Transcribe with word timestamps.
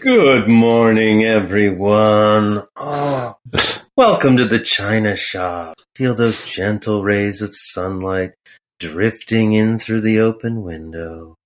Good 0.00 0.48
morning, 0.48 1.24
everyone. 1.24 2.62
Oh, 2.74 3.36
welcome 3.98 4.38
to 4.38 4.46
the 4.46 4.58
China 4.58 5.14
shop. 5.14 5.76
Feel 5.94 6.14
those 6.14 6.42
gentle 6.50 7.02
rays 7.02 7.42
of 7.42 7.54
sunlight 7.54 8.30
drifting 8.78 9.52
in 9.52 9.78
through 9.78 10.00
the 10.00 10.18
open 10.18 10.62
window. 10.62 11.36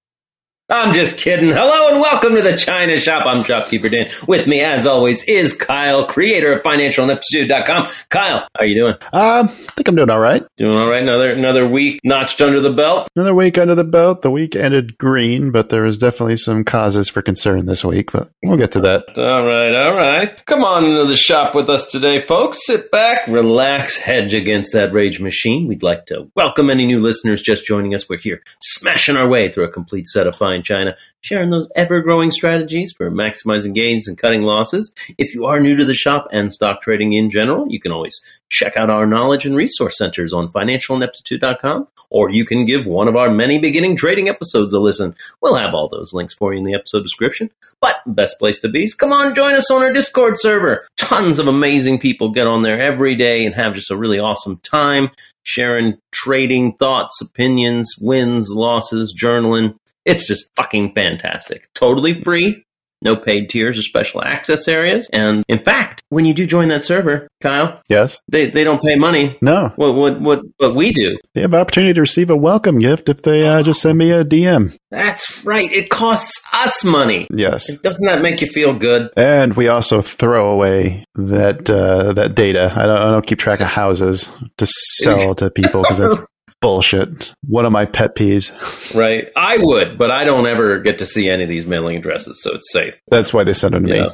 I'm 0.70 0.94
just 0.94 1.18
kidding. 1.18 1.50
Hello 1.50 1.88
and 1.92 2.00
welcome 2.00 2.34
to 2.36 2.40
the 2.40 2.56
China 2.56 2.96
Shop. 2.96 3.26
I'm 3.26 3.44
Shopkeeper 3.44 3.90
Dan. 3.90 4.08
With 4.26 4.46
me, 4.46 4.62
as 4.62 4.86
always, 4.86 5.22
is 5.24 5.54
Kyle, 5.54 6.06
creator 6.06 6.54
of 6.54 6.62
FinancialIneptitude.com. 6.62 7.88
Kyle, 8.08 8.38
how 8.38 8.48
are 8.60 8.64
you 8.64 8.74
doing? 8.74 8.94
Um, 9.12 9.48
I 9.50 9.72
think 9.76 9.88
I'm 9.88 9.94
doing 9.94 10.08
all 10.08 10.20
right. 10.20 10.42
Doing 10.56 10.78
all 10.78 10.88
right. 10.88 11.02
Another 11.02 11.32
another 11.32 11.68
week 11.68 12.00
notched 12.02 12.40
under 12.40 12.62
the 12.62 12.72
belt. 12.72 13.08
Another 13.14 13.34
week 13.34 13.58
under 13.58 13.74
the 13.74 13.84
belt. 13.84 14.22
The 14.22 14.30
week 14.30 14.56
ended 14.56 14.96
green, 14.96 15.50
but 15.50 15.68
there 15.68 15.82
was 15.82 15.98
definitely 15.98 16.38
some 16.38 16.64
causes 16.64 17.10
for 17.10 17.20
concern 17.20 17.66
this 17.66 17.84
week, 17.84 18.10
but 18.10 18.30
we'll 18.42 18.56
get 18.56 18.72
to 18.72 18.80
that. 18.80 19.04
All 19.18 19.44
right, 19.44 19.74
all 19.74 19.94
right. 19.94 20.46
Come 20.46 20.64
on 20.64 20.86
into 20.86 21.04
the 21.04 21.16
shop 21.16 21.54
with 21.54 21.68
us 21.68 21.92
today, 21.92 22.20
folks. 22.20 22.64
Sit 22.64 22.90
back, 22.90 23.26
relax, 23.26 23.98
hedge 23.98 24.32
against 24.32 24.72
that 24.72 24.94
rage 24.94 25.20
machine. 25.20 25.68
We'd 25.68 25.82
like 25.82 26.06
to 26.06 26.30
welcome 26.34 26.70
any 26.70 26.86
new 26.86 27.00
listeners 27.00 27.42
just 27.42 27.66
joining 27.66 27.94
us. 27.94 28.08
We're 28.08 28.16
here 28.16 28.40
smashing 28.62 29.18
our 29.18 29.28
way 29.28 29.50
through 29.50 29.64
a 29.64 29.68
complete 29.70 30.06
set 30.06 30.26
of 30.26 30.34
fine 30.34 30.53
china, 30.62 30.96
sharing 31.20 31.50
those 31.50 31.70
ever 31.76 32.00
growing 32.00 32.30
strategies 32.30 32.92
for 32.92 33.10
maximizing 33.10 33.74
gains 33.74 34.06
and 34.06 34.18
cutting 34.18 34.42
losses. 34.42 34.92
If 35.18 35.34
you 35.34 35.46
are 35.46 35.60
new 35.60 35.76
to 35.76 35.84
the 35.84 35.94
shop 35.94 36.28
and 36.32 36.52
stock 36.52 36.80
trading 36.80 37.12
in 37.12 37.30
general, 37.30 37.66
you 37.68 37.80
can 37.80 37.92
always 37.92 38.20
check 38.50 38.76
out 38.76 38.90
our 38.90 39.06
knowledge 39.06 39.44
and 39.46 39.56
resource 39.56 39.98
centers 39.98 40.32
on 40.32 40.48
financialineptitude.com, 40.48 41.88
or 42.10 42.30
you 42.30 42.44
can 42.44 42.64
give 42.64 42.86
one 42.86 43.08
of 43.08 43.16
our 43.16 43.30
many 43.30 43.58
beginning 43.58 43.96
trading 43.96 44.28
episodes 44.28 44.72
a 44.72 44.78
listen. 44.78 45.14
We'll 45.40 45.56
have 45.56 45.74
all 45.74 45.88
those 45.88 46.12
links 46.12 46.34
for 46.34 46.52
you 46.52 46.58
in 46.58 46.64
the 46.64 46.74
episode 46.74 47.02
description. 47.02 47.50
But 47.80 47.96
best 48.06 48.38
place 48.38 48.60
to 48.60 48.68
be 48.68 48.84
is 48.84 48.94
come 48.94 49.12
on, 49.12 49.34
join 49.34 49.54
us 49.54 49.70
on 49.70 49.82
our 49.82 49.92
Discord 49.92 50.38
server. 50.38 50.86
Tons 50.96 51.38
of 51.38 51.48
amazing 51.48 51.98
people 51.98 52.30
get 52.30 52.46
on 52.46 52.62
there 52.62 52.80
every 52.80 53.14
day 53.14 53.44
and 53.44 53.54
have 53.54 53.74
just 53.74 53.90
a 53.90 53.96
really 53.96 54.20
awesome 54.20 54.58
time 54.58 55.10
sharing 55.44 55.98
trading 56.10 56.72
thoughts, 56.74 57.20
opinions, 57.20 57.94
wins, 58.00 58.50
losses, 58.50 59.14
journaling. 59.18 59.78
It's 60.04 60.26
just 60.26 60.50
fucking 60.56 60.94
fantastic. 60.94 61.66
Totally 61.74 62.20
free. 62.22 62.62
No 63.02 63.16
paid 63.16 63.50
tiers 63.50 63.78
or 63.78 63.82
special 63.82 64.24
access 64.24 64.66
areas. 64.66 65.10
And 65.12 65.44
in 65.46 65.58
fact, 65.58 66.02
when 66.08 66.24
you 66.24 66.32
do 66.32 66.46
join 66.46 66.68
that 66.68 66.82
server, 66.84 67.28
Kyle, 67.42 67.78
Yes? 67.86 68.18
they, 68.28 68.46
they 68.48 68.64
don't 68.64 68.80
pay 68.82 68.94
money. 68.94 69.36
No. 69.42 69.72
What, 69.76 69.94
what, 69.94 70.20
what, 70.22 70.40
what 70.56 70.74
we 70.74 70.90
do. 70.90 71.18
They 71.34 71.42
have 71.42 71.52
an 71.52 71.60
opportunity 71.60 71.92
to 71.92 72.00
receive 72.00 72.30
a 72.30 72.36
welcome 72.36 72.78
gift 72.78 73.10
if 73.10 73.20
they 73.20 73.46
uh, 73.46 73.62
just 73.62 73.82
send 73.82 73.98
me 73.98 74.10
a 74.10 74.24
DM. 74.24 74.74
That's 74.90 75.44
right. 75.44 75.70
It 75.70 75.90
costs 75.90 76.32
us 76.54 76.82
money. 76.82 77.26
Yes. 77.30 77.76
Doesn't 77.78 78.06
that 78.06 78.22
make 78.22 78.40
you 78.40 78.46
feel 78.46 78.72
good? 78.72 79.10
And 79.18 79.54
we 79.54 79.68
also 79.68 80.00
throw 80.00 80.50
away 80.50 81.04
that 81.14 81.68
uh, 81.68 82.14
that 82.14 82.34
data. 82.34 82.72
I 82.74 82.86
don't, 82.86 82.96
I 82.98 83.10
don't 83.10 83.26
keep 83.26 83.38
track 83.38 83.60
of 83.60 83.66
houses 83.66 84.30
to 84.56 84.66
sell 84.66 85.34
to 85.34 85.50
people 85.50 85.82
because 85.82 85.98
that's 85.98 86.16
bullshit. 86.64 87.34
One 87.46 87.66
of 87.66 87.72
my 87.72 87.84
pet 87.84 88.16
peeves. 88.16 88.50
Right. 88.94 89.28
I 89.36 89.58
would, 89.58 89.98
but 89.98 90.10
I 90.10 90.24
don't 90.24 90.46
ever 90.46 90.78
get 90.78 90.96
to 91.00 91.06
see 91.06 91.28
any 91.28 91.42
of 91.42 91.48
these 91.50 91.66
mailing 91.66 91.98
addresses, 91.98 92.42
so 92.42 92.54
it's 92.54 92.72
safe. 92.72 92.98
That's 93.08 93.34
why 93.34 93.44
they 93.44 93.52
send 93.52 93.74
them 93.74 93.86
to 93.86 93.94
Yeah. 93.94 94.08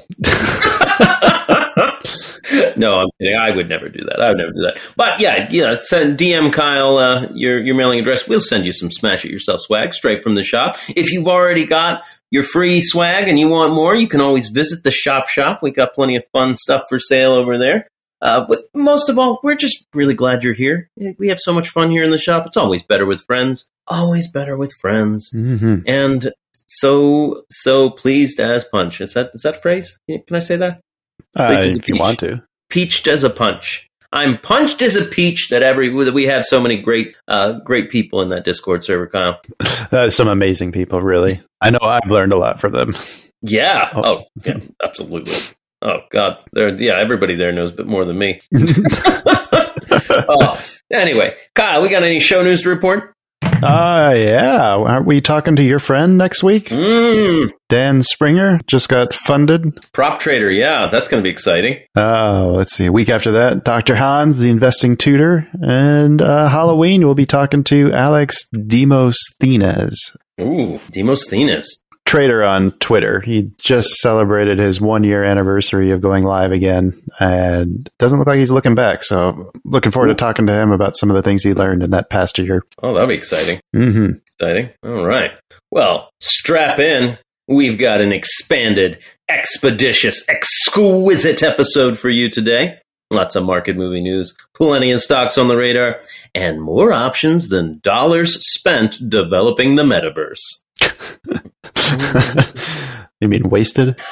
me. 2.50 2.74
no, 2.76 2.98
I'm 2.98 3.08
kidding. 3.20 3.36
I 3.40 3.52
would 3.54 3.68
never 3.68 3.88
do 3.88 4.00
that. 4.04 4.20
I 4.20 4.30
would 4.30 4.38
never 4.38 4.50
do 4.50 4.62
that. 4.62 4.80
But 4.96 5.20
yeah, 5.20 5.48
you 5.50 5.62
know, 5.62 5.78
send 5.78 6.18
DM 6.18 6.52
Kyle 6.52 6.98
uh, 6.98 7.28
your 7.34 7.60
your 7.62 7.76
mailing 7.76 8.00
address. 8.00 8.26
We'll 8.28 8.40
send 8.40 8.66
you 8.66 8.72
some 8.72 8.90
smash 8.90 9.24
it 9.24 9.30
yourself 9.30 9.60
swag 9.60 9.94
straight 9.94 10.22
from 10.24 10.34
the 10.34 10.42
shop. 10.42 10.76
If 10.96 11.12
you've 11.12 11.28
already 11.28 11.66
got 11.66 12.02
your 12.32 12.42
free 12.42 12.80
swag 12.80 13.28
and 13.28 13.38
you 13.38 13.48
want 13.48 13.72
more, 13.74 13.94
you 13.94 14.08
can 14.08 14.20
always 14.20 14.48
visit 14.48 14.82
the 14.82 14.90
shop 14.90 15.28
shop. 15.28 15.60
We 15.62 15.70
got 15.70 15.94
plenty 15.94 16.16
of 16.16 16.24
fun 16.32 16.56
stuff 16.56 16.82
for 16.88 16.98
sale 16.98 17.32
over 17.32 17.58
there. 17.58 17.86
Uh, 18.22 18.44
but 18.48 18.60
most 18.74 19.08
of 19.08 19.18
all, 19.18 19.40
we're 19.42 19.54
just 19.56 19.86
really 19.94 20.14
glad 20.14 20.42
you're 20.44 20.52
here. 20.54 20.88
We 21.18 21.28
have 21.28 21.38
so 21.40 21.52
much 21.52 21.68
fun 21.70 21.90
here 21.90 22.04
in 22.04 22.10
the 22.10 22.18
shop. 22.18 22.46
It's 22.46 22.56
always 22.56 22.82
better 22.82 23.06
with 23.06 23.22
friends. 23.22 23.70
Always 23.86 24.30
better 24.30 24.56
with 24.56 24.72
friends. 24.74 25.30
hmm 25.32 25.78
And 25.86 26.32
so 26.66 27.42
so 27.50 27.90
pleased 27.90 28.38
as 28.38 28.64
punch. 28.64 29.00
Is 29.00 29.14
that 29.14 29.30
is 29.34 29.42
that 29.42 29.60
phrase? 29.62 29.98
Can 30.08 30.36
I 30.36 30.40
say 30.40 30.56
that? 30.56 30.80
Uh, 31.36 31.48
if 31.58 31.88
you 31.88 31.96
want 31.98 32.18
to. 32.20 32.42
peached 32.68 33.08
as 33.08 33.24
a 33.24 33.30
punch. 33.30 33.86
I'm 34.12 34.38
punched 34.38 34.82
as 34.82 34.96
a 34.96 35.04
peach 35.04 35.48
that 35.50 35.62
every 35.62 35.88
that 36.04 36.12
we 36.14 36.26
have 36.26 36.44
so 36.44 36.60
many 36.60 36.76
great 36.76 37.16
uh, 37.28 37.60
great 37.64 37.90
people 37.90 38.20
in 38.22 38.28
that 38.30 38.44
Discord 38.44 38.82
server, 38.84 39.06
Kyle. 39.06 39.40
Uh, 39.92 40.08
some 40.08 40.28
amazing 40.28 40.70
people, 40.70 41.00
really. 41.00 41.40
I 41.60 41.70
know 41.70 41.80
I've 41.82 42.08
learned 42.08 42.32
a 42.32 42.36
lot 42.36 42.60
from 42.60 42.72
them. 42.72 42.94
Yeah. 43.42 43.90
Oh. 43.92 44.02
Oh, 44.04 44.22
yeah, 44.44 44.60
absolutely. 44.84 45.34
Oh 45.82 46.00
God, 46.10 46.42
there. 46.52 46.68
Yeah, 46.80 46.98
everybody 46.98 47.34
there 47.34 47.52
knows 47.52 47.70
a 47.72 47.74
bit 47.74 47.86
more 47.86 48.04
than 48.04 48.18
me. 48.18 48.40
oh, 50.10 50.64
anyway, 50.92 51.36
Kyle, 51.54 51.82
we 51.82 51.88
got 51.88 52.02
any 52.04 52.20
show 52.20 52.42
news 52.42 52.62
to 52.62 52.68
report? 52.68 53.14
Uh, 53.62 54.14
yeah. 54.16 54.74
Aren't 54.74 55.04
we 55.06 55.20
talking 55.20 55.54
to 55.56 55.62
your 55.62 55.78
friend 55.78 56.16
next 56.16 56.42
week? 56.42 56.66
Mm, 56.68 57.50
Dan 57.68 58.02
Springer 58.02 58.58
just 58.66 58.88
got 58.88 59.12
funded. 59.12 59.78
prop 59.92 60.18
trader. 60.18 60.50
Yeah, 60.50 60.86
that's 60.86 61.08
going 61.08 61.22
to 61.22 61.24
be 61.26 61.30
exciting. 61.30 61.78
Oh, 61.94 62.54
let's 62.56 62.72
see. 62.74 62.86
A 62.86 62.92
week 62.92 63.10
after 63.10 63.32
that, 63.32 63.64
Dr. 63.64 63.96
Hans, 63.96 64.38
the 64.38 64.48
investing 64.48 64.96
tutor. 64.96 65.46
And 65.60 66.22
uh, 66.22 66.48
Halloween, 66.48 67.04
we'll 67.04 67.14
be 67.14 67.26
talking 67.26 67.62
to 67.64 67.92
Alex 67.92 68.46
Demosthenes, 68.66 70.16
Ooh, 70.40 70.80
Demosthenes. 70.90 71.66
Trader 72.06 72.42
on 72.42 72.72
Twitter. 72.72 73.20
He 73.20 73.52
just 73.58 73.88
celebrated 74.00 74.58
his 74.58 74.80
one 74.80 75.04
year 75.04 75.22
anniversary 75.22 75.90
of 75.92 76.00
going 76.00 76.24
live 76.24 76.52
again 76.52 77.00
and 77.20 77.88
doesn't 77.98 78.18
look 78.18 78.26
like 78.26 78.38
he's 78.38 78.50
looking 78.50 78.74
back. 78.74 79.02
So, 79.02 79.52
looking 79.64 79.92
forward 79.92 80.08
to 80.08 80.14
talking 80.14 80.46
to 80.46 80.52
him 80.52 80.72
about 80.72 80.96
some 80.96 81.10
of 81.10 81.16
the 81.16 81.22
things 81.22 81.42
he 81.42 81.54
learned 81.54 81.82
in 81.82 81.90
that 81.90 82.10
past 82.10 82.38
year. 82.38 82.64
Oh, 82.82 82.94
that'll 82.94 83.08
be 83.08 83.14
exciting. 83.14 83.60
Mm-hmm. 83.74 84.18
Exciting. 84.34 84.70
All 84.82 85.06
right. 85.06 85.32
Well, 85.70 86.10
strap 86.20 86.78
in. 86.78 87.18
We've 87.46 87.78
got 87.78 88.00
an 88.00 88.12
expanded, 88.12 88.98
expeditious, 89.28 90.24
exquisite 90.28 91.42
episode 91.42 91.98
for 91.98 92.08
you 92.08 92.28
today. 92.28 92.78
Lots 93.12 93.34
of 93.34 93.44
market 93.44 93.76
movie 93.76 94.00
news, 94.00 94.36
plenty 94.54 94.92
of 94.92 95.00
stocks 95.00 95.36
on 95.36 95.48
the 95.48 95.56
radar, 95.56 95.98
and 96.32 96.62
more 96.62 96.92
options 96.92 97.48
than 97.48 97.80
dollars 97.82 98.38
spent 98.54 99.10
developing 99.10 99.74
the 99.74 99.82
metaverse. 99.82 100.38
you 103.20 103.28
mean 103.28 103.48
wasted? 103.48 103.98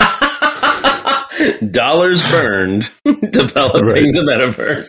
dollars 1.70 2.28
burned 2.30 2.90
developing 3.30 3.86
Right. 3.86 4.12
the 4.12 4.20
metaverse. 4.20 4.88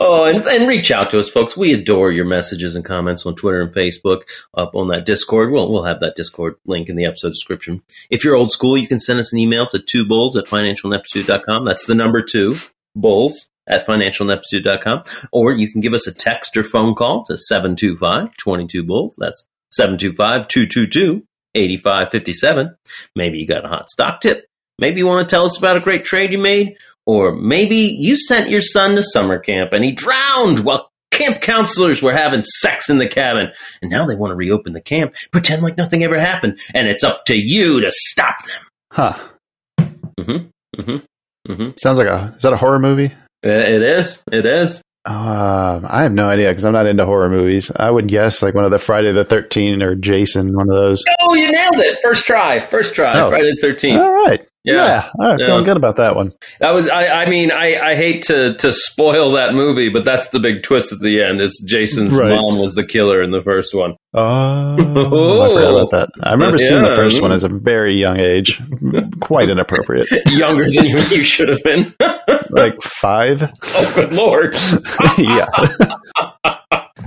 oh, 0.00 0.24
and, 0.24 0.44
and 0.46 0.68
reach 0.68 0.90
out 0.90 1.10
to 1.10 1.18
us, 1.18 1.28
folks. 1.28 1.56
We 1.56 1.72
adore 1.72 2.10
your 2.10 2.24
messages 2.24 2.74
and 2.76 2.84
comments 2.84 3.26
on 3.26 3.34
Twitter 3.36 3.60
and 3.60 3.72
Facebook, 3.74 4.22
up 4.54 4.74
on 4.74 4.88
that 4.88 5.06
Discord. 5.06 5.50
We'll, 5.52 5.70
we'll 5.70 5.84
have 5.84 6.00
that 6.00 6.16
Discord 6.16 6.56
link 6.66 6.88
in 6.88 6.96
the 6.96 7.04
episode 7.06 7.30
description. 7.30 7.82
If 8.10 8.24
you're 8.24 8.34
old 8.36 8.50
school, 8.50 8.76
you 8.76 8.88
can 8.88 8.98
send 8.98 9.20
us 9.20 9.32
an 9.32 9.38
email 9.38 9.66
to 9.68 9.78
two 9.78 10.04
bulls 10.06 10.36
at 10.36 10.46
financialineptitude.com. 10.46 11.64
That's 11.64 11.86
the 11.86 11.94
number 11.94 12.22
two, 12.22 12.58
bulls 12.96 13.50
at 13.68 13.86
financialineptitude.com. 13.86 15.02
Or 15.32 15.52
you 15.52 15.70
can 15.70 15.80
give 15.80 15.94
us 15.94 16.06
a 16.06 16.14
text 16.14 16.56
or 16.56 16.64
phone 16.64 16.94
call 16.94 17.24
to 17.24 17.36
725 17.36 18.36
22 18.36 18.84
bulls. 18.84 19.16
That's 19.18 19.46
725 19.72 20.48
222 20.48 21.24
8557. 21.54 22.76
Maybe 23.14 23.38
you 23.38 23.46
got 23.46 23.64
a 23.64 23.68
hot 23.68 23.88
stock 23.88 24.20
tip. 24.20 24.46
Maybe 24.78 24.98
you 24.98 25.06
want 25.06 25.28
to 25.28 25.34
tell 25.34 25.44
us 25.44 25.58
about 25.58 25.76
a 25.76 25.80
great 25.80 26.04
trade 26.04 26.30
you 26.30 26.38
made. 26.38 26.76
Or 27.06 27.34
maybe 27.34 27.76
you 27.76 28.16
sent 28.16 28.50
your 28.50 28.60
son 28.60 28.94
to 28.96 29.02
summer 29.02 29.38
camp 29.38 29.72
and 29.72 29.84
he 29.84 29.92
drowned 29.92 30.60
while 30.60 30.90
camp 31.18 31.40
counselors 31.40 32.02
were 32.02 32.12
having 32.12 32.42
sex 32.42 32.88
in 32.88 32.98
the 32.98 33.08
cabin, 33.08 33.50
and 33.82 33.90
now 33.90 34.06
they 34.06 34.14
want 34.14 34.30
to 34.30 34.36
reopen 34.36 34.72
the 34.72 34.80
camp, 34.80 35.14
pretend 35.32 35.62
like 35.62 35.76
nothing 35.76 36.04
ever 36.04 36.18
happened, 36.18 36.60
and 36.74 36.86
it's 36.86 37.02
up 37.02 37.24
to 37.26 37.34
you 37.34 37.80
to 37.80 37.90
stop 37.90 38.36
them. 38.44 38.66
Huh. 38.92 39.28
Mm-hmm. 39.80 40.80
Mm-hmm. 40.80 41.52
Mm-hmm. 41.52 41.70
Sounds 41.76 41.98
like 41.98 42.06
a. 42.06 42.34
Is 42.36 42.42
that 42.42 42.52
a 42.52 42.56
horror 42.56 42.78
movie? 42.78 43.12
It 43.42 43.82
is. 43.82 44.22
It 44.32 44.46
is. 44.46 44.82
Um, 45.04 45.86
I 45.88 46.02
have 46.02 46.12
no 46.12 46.28
idea 46.28 46.50
because 46.50 46.64
I'm 46.64 46.72
not 46.72 46.86
into 46.86 47.06
horror 47.06 47.30
movies. 47.30 47.70
I 47.74 47.90
would 47.90 48.08
guess 48.08 48.42
like 48.42 48.54
one 48.54 48.64
of 48.64 48.70
the 48.70 48.78
Friday 48.78 49.12
the 49.12 49.24
13th 49.24 49.82
or 49.82 49.94
Jason, 49.94 50.54
one 50.54 50.68
of 50.68 50.74
those. 50.74 51.02
Oh, 51.20 51.34
you 51.34 51.50
nailed 51.50 51.76
it! 51.76 51.98
First 52.02 52.26
try. 52.26 52.60
First 52.60 52.94
try. 52.94 53.18
Oh. 53.18 53.30
Friday 53.30 53.50
the 53.52 53.58
Thirteenth. 53.60 54.02
All 54.02 54.12
right. 54.12 54.46
Yeah. 54.64 54.74
Yeah. 54.74 55.10
All 55.18 55.30
right. 55.30 55.40
Yeah. 55.40 55.46
Feeling 55.46 55.64
good 55.64 55.76
about 55.76 55.96
that 55.96 56.16
one. 56.16 56.32
That 56.60 56.72
was. 56.74 56.88
I. 56.88 57.06
I 57.22 57.26
mean, 57.30 57.50
I. 57.52 57.78
I 57.78 57.94
hate 57.94 58.22
to 58.24 58.54
to 58.56 58.72
spoil 58.72 59.30
that 59.32 59.54
movie, 59.54 59.88
but 59.88 60.04
that's 60.04 60.28
the 60.28 60.40
big 60.40 60.62
twist 60.62 60.92
at 60.92 60.98
the 61.00 61.22
end. 61.22 61.40
Is 61.40 61.64
Jason's 61.66 62.18
Right. 62.18 62.30
mom 62.30 62.58
was 62.58 62.74
the 62.74 62.84
killer 62.84 63.22
in 63.22 63.30
the 63.30 63.40
first 63.42 63.74
one. 63.74 63.94
Oh, 64.14 64.74
I 64.74 65.48
forgot 65.48 65.70
about 65.70 65.90
that. 65.90 66.08
I 66.22 66.32
remember 66.32 66.58
seeing 66.58 66.82
the 66.82 66.94
first 66.96 67.22
one 67.22 67.30
as 67.32 67.44
a 67.44 67.48
very 67.48 67.94
young 67.94 68.18
age, 68.18 68.60
quite 69.20 69.48
inappropriate, 69.48 70.08
Younger 70.30 70.64
than 70.64 70.86
you, 70.86 70.98
you 70.98 71.22
should 71.22 71.48
have 71.48 71.62
been. 71.62 71.94
like 72.50 72.80
five. 72.82 73.42
oh, 73.64 73.92
good 73.94 74.12
lord. 74.12 74.56
yeah. 75.18 75.46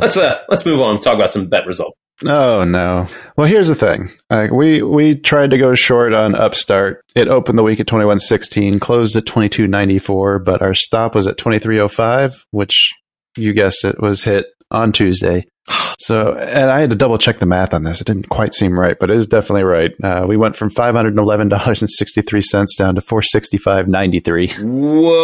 Let's 0.02 0.18
uh. 0.18 0.42
Let's 0.50 0.66
move 0.66 0.82
on. 0.82 1.00
Talk 1.00 1.16
about 1.16 1.32
some 1.32 1.48
bet 1.48 1.66
results. 1.66 1.98
Oh 2.26 2.64
no. 2.64 3.08
Well, 3.36 3.48
here's 3.48 3.68
the 3.68 3.76
thing. 3.76 4.12
Like 4.30 4.52
we 4.52 4.82
we 4.82 5.16
tried 5.16 5.52
to 5.52 5.58
go 5.58 5.74
short 5.76 6.14
on 6.14 6.36
Upstart. 6.36 7.04
It 7.16 7.28
opened 7.28 7.58
the 7.58 7.64
week 7.64 7.80
at 7.80 7.88
21.16, 7.88 8.80
closed 8.80 9.16
at 9.16 9.26
22.94, 9.26 10.44
but 10.44 10.62
our 10.62 10.74
stop 10.74 11.16
was 11.16 11.28
at 11.28 11.38
23.05, 11.38 12.44
which 12.52 12.92
you 13.38 13.54
guessed 13.54 13.84
it 13.86 14.00
was 14.00 14.24
hit 14.24 14.48
on 14.70 14.92
Tuesday. 14.92 15.46
So, 16.02 16.34
and 16.34 16.72
I 16.72 16.80
had 16.80 16.90
to 16.90 16.96
double 16.96 17.20
check 17.20 17.38
the 17.38 17.46
math 17.46 17.76
on 17.76 17.84
this. 17.84 18.02
It 18.02 18.08
didn't 18.08 18.28
quite 18.28 18.56
seem 18.56 18.78
right, 18.78 18.98
but 19.00 19.12
it 19.12 19.18
is 19.18 19.28
definitely 19.28 19.64
right. 19.64 19.92
Uh, 20.04 20.26
we 20.28 20.36
went 20.36 20.56
from 20.56 20.72
five 20.72 20.96
hundred 20.96 21.10
and 21.10 21.20
eleven 21.20 21.48
dollars 21.48 21.82
and 21.84 21.90
sixty 21.92 22.24
three 22.24 22.42
cents 22.42 22.76
down 22.76 22.96
to 22.96 23.02
four 23.02 23.22
sixty 23.22 23.58
five 23.58 23.88
ninety 23.88 24.20
three. 24.20 24.48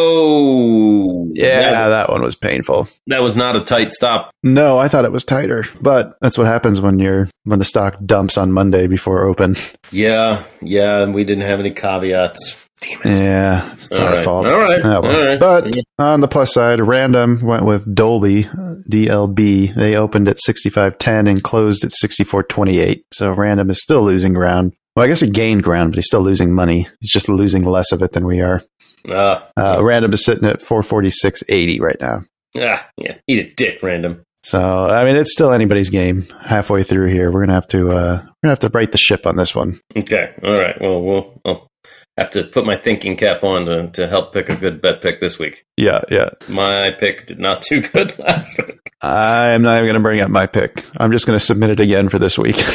Whoa. 0.08 1.28
Yeah, 1.34 1.72
That, 1.72 1.88
that 1.90 2.10
one 2.10 2.22
was 2.22 2.36
painful. 2.36 2.88
that 3.08 3.22
was 3.24 3.36
not 3.36 3.56
a 3.56 3.60
tight 3.62 3.92
stop. 3.92 4.32
No, 4.44 4.78
I 4.78 4.88
thought 4.88 5.06
it 5.06 5.12
was 5.12 5.24
tighter, 5.24 5.66
but 5.82 6.16
that's 6.22 6.38
what 6.38 6.48
happens 6.48 6.80
when 6.80 7.00
you're 7.00 7.28
when 7.44 7.60
the 7.60 7.66
stock 7.66 7.98
dumps 8.06 8.38
on 8.38 8.52
Monday 8.52 8.88
before 8.88 9.24
open. 9.26 9.56
Yeah. 9.92 10.44
Yeah. 10.62 11.02
And 11.02 11.14
we 11.14 11.24
didn't 11.24 11.44
have 11.44 11.60
any 11.60 11.72
caveats. 11.72 12.67
Damn 12.88 13.02
it. 13.12 13.18
Yeah, 13.20 13.72
it's 13.74 13.92
All 13.92 14.06
our 14.08 14.14
right. 14.16 14.24
fault. 14.24 14.48
All 14.52 14.60
right. 14.60 14.82
Oh, 14.84 15.02
well. 15.02 15.16
All 15.16 15.26
right. 15.26 15.40
But 15.40 15.74
on 16.00 16.22
the 16.22 16.28
plus 16.28 16.54
side, 16.54 16.80
Random 16.80 17.42
went 17.42 17.66
with 17.66 17.94
Dolby, 17.94 18.46
uh, 18.46 18.76
DLB. 18.90 19.76
They 19.76 19.96
opened 19.96 20.28
at 20.28 20.38
65.10 20.38 21.30
and 21.30 21.44
closed 21.44 21.84
at 21.84 21.92
64.28. 21.92 23.02
So 23.14 23.32
Random 23.32 23.70
is 23.70 23.82
still 23.82 24.04
losing 24.04 24.34
ground. 24.34 24.74
Well, 24.96 25.06
I 25.06 25.08
guess 25.08 25.20
he 25.20 25.30
gained 25.30 25.64
ground, 25.64 25.92
but 25.92 25.98
he's 25.98 26.08
still 26.08 26.22
losing 26.22 26.54
money. 26.54 26.88
He's 27.02 27.12
just 27.12 27.30
losing 27.30 27.64
less 27.64 27.92
of 27.92 28.02
it 28.02 28.14
than 28.14 28.26
we 28.26 28.42
are. 28.42 28.62
Uh, 29.08 29.42
Uh, 29.56 29.80
Random 29.84 30.12
is 30.14 30.24
sitting 30.24 30.48
at 30.48 30.62
446.80 30.62 31.80
right 31.82 31.98
now. 32.02 32.22
ah, 32.60 32.88
yeah. 32.98 33.16
Eat 33.28 33.52
a 33.52 33.54
dick, 33.56 33.84
random. 33.84 34.24
So 34.44 34.60
I 34.62 35.04
mean, 35.04 35.18
it's 35.18 35.34
still 35.34 35.52
anybody's 35.52 35.90
game. 35.90 36.26
Halfway 36.42 36.84
through 36.84 37.12
here, 37.12 37.32
we're 37.32 37.42
gonna 37.42 37.54
have 37.54 37.68
to 37.70 37.90
uh, 37.90 38.16
we're 38.24 38.34
gonna 38.44 38.52
have 38.52 38.60
to 38.60 38.70
right 38.70 38.90
the 38.90 38.98
ship 38.98 39.28
on 39.28 39.36
this 39.36 39.54
one. 39.54 39.80
Okay. 39.96 40.32
All 40.42 40.58
right. 40.58 40.80
Well, 40.80 41.02
we'll 41.04 41.42
I'll 41.46 41.68
have 42.18 42.30
to 42.32 42.44
put 42.44 42.66
my 42.66 42.76
thinking 42.76 43.16
cap 43.16 43.44
on 43.44 43.66
to, 43.66 43.90
to 43.92 44.08
help 44.08 44.34
pick 44.34 44.50
a 44.50 44.56
good 44.56 44.82
bet 44.82 45.02
pick 45.02 45.20
this 45.20 45.38
week. 45.38 45.66
Yeah, 45.78 46.02
yeah. 46.10 46.30
My 46.48 46.92
pick 46.92 47.28
did 47.28 47.40
not 47.40 47.62
do 47.62 47.82
good 47.82 48.18
last 48.20 48.58
week. 48.58 48.92
I'm 49.02 49.62
not 49.62 49.76
even 49.76 49.86
going 49.86 49.94
to 49.96 50.00
bring 50.02 50.22
up 50.22 50.30
my 50.30 50.48
pick. 50.48 50.84
I'm 50.98 51.12
just 51.12 51.28
going 51.28 51.38
to 51.38 51.46
submit 51.46 51.70
it 51.70 51.80
again 51.80 52.10
for 52.10 52.20
this 52.20 52.38
week. 52.38 52.58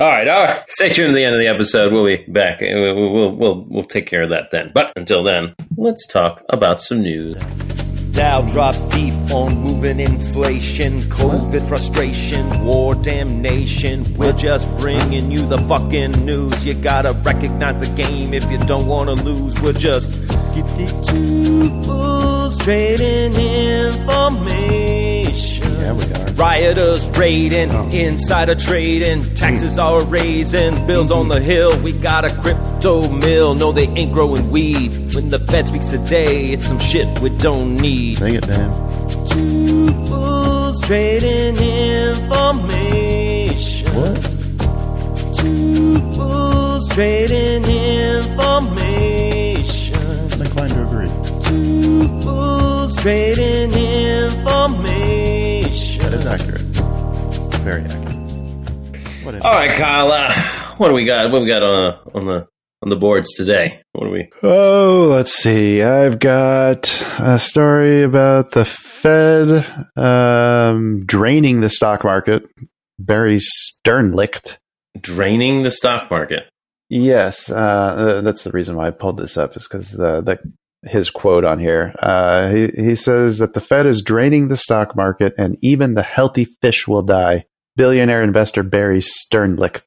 All 0.00 0.08
right, 0.08 0.26
all 0.28 0.44
right. 0.44 0.62
Stay 0.66 0.88
tuned 0.88 1.10
to 1.10 1.14
the 1.14 1.24
end 1.24 1.34
of 1.34 1.42
the 1.42 1.46
episode. 1.46 1.92
We'll 1.92 2.06
be 2.06 2.24
back. 2.26 2.62
We'll, 2.62 2.94
we'll, 2.94 3.36
we'll, 3.36 3.66
we'll 3.68 3.84
take 3.84 4.06
care 4.06 4.22
of 4.22 4.30
that 4.30 4.50
then. 4.50 4.72
But 4.72 4.94
until 4.96 5.22
then, 5.22 5.54
let's 5.76 6.06
talk 6.06 6.42
about 6.48 6.80
some 6.80 7.02
news. 7.02 7.36
Dow 8.20 8.42
drops 8.42 8.84
deep 8.84 9.14
on 9.32 9.64
moving 9.64 9.98
inflation, 9.98 11.00
COVID 11.04 11.66
frustration, 11.66 12.66
war 12.66 12.94
damnation. 12.94 14.04
We're 14.18 14.34
just 14.34 14.68
bringing 14.76 15.30
you 15.30 15.46
the 15.46 15.56
fucking 15.56 16.26
news. 16.26 16.66
You 16.66 16.74
gotta 16.74 17.14
recognize 17.14 17.80
the 17.80 17.86
game 17.86 18.34
if 18.34 18.44
you 18.50 18.58
don't 18.66 18.86
wanna 18.86 19.14
lose. 19.14 19.58
We're 19.62 19.72
just 19.72 20.12
two 21.08 21.82
fools 21.82 22.58
trading 22.58 23.32
information. 23.32 25.72
Yeah, 25.80 25.94
we 25.94 26.04
are. 26.12 26.26
Rioters 26.34 27.08
raiding, 27.18 27.70
oh. 27.70 27.88
insider 27.88 28.54
trading, 28.54 29.34
taxes 29.34 29.78
are 29.78 30.04
raising, 30.04 30.74
bills 30.86 31.10
on 31.10 31.28
the 31.28 31.40
hill. 31.40 31.80
We 31.80 31.92
got 31.92 32.26
a 32.26 32.36
crypto 32.36 32.69
mill. 32.84 33.54
No, 33.54 33.72
they 33.72 33.86
ain't 33.88 34.12
growing 34.12 34.50
weed. 34.50 35.14
When 35.14 35.28
the 35.30 35.38
Fed 35.38 35.66
speaks 35.66 35.90
today, 35.90 36.52
it's 36.52 36.66
some 36.66 36.78
shit 36.78 37.06
we 37.20 37.28
don't 37.38 37.74
need. 37.74 38.18
Sing 38.18 38.34
it, 38.34 38.46
Dan. 38.46 38.70
Two 39.28 39.88
fools 40.06 40.80
trading 40.86 41.56
information. 41.56 43.14
What? 43.94 44.16
Two 45.36 45.96
fools 46.14 46.88
trading 46.94 47.64
information. 47.64 49.12
I'm 50.32 50.40
inclined 50.40 50.72
to 50.72 50.82
agree. 50.86 51.10
Two 51.44 52.04
fools 52.22 52.96
trading 52.96 53.72
information. 53.72 54.90
That 56.02 56.14
is 56.14 56.24
accurate. 56.24 56.62
Very 57.60 57.82
accurate. 57.82 58.16
What 59.24 59.34
is 59.34 59.44
All 59.44 59.52
right, 59.52 59.72
Kyle. 59.72 60.10
Uh, 60.10 60.32
what 60.78 60.88
do 60.88 60.94
we 60.94 61.04
got? 61.04 61.30
What 61.30 61.40
do 61.40 61.42
we 61.42 61.48
got 61.48 61.62
on, 61.62 61.94
on 62.14 62.24
the 62.24 62.48
on 62.82 62.88
the 62.88 62.96
boards 62.96 63.28
today? 63.36 63.82
What 63.92 64.06
do 64.06 64.10
we? 64.10 64.28
Oh, 64.42 65.08
let's 65.10 65.32
see. 65.32 65.82
I've 65.82 66.18
got 66.18 67.04
a 67.18 67.38
story 67.38 68.02
about 68.02 68.52
the 68.52 68.64
Fed 68.64 69.66
um, 69.96 71.04
draining 71.04 71.60
the 71.60 71.68
stock 71.68 72.04
market. 72.04 72.44
Barry 72.98 73.38
Sternlicht. 73.38 74.56
Draining 75.00 75.62
the 75.62 75.70
stock 75.70 76.10
market. 76.10 76.48
Yes, 76.88 77.48
uh, 77.48 78.20
that's 78.22 78.42
the 78.42 78.50
reason 78.50 78.74
why 78.76 78.88
I 78.88 78.90
pulled 78.90 79.16
this 79.16 79.36
up 79.36 79.56
is 79.56 79.66
because 79.68 79.90
the, 79.90 80.20
the 80.20 80.38
his 80.82 81.10
quote 81.10 81.44
on 81.44 81.60
here. 81.60 81.94
Uh, 81.98 82.48
he 82.50 82.66
he 82.68 82.96
says 82.96 83.38
that 83.38 83.54
the 83.54 83.60
Fed 83.60 83.86
is 83.86 84.02
draining 84.02 84.48
the 84.48 84.56
stock 84.56 84.96
market 84.96 85.34
and 85.38 85.56
even 85.62 85.94
the 85.94 86.02
healthy 86.02 86.46
fish 86.60 86.88
will 86.88 87.02
die. 87.02 87.44
Billionaire 87.76 88.22
investor 88.22 88.62
Barry 88.62 89.00
Sternlicht. 89.00 89.82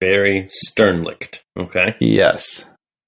Barry 0.00 0.46
Sternlicht. 0.46 1.41
Okay. 1.58 1.96
Yes. 2.00 2.64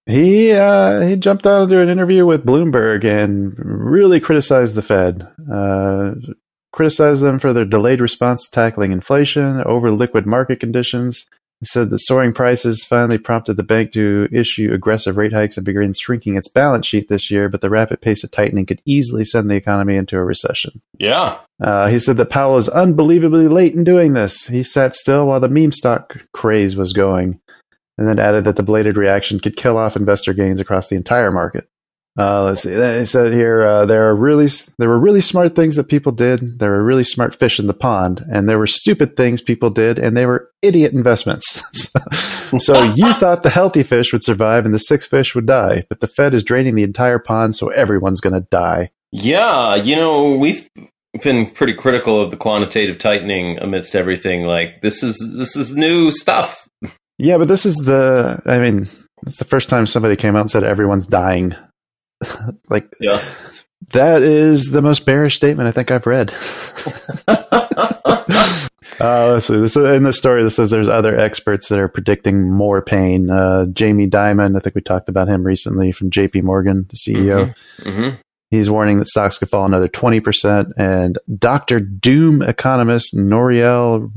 He 0.06 0.52
uh, 0.52 1.00
he 1.00 1.16
jumped 1.16 1.46
out 1.46 1.64
into 1.64 1.80
an 1.80 1.88
interview 1.88 2.26
with 2.26 2.44
Bloomberg 2.44 3.04
and 3.04 3.54
really 3.56 4.20
criticized 4.20 4.74
the 4.74 4.82
Fed. 4.82 5.26
Uh, 5.50 6.12
criticized 6.72 7.22
them 7.22 7.38
for 7.38 7.52
their 7.52 7.64
delayed 7.64 8.00
response 8.00 8.44
to 8.44 8.50
tackling 8.50 8.92
inflation, 8.92 9.62
over 9.64 9.90
liquid 9.90 10.26
market 10.26 10.60
conditions. 10.60 11.24
He 11.60 11.66
said 11.66 11.88
that 11.90 12.00
soaring 12.00 12.34
prices 12.34 12.84
finally 12.84 13.16
prompted 13.16 13.56
the 13.56 13.62
bank 13.62 13.92
to 13.92 14.28
issue 14.32 14.72
aggressive 14.74 15.16
rate 15.16 15.32
hikes 15.32 15.56
and 15.56 15.64
begin 15.64 15.92
shrinking 15.94 16.36
its 16.36 16.48
balance 16.48 16.86
sheet 16.86 17.08
this 17.08 17.30
year, 17.30 17.48
but 17.48 17.60
the 17.60 17.70
rapid 17.70 18.02
pace 18.02 18.24
of 18.24 18.32
tightening 18.32 18.66
could 18.66 18.82
easily 18.84 19.24
send 19.24 19.48
the 19.48 19.54
economy 19.54 19.96
into 19.96 20.16
a 20.16 20.24
recession. 20.24 20.82
Yeah. 20.98 21.38
Uh, 21.62 21.88
he 21.88 21.98
said 22.00 22.16
that 22.16 22.28
Powell 22.28 22.56
is 22.58 22.68
unbelievably 22.68 23.48
late 23.48 23.74
in 23.74 23.84
doing 23.84 24.12
this. 24.12 24.46
He 24.46 24.64
sat 24.64 24.94
still 24.96 25.28
while 25.28 25.40
the 25.40 25.48
meme 25.48 25.72
stock 25.72 26.18
craze 26.32 26.76
was 26.76 26.92
going, 26.92 27.40
and 27.98 28.08
then 28.08 28.18
added 28.18 28.44
that 28.44 28.56
the 28.56 28.62
bladed 28.62 28.96
reaction 28.96 29.40
could 29.40 29.56
kill 29.56 29.76
off 29.76 29.96
investor 29.96 30.32
gains 30.32 30.60
across 30.60 30.88
the 30.88 30.96
entire 30.96 31.30
market. 31.30 31.68
Uh, 32.16 32.44
let's 32.44 32.62
see. 32.62 32.70
They 32.70 33.04
said 33.04 33.32
here 33.32 33.66
uh, 33.66 33.86
there 33.86 34.08
are 34.08 34.14
really 34.14 34.48
there 34.78 34.88
were 34.88 35.00
really 35.00 35.20
smart 35.20 35.56
things 35.56 35.74
that 35.74 35.88
people 35.88 36.12
did. 36.12 36.60
There 36.60 36.70
were 36.70 36.84
really 36.84 37.02
smart 37.02 37.34
fish 37.34 37.58
in 37.58 37.66
the 37.66 37.74
pond, 37.74 38.24
and 38.30 38.48
there 38.48 38.58
were 38.58 38.68
stupid 38.68 39.16
things 39.16 39.42
people 39.42 39.68
did, 39.68 39.98
and 39.98 40.16
they 40.16 40.24
were 40.24 40.48
idiot 40.62 40.92
investments. 40.92 41.60
so, 41.72 41.98
so 42.58 42.82
you 42.94 43.12
thought 43.14 43.42
the 43.42 43.50
healthy 43.50 43.82
fish 43.82 44.12
would 44.12 44.22
survive 44.22 44.64
and 44.64 44.72
the 44.72 44.78
sick 44.78 45.02
fish 45.02 45.34
would 45.34 45.46
die, 45.46 45.86
but 45.88 45.98
the 45.98 46.06
Fed 46.06 46.34
is 46.34 46.44
draining 46.44 46.76
the 46.76 46.84
entire 46.84 47.18
pond, 47.18 47.56
so 47.56 47.68
everyone's 47.70 48.20
going 48.20 48.34
to 48.34 48.46
die. 48.48 48.90
Yeah. 49.10 49.74
You 49.74 49.96
know, 49.96 50.36
we've 50.36 50.68
been 51.22 51.46
pretty 51.46 51.74
critical 51.74 52.20
of 52.20 52.30
the 52.30 52.36
quantitative 52.36 52.98
tightening 52.98 53.58
amidst 53.58 53.94
everything. 53.94 54.46
Like 54.46 54.82
this 54.82 55.02
is 55.02 55.16
this 55.36 55.56
is 55.56 55.76
new 55.76 56.10
stuff. 56.10 56.63
Yeah, 57.18 57.38
but 57.38 57.48
this 57.48 57.64
is 57.66 57.76
the. 57.76 58.40
I 58.46 58.58
mean, 58.58 58.88
it's 59.26 59.36
the 59.38 59.44
first 59.44 59.68
time 59.68 59.86
somebody 59.86 60.16
came 60.16 60.36
out 60.36 60.40
and 60.42 60.50
said 60.50 60.64
everyone's 60.64 61.06
dying. 61.06 61.54
like 62.68 62.92
Yeah. 63.00 63.22
that 63.92 64.22
is 64.22 64.66
the 64.66 64.82
most 64.82 65.04
bearish 65.06 65.36
statement 65.36 65.68
I 65.68 65.72
think 65.72 65.90
I've 65.90 66.06
read. 66.06 66.32
Uh, 69.00 69.32
let's 69.32 69.46
see. 69.46 69.56
This 69.58 69.76
is, 69.76 69.84
in 69.96 70.04
the 70.04 70.12
story, 70.12 70.44
this 70.44 70.54
says 70.54 70.70
there's 70.70 70.88
other 70.88 71.18
experts 71.18 71.68
that 71.68 71.80
are 71.80 71.88
predicting 71.88 72.48
more 72.48 72.80
pain. 72.80 73.28
Uh, 73.28 73.66
Jamie 73.72 74.06
Dimon, 74.08 74.56
I 74.56 74.60
think 74.60 74.76
we 74.76 74.82
talked 74.82 75.08
about 75.08 75.26
him 75.26 75.42
recently 75.44 75.90
from 75.90 76.10
J.P. 76.10 76.42
Morgan, 76.42 76.86
the 76.88 76.96
CEO. 76.96 77.54
hmm 77.82 78.10
He's 78.50 78.70
warning 78.70 79.00
that 79.00 79.08
stocks 79.08 79.36
could 79.38 79.50
fall 79.50 79.64
another 79.64 79.88
20%. 79.88 80.70
And 80.76 81.18
Dr. 81.38 81.80
Doom 81.80 82.40
economist 82.40 83.12
Nouriel 83.14 84.12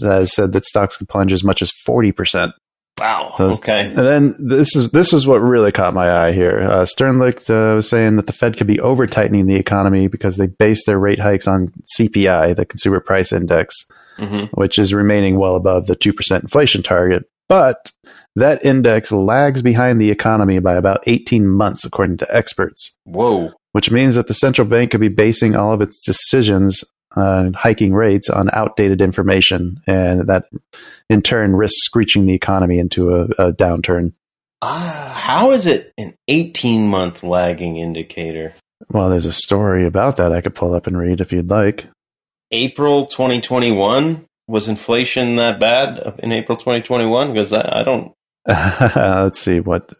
Roubini 0.00 0.18
has 0.20 0.32
said 0.34 0.52
that 0.52 0.64
stocks 0.64 0.96
could 0.96 1.08
plunge 1.08 1.32
as 1.32 1.44
much 1.44 1.62
as 1.62 1.72
40%. 1.86 2.52
Wow. 3.00 3.32
So- 3.36 3.50
okay. 3.52 3.86
And 3.88 3.96
then 3.98 4.36
this 4.38 4.76
is 4.76 4.90
this 4.90 5.12
is 5.12 5.26
what 5.26 5.38
really 5.38 5.72
caught 5.72 5.94
my 5.94 6.10
eye 6.10 6.32
here. 6.32 6.60
Uh, 6.60 6.84
Sternlicht 6.84 7.48
uh, 7.48 7.74
was 7.76 7.88
saying 7.88 8.16
that 8.16 8.26
the 8.26 8.32
Fed 8.34 8.56
could 8.56 8.66
be 8.66 8.80
over 8.80 9.06
tightening 9.06 9.46
the 9.46 9.56
economy 9.56 10.08
because 10.08 10.36
they 10.36 10.46
base 10.46 10.84
their 10.84 10.98
rate 10.98 11.18
hikes 11.18 11.48
on 11.48 11.72
CPI, 11.98 12.54
the 12.54 12.66
Consumer 12.66 13.00
Price 13.00 13.32
Index, 13.32 13.74
hmm 14.18 14.44
which 14.52 14.78
is 14.78 14.92
remaining 14.92 15.38
well 15.38 15.56
above 15.56 15.86
the 15.86 15.96
two 15.96 16.12
percent 16.12 16.44
inflation 16.44 16.82
target. 16.82 17.24
But 17.48 17.90
that 18.36 18.64
index 18.64 19.10
lags 19.10 19.62
behind 19.62 20.00
the 20.00 20.10
economy 20.10 20.58
by 20.58 20.74
about 20.74 21.02
eighteen 21.06 21.48
months, 21.48 21.84
according 21.86 22.18
to 22.18 22.34
experts. 22.36 22.94
Whoa. 23.04 23.52
Which 23.72 23.90
means 23.90 24.16
that 24.16 24.26
the 24.28 24.34
central 24.34 24.68
bank 24.68 24.90
could 24.90 25.00
be 25.00 25.08
basing 25.08 25.56
all 25.56 25.72
of 25.72 25.80
its 25.80 25.98
decisions 26.04 26.84
on 27.16 27.52
hiking 27.52 27.92
rates 27.92 28.28
on 28.30 28.50
outdated 28.52 29.00
information, 29.00 29.80
and 29.86 30.28
that 30.28 30.46
in 31.08 31.22
turn 31.22 31.54
risks 31.54 31.84
screeching 31.84 32.26
the 32.26 32.34
economy 32.34 32.78
into 32.78 33.10
a, 33.10 33.22
a 33.38 33.52
downturn. 33.52 34.12
Uh, 34.60 35.08
how 35.10 35.50
is 35.50 35.66
it 35.66 35.92
an 35.98 36.14
18 36.28 36.86
month 36.86 37.22
lagging 37.22 37.76
indicator? 37.76 38.54
Well, 38.90 39.10
there's 39.10 39.26
a 39.26 39.32
story 39.32 39.86
about 39.86 40.16
that 40.16 40.32
I 40.32 40.40
could 40.40 40.54
pull 40.54 40.74
up 40.74 40.86
and 40.86 40.98
read 40.98 41.20
if 41.20 41.32
you'd 41.32 41.50
like. 41.50 41.86
April 42.50 43.06
2021? 43.06 44.26
Was 44.48 44.68
inflation 44.68 45.36
that 45.36 45.58
bad 45.58 46.18
in 46.18 46.32
April 46.32 46.58
2021? 46.58 47.32
Because 47.32 47.52
I, 47.52 47.80
I 47.80 47.82
don't. 47.84 48.12
Let's 48.46 49.38
see 49.38 49.60
what 49.60 49.90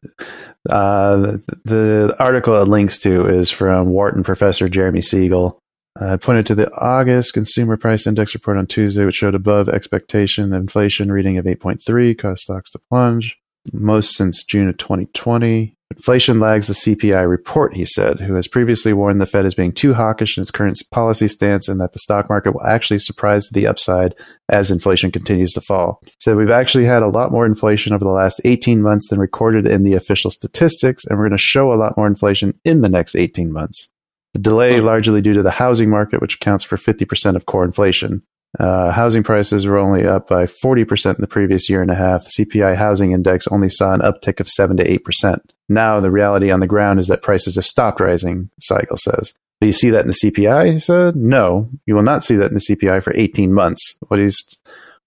uh, 0.69 1.17
the, 1.17 1.43
the 1.65 2.17
article 2.19 2.61
it 2.61 2.69
links 2.69 2.99
to 2.99 3.27
is 3.27 3.51
from 3.51 3.89
Wharton 3.89 4.23
professor 4.23 4.69
Jeremy 4.69 5.01
Siegel. 5.01 5.59
Uh, 6.01 6.15
I 6.15 6.17
pointed 6.17 6.47
to 6.47 6.55
the 6.55 6.73
August 6.75 7.35
Consumer 7.35 7.77
Price 7.77 8.07
Index 8.07 8.35
report 8.35 8.57
on 8.57 8.67
Tuesday, 8.67 9.05
which 9.05 9.17
showed 9.17 9.35
above 9.35 9.69
expectation 9.69 10.53
inflation 10.53 11.13
reading 11.13 11.37
of 11.37 11.45
8.3, 11.45 12.19
caused 12.19 12.43
stocks 12.43 12.71
to 12.71 12.79
plunge, 12.79 13.39
most 13.73 14.15
since 14.15 14.43
June 14.45 14.69
of 14.69 14.79
2020. 14.79 15.77
Inflation 15.95 16.41
lags 16.41 16.69
the 16.69 16.73
CPI 16.73 17.29
report, 17.29 17.77
he 17.77 17.85
said, 17.85 18.21
who 18.21 18.35
has 18.35 18.49
previously 18.49 18.95
warned 18.95 19.21
the 19.21 19.27
Fed 19.27 19.45
is 19.45 19.55
being 19.55 19.73
too 19.73 19.93
hawkish 19.93 20.39
in 20.39 20.41
its 20.41 20.51
current 20.51 20.81
policy 20.91 21.29
stance 21.29 21.69
and 21.69 21.79
that 21.79 21.93
the 21.93 21.99
stock 21.99 22.31
market 22.31 22.53
will 22.53 22.65
actually 22.65 22.99
surprise 22.99 23.45
to 23.45 23.53
the 23.53 23.67
upside 23.67 24.15
as 24.49 24.71
inflation 24.71 25.13
continues 25.13 25.53
to 25.53 25.61
fall. 25.61 26.01
So 26.19 26.35
we've 26.35 26.51
actually 26.51 26.87
had 26.87 27.03
a 27.03 27.09
lot 27.09 27.31
more 27.31 27.45
inflation 27.45 27.93
over 27.93 28.05
the 28.05 28.11
last 28.11 28.41
18 28.45 28.81
months 28.81 29.09
than 29.09 29.19
recorded 29.19 29.67
in 29.67 29.85
the 29.85 29.93
official 29.93 30.31
statistics, 30.31 31.05
and 31.05 31.19
we're 31.19 31.29
going 31.29 31.37
to 31.37 31.45
show 31.45 31.71
a 31.71 31.77
lot 31.77 31.99
more 31.99 32.07
inflation 32.07 32.59
in 32.65 32.81
the 32.81 32.89
next 32.89 33.15
18 33.15 33.53
months. 33.53 33.92
The 34.35 34.41
delay 34.41 34.79
Hmm. 34.79 34.87
largely 34.87 35.21
due 35.23 35.35
to 35.35 35.43
the 35.43 35.51
housing 35.51 35.91
market, 35.91 36.21
which 36.21 36.35
accounts 36.35 36.65
for 36.65 36.77
50% 36.77 37.37
of 37.37 37.47
core 37.47 37.65
inflation. 37.65 38.23
Uh, 38.61 38.91
housing 38.91 39.23
prices 39.23 39.65
were 39.67 39.79
only 39.79 40.07
up 40.07 40.29
by 40.29 40.45
40% 40.45 41.17
in 41.19 41.23
the 41.23 41.27
previous 41.27 41.71
year 41.71 41.81
and 41.81 41.91
a 41.91 41.95
half. 41.95 42.25
The 42.25 42.45
CPI 42.45 42.75
housing 42.77 43.13
index 43.13 43.47
only 43.49 43.69
saw 43.71 43.93
an 43.95 44.01
uptick 44.01 44.41
of 44.41 44.49
7 44.49 44.77
to 44.77 44.85
8%. 44.85 45.41
Now, 45.71 46.01
the 46.01 46.11
reality 46.11 46.51
on 46.51 46.61
the 46.61 46.67
ground 46.67 47.01
is 47.01 47.07
that 47.07 47.23
prices 47.23 47.57
have 47.57 47.65
stopped 47.65 47.99
rising, 48.01 48.51
Siegel 48.61 48.99
says. 48.99 49.33
Do 49.63 49.67
you 49.67 49.73
see 49.73 49.91
that 49.91 50.03
in 50.03 50.09
the 50.09 50.13
CPI? 50.15 50.73
He 50.73 50.81
said, 50.81 51.17
no, 51.17 51.71
you 51.87 51.95
will 51.95 52.03
not 52.03 52.25
see 52.25 52.35
that 52.37 52.49
in 52.51 52.55
the 52.55 52.61
CPI 52.61 53.03
for 53.03 53.15
18 53.17 53.55
months. 53.55 53.95
What 54.09 54.21
he's 54.21 54.37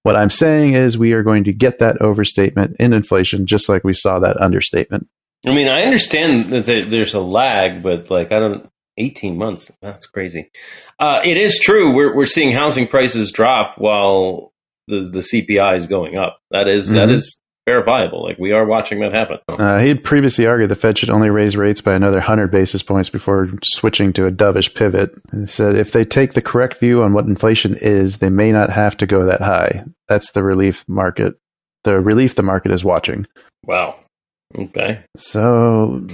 what 0.03 0.15
I'm 0.15 0.29
saying 0.29 0.73
is 0.73 0.97
we 0.97 1.13
are 1.13 1.23
going 1.23 1.43
to 1.45 1.51
get 1.53 1.79
that 1.79 1.99
overstatement 1.99 2.75
in 2.79 2.93
inflation 2.93 3.47
just 3.47 3.67
like 3.67 3.83
we 3.83 3.93
saw 3.93 4.19
that 4.19 4.39
understatement. 4.39 5.07
I 5.45 5.53
mean, 5.53 5.67
I 5.67 5.81
understand 5.83 6.45
that 6.51 6.65
there's 6.65 7.13
a 7.13 7.19
lag, 7.19 7.83
but 7.83 8.09
like, 8.09 8.31
I 8.31 8.39
don't. 8.39 8.69
18 8.97 9.37
months. 9.37 9.71
That's 9.81 10.05
crazy. 10.07 10.49
Uh, 10.99 11.21
it 11.23 11.37
is 11.37 11.59
true. 11.59 11.93
We're, 11.93 12.15
we're 12.15 12.25
seeing 12.25 12.51
housing 12.53 12.87
prices 12.87 13.31
drop 13.31 13.77
while 13.77 14.51
the, 14.87 15.01
the 15.01 15.19
CPI 15.19 15.77
is 15.77 15.87
going 15.87 16.15
up. 16.17 16.39
That 16.51 16.67
is- 16.67 16.89
that 16.91 17.09
Mhm. 17.09 17.13
is 17.15 17.39
verifiable. 17.67 18.21
Like, 18.23 18.37
we 18.37 18.51
are 18.51 18.63
watching 18.63 18.99
that 18.99 19.11
happen. 19.11 19.39
Uh, 19.49 19.79
he 19.79 19.87
had 19.87 20.03
previously 20.03 20.45
argued 20.45 20.69
the 20.69 20.75
Fed 20.75 20.99
should 20.99 21.09
only 21.09 21.31
raise 21.31 21.57
rates 21.57 21.81
by 21.81 21.95
another 21.95 22.19
100 22.19 22.51
basis 22.51 22.83
points 22.83 23.09
before 23.09 23.49
switching 23.63 24.13
to 24.13 24.27
a 24.27 24.31
dovish 24.31 24.75
pivot. 24.75 25.09
He 25.35 25.47
said 25.47 25.75
if 25.75 25.91
they 25.91 26.05
take 26.05 26.33
the 26.33 26.43
correct 26.43 26.79
view 26.79 27.01
on 27.01 27.13
what 27.13 27.25
inflation 27.25 27.75
is, 27.81 28.17
they 28.17 28.29
may 28.29 28.51
not 28.51 28.69
have 28.69 28.95
to 28.97 29.07
go 29.07 29.25
that 29.25 29.41
high. 29.41 29.83
That's 30.07 30.31
the 30.33 30.43
relief 30.43 30.85
market, 30.87 31.33
the 31.85 31.99
relief 31.99 32.35
the 32.35 32.43
market 32.43 32.71
is 32.71 32.83
watching. 32.83 33.25
Wow. 33.63 33.95
Okay. 34.55 34.99
So, 35.17 36.05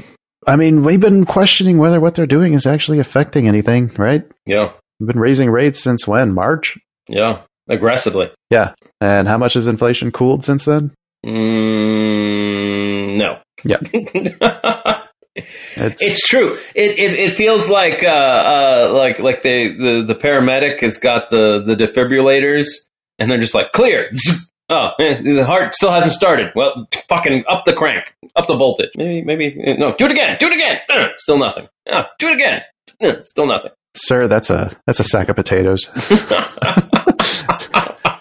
I 0.48 0.56
mean, 0.56 0.84
we've 0.84 1.00
been 1.00 1.26
questioning 1.26 1.78
whether 1.78 2.00
what 2.00 2.16
they're 2.16 2.26
doing 2.26 2.54
is 2.54 2.66
actually 2.66 3.00
affecting 3.00 3.48
anything, 3.48 3.92
right? 3.98 4.24
Yeah. 4.46 4.74
We've 5.00 5.08
been 5.08 5.20
raising 5.20 5.50
rates 5.50 5.80
since 5.80 6.08
when? 6.08 6.34
March? 6.34 6.78
Yeah. 7.08 7.42
Aggressively. 7.70 8.32
Yeah. 8.50 8.74
And 9.00 9.28
how 9.28 9.38
much 9.38 9.54
has 9.54 9.68
inflation 9.68 10.12
cooled 10.12 10.44
since 10.44 10.66
then? 10.66 10.94
Mm, 11.26 13.18
no. 13.18 13.40
Yeah. 13.64 14.98
It's, 15.34 16.28
true. 16.28 16.58
It, 16.76 17.00
it 17.00 17.14
it 17.14 17.34
feels 17.34 17.70
like 17.70 18.04
uh, 18.04 18.08
uh 18.08 18.92
like 18.94 19.20
like 19.20 19.42
the, 19.42 19.70
the 19.70 20.04
the 20.08 20.16
paramedic 20.16 20.82
has 20.82 20.98
got 20.98 21.30
the 21.30 21.64
the 21.66 21.74
defibrillators 21.74 22.68
and 23.18 23.32
they're 23.32 23.40
just 23.40 23.56
like 23.56 23.72
clear. 23.72 24.12
Oh, 24.72 24.92
the 25.00 25.44
heart 25.46 25.74
still 25.74 25.92
hasn't 25.92 26.14
started. 26.14 26.54
Well, 26.56 26.88
fucking 27.10 27.44
up 27.50 27.66
the 27.66 27.74
crank, 27.74 28.16
up 28.38 28.48
the 28.48 28.56
voltage. 28.56 28.92
Maybe 28.96 29.22
maybe 29.22 29.76
no. 29.78 29.94
Do 29.96 30.06
it 30.06 30.12
again. 30.12 30.38
Do 30.40 30.48
it 30.48 30.54
again. 30.54 30.80
Uh, 30.90 31.10
still 31.18 31.38
nothing. 31.38 31.68
Do 31.86 32.28
it 32.30 32.34
again. 32.34 32.62
Uh, 33.02 33.22
still 33.24 33.46
nothing. 33.46 33.72
Sir, 33.96 34.28
that's 34.30 34.50
a 34.50 34.72
that's 34.88 35.02
a 35.02 35.04
sack 35.04 35.28
of 35.28 35.36
potatoes. 35.36 35.90
no, 36.30 36.48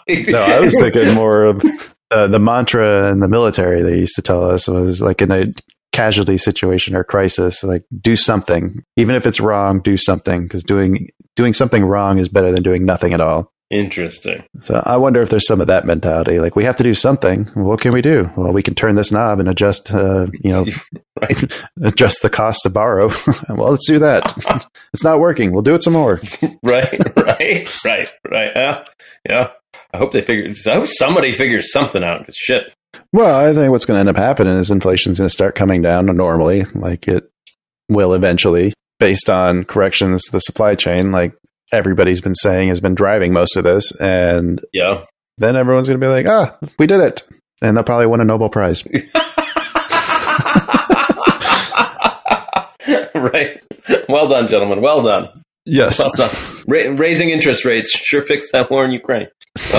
No, 0.32 0.40
I 0.42 0.58
was 0.58 0.76
thinking 0.76 1.14
more 1.14 1.44
of 1.44 1.64
uh, 2.10 2.26
the 2.26 2.40
mantra 2.40 3.12
in 3.12 3.20
the 3.20 3.28
military 3.28 3.80
they 3.82 3.98
used 3.98 4.16
to 4.16 4.22
tell 4.22 4.42
us 4.50 4.66
was 4.66 5.00
like 5.00 5.22
in 5.22 5.30
a 5.30 5.52
casualty 5.92 6.36
situation 6.36 6.96
or 6.96 7.04
crisis, 7.04 7.62
like 7.62 7.84
do 8.00 8.16
something, 8.16 8.82
even 8.96 9.14
if 9.14 9.24
it's 9.24 9.38
wrong, 9.38 9.80
do 9.80 9.96
something 9.96 10.42
because 10.42 10.64
doing 10.64 11.10
doing 11.36 11.52
something 11.52 11.84
wrong 11.84 12.18
is 12.18 12.28
better 12.28 12.50
than 12.50 12.64
doing 12.64 12.84
nothing 12.84 13.12
at 13.12 13.20
all. 13.20 13.52
Interesting. 13.70 14.44
So 14.58 14.82
I 14.84 14.96
wonder 14.96 15.22
if 15.22 15.30
there's 15.30 15.46
some 15.46 15.60
of 15.60 15.68
that 15.68 15.86
mentality. 15.86 16.40
Like 16.40 16.56
we 16.56 16.64
have 16.64 16.76
to 16.76 16.82
do 16.82 16.94
something. 16.94 17.44
What 17.54 17.80
can 17.80 17.92
we 17.92 18.02
do? 18.02 18.28
Well, 18.36 18.52
we 18.52 18.62
can 18.62 18.74
turn 18.74 18.96
this 18.96 19.12
knob 19.12 19.38
and 19.38 19.48
adjust, 19.48 19.92
uh, 19.92 20.26
you 20.42 20.50
know, 20.50 20.66
Right. 21.20 21.62
adjust 21.82 22.22
the 22.22 22.30
cost 22.30 22.60
to 22.62 22.70
borrow. 22.70 23.08
well, 23.48 23.70
let's 23.70 23.86
do 23.86 23.98
that. 23.98 24.32
it's 24.94 25.04
not 25.04 25.20
working. 25.20 25.52
We'll 25.52 25.62
do 25.62 25.74
it 25.74 25.82
some 25.82 25.92
more. 25.92 26.20
right, 26.62 26.98
right, 27.16 27.84
right, 27.84 28.08
right. 28.30 28.50
Yeah, 28.54 28.84
yeah. 29.28 29.50
I 29.92 29.98
hope 29.98 30.12
they 30.12 30.22
figure. 30.22 30.50
I 30.66 30.74
hope 30.76 30.86
somebody 30.88 31.32
figures 31.32 31.72
something 31.72 32.02
out. 32.02 32.20
Because 32.20 32.36
shit. 32.36 32.74
Well, 33.12 33.48
I 33.48 33.52
think 33.52 33.70
what's 33.70 33.84
going 33.84 33.96
to 33.96 34.00
end 34.00 34.08
up 34.08 34.16
happening 34.16 34.54
is 34.54 34.70
inflation's 34.70 35.18
going 35.18 35.26
to 35.26 35.32
start 35.32 35.54
coming 35.54 35.82
down 35.82 36.06
normally, 36.06 36.64
like 36.74 37.06
it 37.08 37.30
will 37.88 38.14
eventually, 38.14 38.72
based 38.98 39.28
on 39.28 39.64
corrections 39.64 40.24
to 40.24 40.32
the 40.32 40.40
supply 40.40 40.74
chain, 40.74 41.12
like 41.12 41.34
everybody's 41.72 42.20
been 42.20 42.34
saying 42.34 42.68
has 42.68 42.80
been 42.80 42.94
driving 42.94 43.32
most 43.32 43.56
of 43.56 43.64
this. 43.64 43.92
And 44.00 44.60
Yeah. 44.72 45.04
then 45.38 45.56
everyone's 45.56 45.88
going 45.88 46.00
to 46.00 46.04
be 46.04 46.10
like, 46.10 46.26
ah, 46.26 46.56
we 46.78 46.86
did 46.86 47.00
it. 47.00 47.26
And 47.62 47.76
they'll 47.76 47.84
probably 47.84 48.06
win 48.06 48.20
a 48.20 48.24
Nobel 48.24 48.48
Prize. 48.48 48.82
right. 53.14 53.60
Well 54.08 54.28
done, 54.28 54.48
gentlemen. 54.48 54.80
Well 54.80 55.02
done. 55.02 55.28
Yes. 55.66 55.98
Well 55.98 56.12
done. 56.14 56.30
Ra- 56.66 56.94
raising 56.96 57.30
interest 57.30 57.64
rates 57.64 57.90
sure 57.96 58.22
fixed 58.22 58.52
that 58.52 58.70
war 58.70 58.84
in 58.84 58.90
Ukraine. 58.92 59.28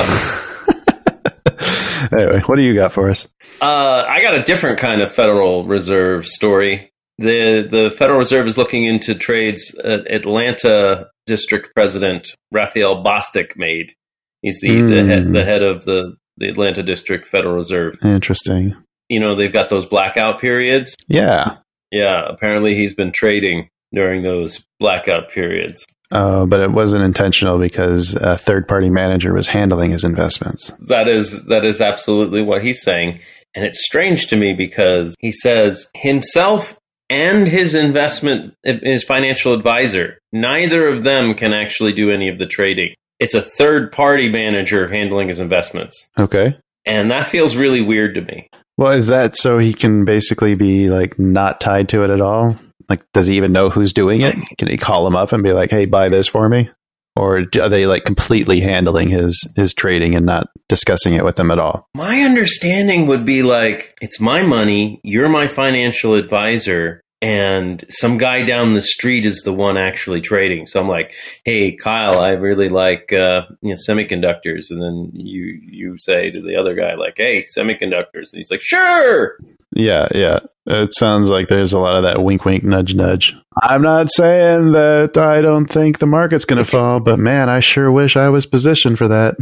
anyway, 2.12 2.42
what 2.46 2.56
do 2.58 2.62
you 2.62 2.74
got 2.76 2.94
for 2.94 3.10
us? 3.10 3.28
Uh, 3.62 4.06
I 4.08 4.22
got 4.22 4.36
a 4.36 4.44
different 4.44 4.80
kind 4.80 5.02
of 5.02 5.12
Federal 5.12 5.66
Reserve 5.66 6.26
story. 6.28 6.92
The 7.18 7.68
the 7.70 7.92
Federal 7.92 8.20
Reserve 8.20 8.48
is 8.48 8.58
looking 8.58 8.84
into 8.86 9.14
trades 9.16 9.76
at 9.84 10.10
Atlanta 10.12 11.10
District 11.26 11.70
President 11.76 12.30
Raphael 12.52 13.04
Bostic 13.04 13.56
made. 13.58 13.94
He's 14.42 14.60
the, 14.62 14.82
the 14.82 15.02
Hmm. 15.02 15.08
head 15.10 15.34
the 15.34 15.44
head 15.46 15.62
of 15.64 15.86
the, 15.86 16.16
the 16.38 16.50
Atlanta 16.50 16.82
District 16.84 17.28
Federal 17.28 17.56
Reserve. 17.56 17.98
Interesting. 18.04 18.76
You 19.10 19.20
know, 19.20 19.36
they've 19.36 19.52
got 19.54 19.70
those 19.70 19.86
blackout 19.86 20.40
periods. 20.40 20.96
Yeah. 21.08 21.58
Yeah, 21.92 22.24
apparently 22.26 22.74
he's 22.76 22.94
been 22.94 23.12
trading 23.12 23.70
during 23.94 24.24
those 24.24 24.66
blackout 24.80 25.30
periods. 25.30 25.86
Uh, 26.12 26.46
but 26.46 26.60
it 26.62 26.72
wasn't 26.72 27.04
intentional 27.04 27.58
because 27.60 28.14
a 28.16 28.38
third 28.38 28.68
party 28.68 28.90
manager 28.90 29.34
was 29.34 29.48
handling 29.48 29.92
his 29.92 30.04
investments. 30.04 30.72
That 30.88 31.08
is 31.08 31.46
that 31.46 31.64
is 31.66 31.80
absolutely 31.82 32.42
what 32.42 32.64
he's 32.64 32.82
saying. 32.82 33.20
And 33.56 33.66
it's 33.66 33.86
strange 33.86 34.28
to 34.28 34.38
me 34.38 34.54
because 34.54 35.16
he 35.20 35.32
says 35.32 35.88
himself 35.96 36.78
and 37.12 37.48
his 37.48 37.76
investment 37.76 38.56
his 38.64 39.04
financial 39.04 39.54
advisor, 39.54 40.18
neither 40.32 40.88
of 40.88 41.04
them 41.04 41.36
can 41.36 41.54
actually 41.54 41.92
do 41.92 42.10
any 42.10 42.30
of 42.30 42.40
the 42.40 42.48
trading. 42.48 42.96
It's 43.20 43.36
a 43.36 43.42
third 43.42 43.92
party 43.92 44.30
manager 44.30 44.88
handling 44.88 45.28
his 45.28 45.40
investments. 45.40 46.10
Okay. 46.18 46.58
And 46.86 47.12
that 47.12 47.28
feels 47.28 47.56
really 47.56 47.82
weird 47.82 48.16
to 48.16 48.22
me. 48.22 48.50
Well, 48.78 48.94
is 48.94 49.08
that 49.08 49.36
so 49.36 49.60
he 49.60 49.74
can 49.74 50.06
basically 50.06 50.56
be 50.56 50.90
like 50.90 51.20
not 51.20 51.62
tied 51.62 51.90
to 51.90 52.04
it 52.04 52.10
at 52.10 52.22
all? 52.22 52.58
Like, 52.90 53.04
does 53.14 53.28
he 53.28 53.38
even 53.38 53.52
know 53.52 53.70
who's 53.70 53.94
doing 53.94 54.22
it? 54.22 54.36
Can 54.58 54.70
he 54.70 54.78
call 54.78 55.06
him 55.06 55.16
up 55.16 55.34
and 55.34 55.44
be 55.44 55.54
like, 55.54 55.70
"Hey, 55.70 55.86
buy 55.86 56.10
this 56.10 56.28
for 56.28 56.50
me"? 56.50 56.70
Or 57.16 57.46
are 57.60 57.70
they 57.70 57.86
like 57.86 58.06
completely 58.06 58.62
handling 58.62 59.10
his 59.10 59.46
his 59.56 59.74
trading 59.74 60.16
and 60.16 60.26
not 60.26 60.48
discussing 60.70 61.14
it 61.14 61.26
with 61.26 61.36
them 61.36 61.52
at 61.52 61.60
all? 61.60 61.88
My 61.96 62.22
understanding 62.22 63.06
would 63.08 63.26
be 63.26 63.44
like, 63.44 63.98
it's 64.02 64.22
my 64.22 64.44
money, 64.44 65.02
you're 65.04 65.28
my 65.28 65.48
financial 65.48 66.14
advisor, 66.16 67.01
and 67.22 67.84
some 67.90 68.18
guy 68.18 68.44
down 68.44 68.74
the 68.74 68.82
street 68.82 69.26
is 69.26 69.42
the 69.44 69.54
one 69.54 69.78
actually 69.78 70.22
trading. 70.22 70.66
So 70.66 70.80
I'm 70.80 70.88
like, 70.88 71.14
"Hey, 71.46 71.76
Kyle, 71.76 72.20
I 72.20 72.32
really 72.32 72.70
like 72.70 73.14
uh, 73.14 73.44
you 73.62 73.70
know, 73.70 73.76
semiconductors," 73.88 74.72
and 74.72 74.82
then 74.82 75.12
you 75.14 75.60
you 75.64 75.98
say 76.00 76.32
to 76.32 76.42
the 76.42 76.56
other 76.56 76.74
guy 76.74 76.96
like, 76.96 77.16
"Hey, 77.18 77.46
semiconductors," 77.56 78.32
and 78.32 78.38
he's 78.38 78.52
like, 78.52 78.62
"Sure." 78.62 79.38
Yeah, 79.74 80.08
yeah. 80.14 80.40
It 80.68 80.94
sounds 80.94 81.28
like 81.28 81.48
there's 81.48 81.74
a 81.74 81.80
lot 81.80 81.96
of 81.96 82.04
that 82.04 82.22
wink, 82.22 82.46
wink, 82.46 82.64
nudge, 82.64 82.94
nudge. 82.94 83.36
I'm 83.62 83.82
not 83.82 84.12
saying 84.12 84.74
that 84.74 85.18
I 85.18 85.42
don't 85.42 85.66
think 85.66 85.98
the 85.98 86.06
market's 86.06 86.46
going 86.46 86.64
to 86.64 86.70
fall, 86.70 87.00
but 87.00 87.18
man, 87.18 87.50
I 87.50 87.62
sure 87.62 87.92
wish 87.92 88.16
I 88.16 88.30
was 88.30 88.46
positioned 88.46 88.98
for 88.98 89.08
that. 89.08 89.36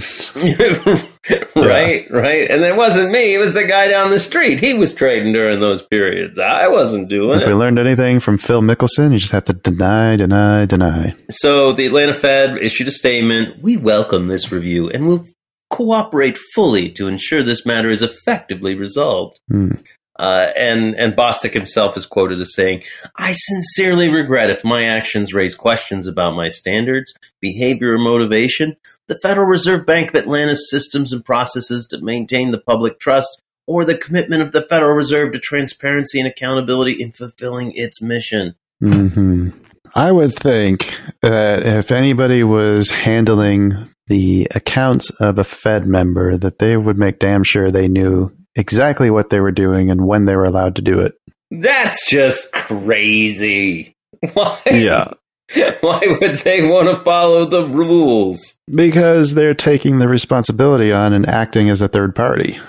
right, 1.55 2.09
right. 2.09 2.49
And 2.49 2.63
it 2.63 2.75
wasn't 2.75 3.11
me; 3.11 3.35
it 3.35 3.37
was 3.37 3.53
the 3.53 3.65
guy 3.65 3.89
down 3.89 4.11
the 4.11 4.17
street. 4.17 4.61
He 4.61 4.73
was 4.73 4.95
trading 4.95 5.33
during 5.33 5.59
those 5.59 5.83
periods. 5.83 6.39
I 6.39 6.69
wasn't 6.69 7.09
doing 7.09 7.39
if 7.39 7.41
it. 7.41 7.43
If 7.43 7.47
we 7.49 7.53
learned 7.53 7.79
anything 7.79 8.21
from 8.21 8.37
Phil 8.37 8.61
Mickelson, 8.61 9.11
you 9.11 9.19
just 9.19 9.33
have 9.33 9.45
to 9.45 9.53
deny, 9.53 10.15
deny, 10.15 10.65
deny. 10.65 11.15
So 11.29 11.73
the 11.73 11.85
Atlanta 11.85 12.13
Fed 12.13 12.57
issued 12.57 12.87
a 12.87 12.91
statement. 12.91 13.61
We 13.61 13.77
welcome 13.77 14.27
this 14.27 14.51
review 14.51 14.89
and 14.89 15.07
we'll 15.07 15.27
cooperate 15.69 16.37
fully 16.55 16.89
to 16.89 17.07
ensure 17.07 17.43
this 17.43 17.65
matter 17.65 17.89
is 17.89 18.01
effectively 18.01 18.73
resolved. 18.75 19.39
Hmm. 19.49 19.73
Uh, 20.19 20.51
and 20.57 20.95
and 20.95 21.15
Bostic 21.15 21.53
himself 21.53 21.95
is 21.95 22.05
quoted 22.05 22.41
as 22.41 22.53
saying, 22.53 22.83
"I 23.17 23.31
sincerely 23.31 24.09
regret 24.09 24.49
if 24.49 24.65
my 24.65 24.83
actions 24.83 25.33
raise 25.33 25.55
questions 25.55 26.07
about 26.07 26.35
my 26.35 26.49
standards, 26.49 27.13
behavior, 27.39 27.93
or 27.93 27.97
motivation. 27.97 28.75
The 29.07 29.17
Federal 29.23 29.47
Reserve 29.47 29.85
Bank 29.85 30.09
of 30.09 30.15
Atlanta's 30.15 30.69
systems 30.69 31.13
and 31.13 31.23
processes 31.23 31.87
to 31.87 32.01
maintain 32.01 32.51
the 32.51 32.59
public 32.59 32.99
trust, 32.99 33.41
or 33.65 33.85
the 33.85 33.97
commitment 33.97 34.41
of 34.41 34.51
the 34.51 34.61
Federal 34.61 34.93
Reserve 34.93 35.31
to 35.31 35.39
transparency 35.39 36.19
and 36.19 36.27
accountability 36.27 37.01
in 37.01 37.13
fulfilling 37.13 37.71
its 37.73 38.01
mission." 38.01 38.55
hmm 38.81 39.49
I 39.95 40.11
would 40.11 40.35
think 40.35 40.93
that 41.23 41.65
if 41.65 41.91
anybody 41.91 42.43
was 42.43 42.91
handling 42.91 43.89
the 44.05 44.47
accounts 44.53 45.09
of 45.19 45.39
a 45.39 45.43
Fed 45.43 45.87
member, 45.87 46.37
that 46.37 46.59
they 46.59 46.77
would 46.77 46.97
make 46.97 47.19
damn 47.19 47.43
sure 47.43 47.71
they 47.71 47.87
knew 47.87 48.31
exactly 48.59 49.09
what 49.09 49.29
they 49.29 49.39
were 49.39 49.51
doing 49.51 49.89
and 49.89 50.05
when 50.05 50.25
they 50.25 50.35
were 50.35 50.45
allowed 50.45 50.75
to 50.75 50.81
do 50.81 50.99
it. 50.99 51.13
That's 51.51 52.07
just 52.07 52.51
crazy. 52.51 53.95
Why? 54.33 54.59
Yeah. 54.65 55.11
Why 55.81 56.01
would 56.21 56.35
they 56.35 56.67
want 56.67 56.89
to 56.89 57.03
follow 57.03 57.45
the 57.45 57.65
rules? 57.65 58.59
Because 58.73 59.33
they're 59.33 59.55
taking 59.55 59.97
the 59.97 60.07
responsibility 60.07 60.91
on 60.91 61.13
and 61.13 61.27
acting 61.27 61.69
as 61.69 61.81
a 61.81 61.87
third 61.87 62.15
party. 62.15 62.59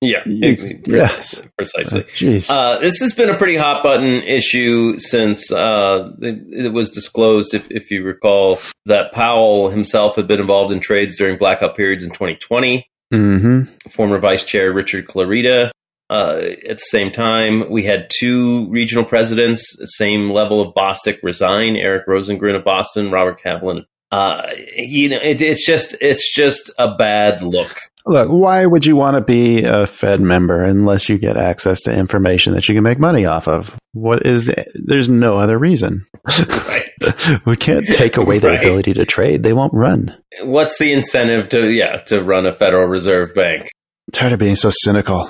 Yeah, 0.00 0.22
Ye- 0.26 0.74
precisely. 0.76 1.48
precisely. 1.58 2.02
Jeez. 2.04 2.48
Uh, 2.48 2.78
this 2.78 3.00
has 3.00 3.14
been 3.14 3.28
a 3.28 3.36
pretty 3.36 3.56
hot 3.56 3.82
button 3.82 4.22
issue 4.22 4.96
since 5.00 5.50
uh, 5.50 6.12
it, 6.20 6.66
it 6.66 6.72
was 6.72 6.88
disclosed, 6.90 7.52
if, 7.52 7.68
if 7.70 7.90
you 7.90 8.04
recall, 8.04 8.60
that 8.86 9.10
Powell 9.12 9.70
himself 9.70 10.14
had 10.14 10.28
been 10.28 10.40
involved 10.40 10.70
in 10.70 10.78
trades 10.78 11.16
during 11.18 11.36
blackout 11.36 11.76
periods 11.76 12.04
in 12.04 12.10
2020. 12.10 12.88
Hmm 13.10 13.64
Former 13.88 14.18
Vice 14.18 14.44
Chair 14.44 14.72
Richard 14.72 15.06
Clarida. 15.06 15.70
Uh, 16.10 16.40
at 16.68 16.78
the 16.78 16.84
same 16.88 17.10
time, 17.10 17.68
we 17.70 17.84
had 17.84 18.10
two 18.18 18.66
regional 18.70 19.04
presidents, 19.04 19.62
same 19.96 20.30
level 20.30 20.60
of 20.60 20.74
Bostic, 20.74 21.18
resign. 21.22 21.76
Eric 21.76 22.06
Rosengren 22.06 22.54
of 22.56 22.64
Boston, 22.64 23.10
Robert 23.10 23.42
Kaplan. 23.42 23.84
Uh, 24.10 24.46
you 24.74 25.10
know, 25.10 25.18
it, 25.22 25.42
it's 25.42 25.66
just 25.66 25.94
it's 26.00 26.34
just 26.34 26.70
a 26.78 26.94
bad 26.94 27.42
look. 27.42 27.78
Look, 28.06 28.30
why 28.30 28.64
would 28.64 28.86
you 28.86 28.96
want 28.96 29.16
to 29.16 29.20
be 29.20 29.64
a 29.64 29.86
Fed 29.86 30.22
member 30.22 30.64
unless 30.64 31.10
you 31.10 31.18
get 31.18 31.36
access 31.36 31.82
to 31.82 31.94
information 31.94 32.54
that 32.54 32.66
you 32.66 32.74
can 32.74 32.82
make 32.82 32.98
money 32.98 33.26
off 33.26 33.46
of? 33.46 33.76
What 33.92 34.24
is 34.24 34.46
the, 34.46 34.64
there's 34.74 35.10
no 35.10 35.36
other 35.36 35.58
reason. 35.58 36.06
Right. 36.48 36.87
we 37.46 37.56
can't 37.56 37.86
take 37.86 38.16
away 38.16 38.38
their 38.38 38.52
Right. 38.52 38.60
ability 38.60 38.94
to 38.94 39.04
trade. 39.04 39.42
They 39.42 39.52
won't 39.52 39.74
run. 39.74 40.16
What's 40.42 40.78
the 40.78 40.92
incentive 40.92 41.48
to 41.50 41.70
yeah 41.70 41.96
to 42.06 42.22
run 42.22 42.46
a 42.46 42.52
Federal 42.54 42.86
Reserve 42.86 43.34
Bank? 43.34 43.68
tired 44.12 44.32
of 44.32 44.38
being 44.38 44.56
so 44.56 44.70
cynical. 44.70 45.28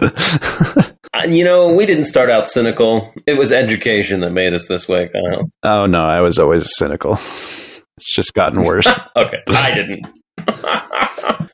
You 1.28 1.44
know, 1.44 1.72
we 1.72 1.86
didn't 1.86 2.04
start 2.06 2.28
out 2.28 2.48
cynical. 2.48 3.14
It 3.24 3.38
was 3.38 3.52
education 3.52 4.20
that 4.20 4.32
made 4.32 4.52
us 4.52 4.66
this 4.68 4.88
way, 4.88 5.08
Kyle. 5.08 5.48
oh 5.62 5.86
no, 5.86 6.00
I 6.00 6.20
was 6.20 6.38
always 6.40 6.68
cynical. 6.76 7.14
It's 7.14 8.14
just 8.14 8.34
gotten 8.34 8.62
worse. 8.62 8.86
Okay, 9.16 9.38
I 9.46 9.74
didn't. 9.74 10.06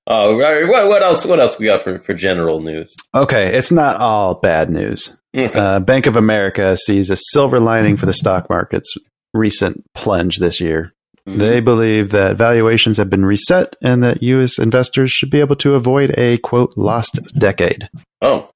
oh, 0.07 0.39
right. 0.39 0.67
What, 0.67 0.89
what 0.89 1.03
else? 1.03 1.27
What 1.27 1.41
else 1.41 1.59
we 1.59 1.67
got 1.67 1.83
for, 1.83 1.99
for 2.01 2.15
general 2.15 2.61
news? 2.61 2.95
okay, 3.15 3.55
it's 3.55 3.71
not 3.71 4.01
all 4.01 4.37
bad 4.37 4.71
news. 4.71 5.15
Okay. 5.37 5.57
Uh, 5.59 5.79
Bank 5.81 6.07
of 6.07 6.17
America 6.17 6.75
sees 6.79 7.11
a 7.11 7.17
silver 7.17 7.61
lining 7.61 7.99
for 7.99 8.07
the 8.07 8.15
stock 8.15 8.49
market's 8.49 8.95
recent 9.33 9.85
plunge 9.95 10.39
this 10.39 10.61
year. 10.61 10.93
Mm-hmm. 11.27 11.39
They 11.39 11.61
believe 11.61 12.11
that 12.11 12.37
valuations 12.37 12.97
have 12.97 13.11
been 13.11 13.25
reset 13.25 13.77
and 13.83 14.03
that 14.03 14.23
U.S. 14.23 14.59
investors 14.59 15.11
should 15.11 15.31
be 15.31 15.41
able 15.41 15.57
to 15.57 15.75
avoid 15.75 16.15
a 16.19 16.39
quote 16.39 16.77
lost 16.77 17.19
decade. 17.35 17.89
oh, 18.23 18.51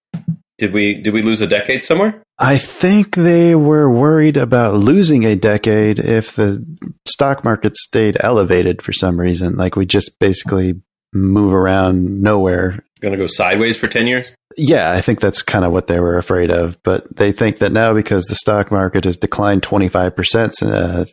did 0.56 0.72
we 0.72 1.00
did 1.00 1.12
we 1.12 1.22
lose 1.22 1.40
a 1.40 1.46
decade 1.46 1.82
somewhere? 1.82 2.22
I 2.38 2.58
think 2.58 3.16
they 3.16 3.54
were 3.54 3.90
worried 3.90 4.36
about 4.36 4.74
losing 4.74 5.24
a 5.24 5.34
decade 5.34 5.98
if 5.98 6.36
the 6.36 6.64
stock 7.06 7.44
market 7.44 7.76
stayed 7.76 8.16
elevated 8.20 8.80
for 8.80 8.92
some 8.92 9.18
reason. 9.18 9.56
Like 9.56 9.74
we 9.74 9.84
just 9.84 10.18
basically 10.20 10.80
move 11.12 11.52
around 11.52 12.22
nowhere. 12.22 12.84
Going 13.00 13.12
to 13.12 13.18
go 13.18 13.26
sideways 13.26 13.76
for 13.76 13.88
ten 13.88 14.06
years? 14.06 14.32
Yeah, 14.56 14.92
I 14.92 15.00
think 15.00 15.20
that's 15.20 15.42
kind 15.42 15.64
of 15.64 15.72
what 15.72 15.86
they 15.86 16.00
were 16.00 16.18
afraid 16.18 16.50
of. 16.50 16.80
But 16.82 17.16
they 17.16 17.32
think 17.32 17.58
that 17.58 17.72
now 17.72 17.94
because 17.94 18.24
the 18.24 18.34
stock 18.34 18.70
market 18.70 19.04
has 19.04 19.16
declined 19.16 19.62
25%, 19.62 20.62
uh, 20.62 21.04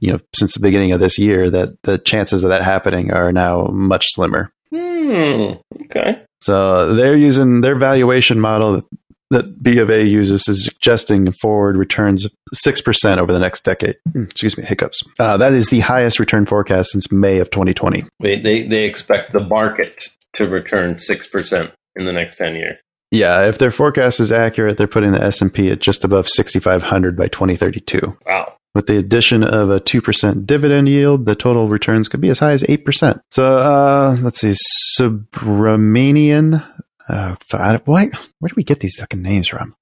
you 0.00 0.12
know, 0.12 0.18
since 0.34 0.54
the 0.54 0.60
beginning 0.60 0.92
of 0.92 1.00
this 1.00 1.18
year, 1.18 1.50
that 1.50 1.80
the 1.82 1.98
chances 1.98 2.44
of 2.44 2.50
that 2.50 2.62
happening 2.62 3.12
are 3.12 3.32
now 3.32 3.68
much 3.72 4.06
slimmer. 4.10 4.52
Hmm. 4.70 5.52
Okay. 5.84 6.22
So 6.40 6.94
they're 6.94 7.16
using 7.16 7.60
their 7.60 7.76
valuation 7.76 8.40
model 8.40 8.82
that, 9.30 9.62
B 9.62 9.78
of 9.78 9.90
A 9.90 10.04
uses 10.04 10.46
is 10.46 10.64
suggesting 10.64 11.32
forward 11.32 11.76
returns 11.76 12.28
6% 12.54 13.18
over 13.18 13.32
the 13.32 13.38
next 13.38 13.64
decade. 13.64 13.96
Hmm, 14.12 14.24
Excuse 14.24 14.58
me, 14.58 14.64
hiccups. 14.64 15.02
Uh, 15.18 15.38
that 15.38 15.54
is 15.54 15.68
the 15.68 15.80
highest 15.80 16.18
return 16.18 16.44
forecast 16.44 16.90
since 16.90 17.10
May 17.10 17.38
of 17.38 17.50
2020. 17.50 18.04
They 18.20 18.38
they, 18.38 18.66
they 18.66 18.84
expect 18.84 19.32
the 19.32 19.40
market 19.40 20.08
to 20.34 20.46
return 20.46 20.96
six 20.96 21.28
percent 21.28 21.72
in 21.96 22.04
the 22.04 22.12
next 22.12 22.36
ten 22.36 22.54
years. 22.54 22.78
Yeah, 23.12 23.46
if 23.46 23.58
their 23.58 23.70
forecast 23.70 24.20
is 24.20 24.32
accurate, 24.32 24.78
they're 24.78 24.86
putting 24.86 25.12
the 25.12 25.22
S&P 25.22 25.70
at 25.70 25.80
just 25.80 26.02
above 26.02 26.30
6500 26.30 27.14
by 27.14 27.28
2032. 27.28 28.16
Wow. 28.24 28.54
With 28.74 28.86
the 28.86 28.96
addition 28.96 29.44
of 29.44 29.68
a 29.68 29.80
2% 29.80 30.46
dividend 30.46 30.88
yield, 30.88 31.26
the 31.26 31.34
total 31.34 31.68
returns 31.68 32.08
could 32.08 32.22
be 32.22 32.30
as 32.30 32.38
high 32.38 32.52
as 32.52 32.62
8%. 32.62 33.20
So, 33.30 33.58
uh, 33.58 34.16
let's 34.22 34.40
see, 34.40 34.54
Subramanian. 34.98 36.66
Uh, 37.12 37.36
why, 37.84 38.10
where 38.38 38.48
do 38.48 38.54
we 38.56 38.64
get 38.64 38.80
these 38.80 38.96
fucking 38.96 39.20
names 39.20 39.48
from? 39.48 39.74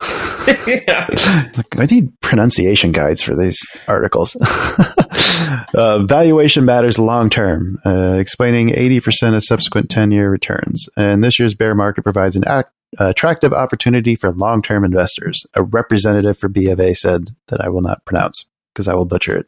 yeah. 0.66 1.06
Like, 1.56 1.78
I 1.78 1.86
need 1.86 2.20
pronunciation 2.20 2.92
guides 2.92 3.20
for 3.22 3.34
these 3.36 3.58
articles. 3.86 4.36
uh, 5.74 6.04
valuation 6.04 6.64
matters 6.64 6.98
long 6.98 7.30
term, 7.30 7.78
uh, 7.84 8.16
explaining 8.18 8.70
80% 8.70 9.36
of 9.36 9.44
subsequent 9.44 9.90
10 9.90 10.10
year 10.10 10.30
returns. 10.30 10.88
And 10.96 11.22
this 11.22 11.38
year's 11.38 11.54
bear 11.54 11.74
market 11.74 12.02
provides 12.02 12.36
an 12.36 12.44
ac- 12.48 12.68
attractive 12.98 13.52
opportunity 13.52 14.16
for 14.16 14.32
long 14.32 14.62
term 14.62 14.84
investors. 14.84 15.46
A 15.54 15.62
representative 15.62 16.38
for 16.38 16.48
B 16.48 16.68
of 16.68 16.80
A 16.80 16.94
said 16.94 17.30
that 17.48 17.60
I 17.60 17.68
will 17.68 17.82
not 17.82 18.04
pronounce 18.04 18.46
because 18.72 18.88
I 18.88 18.94
will 18.94 19.04
butcher 19.06 19.44
it. 19.44 19.46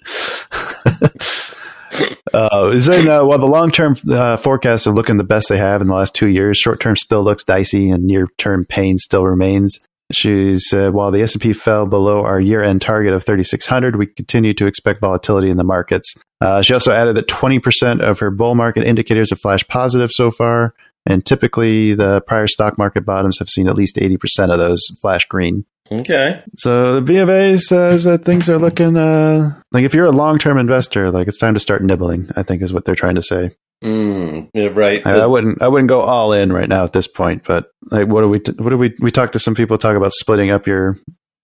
Uh, 2.33 2.73
uh, 2.73 3.25
while 3.25 3.39
the 3.39 3.47
long 3.47 3.71
term 3.71 3.97
uh, 4.11 4.37
forecasts 4.37 4.87
are 4.87 4.95
looking 4.95 5.17
the 5.17 5.25
best 5.25 5.49
they 5.49 5.59
have 5.59 5.81
in 5.81 5.89
the 5.89 5.95
last 5.95 6.15
two 6.15 6.29
years, 6.29 6.57
short 6.57 6.81
term 6.81 6.97
still 6.97 7.23
looks 7.23 7.45
dicey 7.45 7.91
and 7.91 8.05
near 8.05 8.27
term 8.39 8.65
pain 8.65 8.99
still 8.99 9.27
remains. 9.27 9.79
She 10.11 10.59
said, 10.59 10.93
while 10.93 11.11
the 11.11 11.23
S&P 11.23 11.53
fell 11.53 11.87
below 11.87 12.25
our 12.25 12.39
year-end 12.41 12.83
target 12.83 13.15
of 13.15 13.25
3,600, 13.25 13.97
we 13.97 14.07
continue 14.07 14.53
to 14.55 14.67
expect 14.67 15.01
volatility 15.01 15.49
in 15.49 15.57
the 15.57 15.65
markets. 15.65 16.15
Uh, 16.41 16.61
she 16.61 16.75
also 16.75 16.93
added 16.93 17.17
that 17.17 17.29
20% 17.29 18.01
of 18.01 18.19
her 18.19 18.31
bull 18.31 18.55
market 18.55 18.85
indicators 18.85 19.31
have 19.31 19.41
flashed 19.41 19.69
positive 19.69 20.11
so 20.13 20.31
far, 20.31 20.75
and 21.07 21.25
typically 21.25 21.95
the 21.95 22.21
prior 22.23 22.47
stock 22.47 22.77
market 22.77 23.07
bottoms 23.07 23.39
have 23.39 23.49
seen 23.49 23.69
at 23.69 23.75
least 23.75 23.97
80% 23.97 24.53
of 24.53 24.59
those 24.59 24.85
flash 25.01 25.25
green. 25.27 25.65
Okay. 25.91 26.43
So 26.57 26.95
the 26.95 27.03
B 27.03 27.19
of 27.19 27.29
A 27.29 27.59
says 27.59 28.05
that 28.05 28.25
things 28.25 28.49
are 28.49 28.59
looking 28.59 28.97
uh, 28.97 29.61
like 29.73 29.85
if 29.85 29.95
you're 29.95 30.07
a 30.07 30.13
long-term 30.13 30.59
investor, 30.59 31.11
like 31.11 31.29
it's 31.29 31.39
time 31.39 31.55
to 31.55 31.61
start 31.61 31.83
nibbling. 31.83 32.31
I 32.37 32.43
think 32.43 32.63
is 32.63 32.73
what 32.73 32.85
they're 32.85 32.95
trying 32.95 33.17
to 33.17 33.23
say. 33.23 33.51
Mm, 33.83 34.49
yeah, 34.55 34.69
right. 34.73 35.05
I, 35.05 35.21
I 35.21 35.27
wouldn't. 35.27 35.61
I 35.61 35.69
wouldn't 35.69 35.89
go 35.89 36.01
all 36.01 36.33
in 36.33 36.53
right 36.53 36.69
now 36.69 36.85
at 36.85 36.93
this 36.93 37.09
point. 37.09 37.43
But 37.45 37.71
like, 37.91 38.07
what 38.07 38.21
do 38.21 38.29
we? 38.29 38.39
What 38.63 38.71
do 38.71 38.79
we? 38.79 38.95
We 39.01 39.11
talked 39.11 39.33
to 39.33 39.41
some 39.41 39.55
people 39.55 39.77
talk 39.77 39.97
about 39.97 40.13
splitting 40.13 40.51
up 40.51 40.67
your 40.67 40.99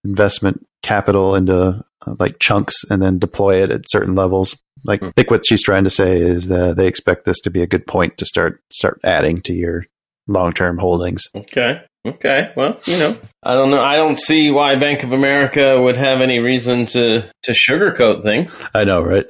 investment 0.05 0.65
capital 0.83 1.35
into 1.35 1.85
uh, 2.07 2.15
like 2.19 2.39
chunks 2.39 2.85
and 2.91 3.03
then 3.03 3.19
deploy 3.19 3.63
it 3.63 3.71
at 3.73 3.91
certain 3.91 4.15
levels. 4.15 4.57
Like 4.85 5.03
I 5.03 5.11
think 5.11 5.31
what 5.31 5.45
she's 5.45 5.63
trying 5.63 5.85
to 5.85 5.91
say 5.91 6.21
is 6.21 6.47
that 6.47 6.77
they 6.77 6.87
expect 6.87 7.25
this 7.25 7.41
to 7.41 7.51
be 7.51 7.63
a 7.63 7.67
good 7.67 7.87
point 7.87 8.17
to 8.19 8.25
start 8.25 8.63
start 8.71 9.01
adding 9.03 9.43
to 9.43 9.53
your 9.53 9.87
long 10.29 10.53
term 10.53 10.79
holdings. 10.79 11.27
Okay. 11.35 11.83
Okay. 12.07 12.53
Well, 12.57 12.79
you 12.87 12.99
know, 12.99 13.19
I 13.43 13.55
don't 13.55 13.71
know. 13.71 13.81
I 13.81 13.97
don't 13.97 14.19
see 14.19 14.51
why 14.51 14.75
Bank 14.77 15.05
of 15.05 15.13
America 15.13 15.81
would 15.81 15.97
have 15.97 16.21
any 16.21 16.41
reason 16.41 16.87
to 16.87 17.23
to 17.45 17.53
sugarcoat 17.53 18.23
things. 18.23 18.61
I 18.75 18.85
know, 18.85 19.01
right? 19.03 19.27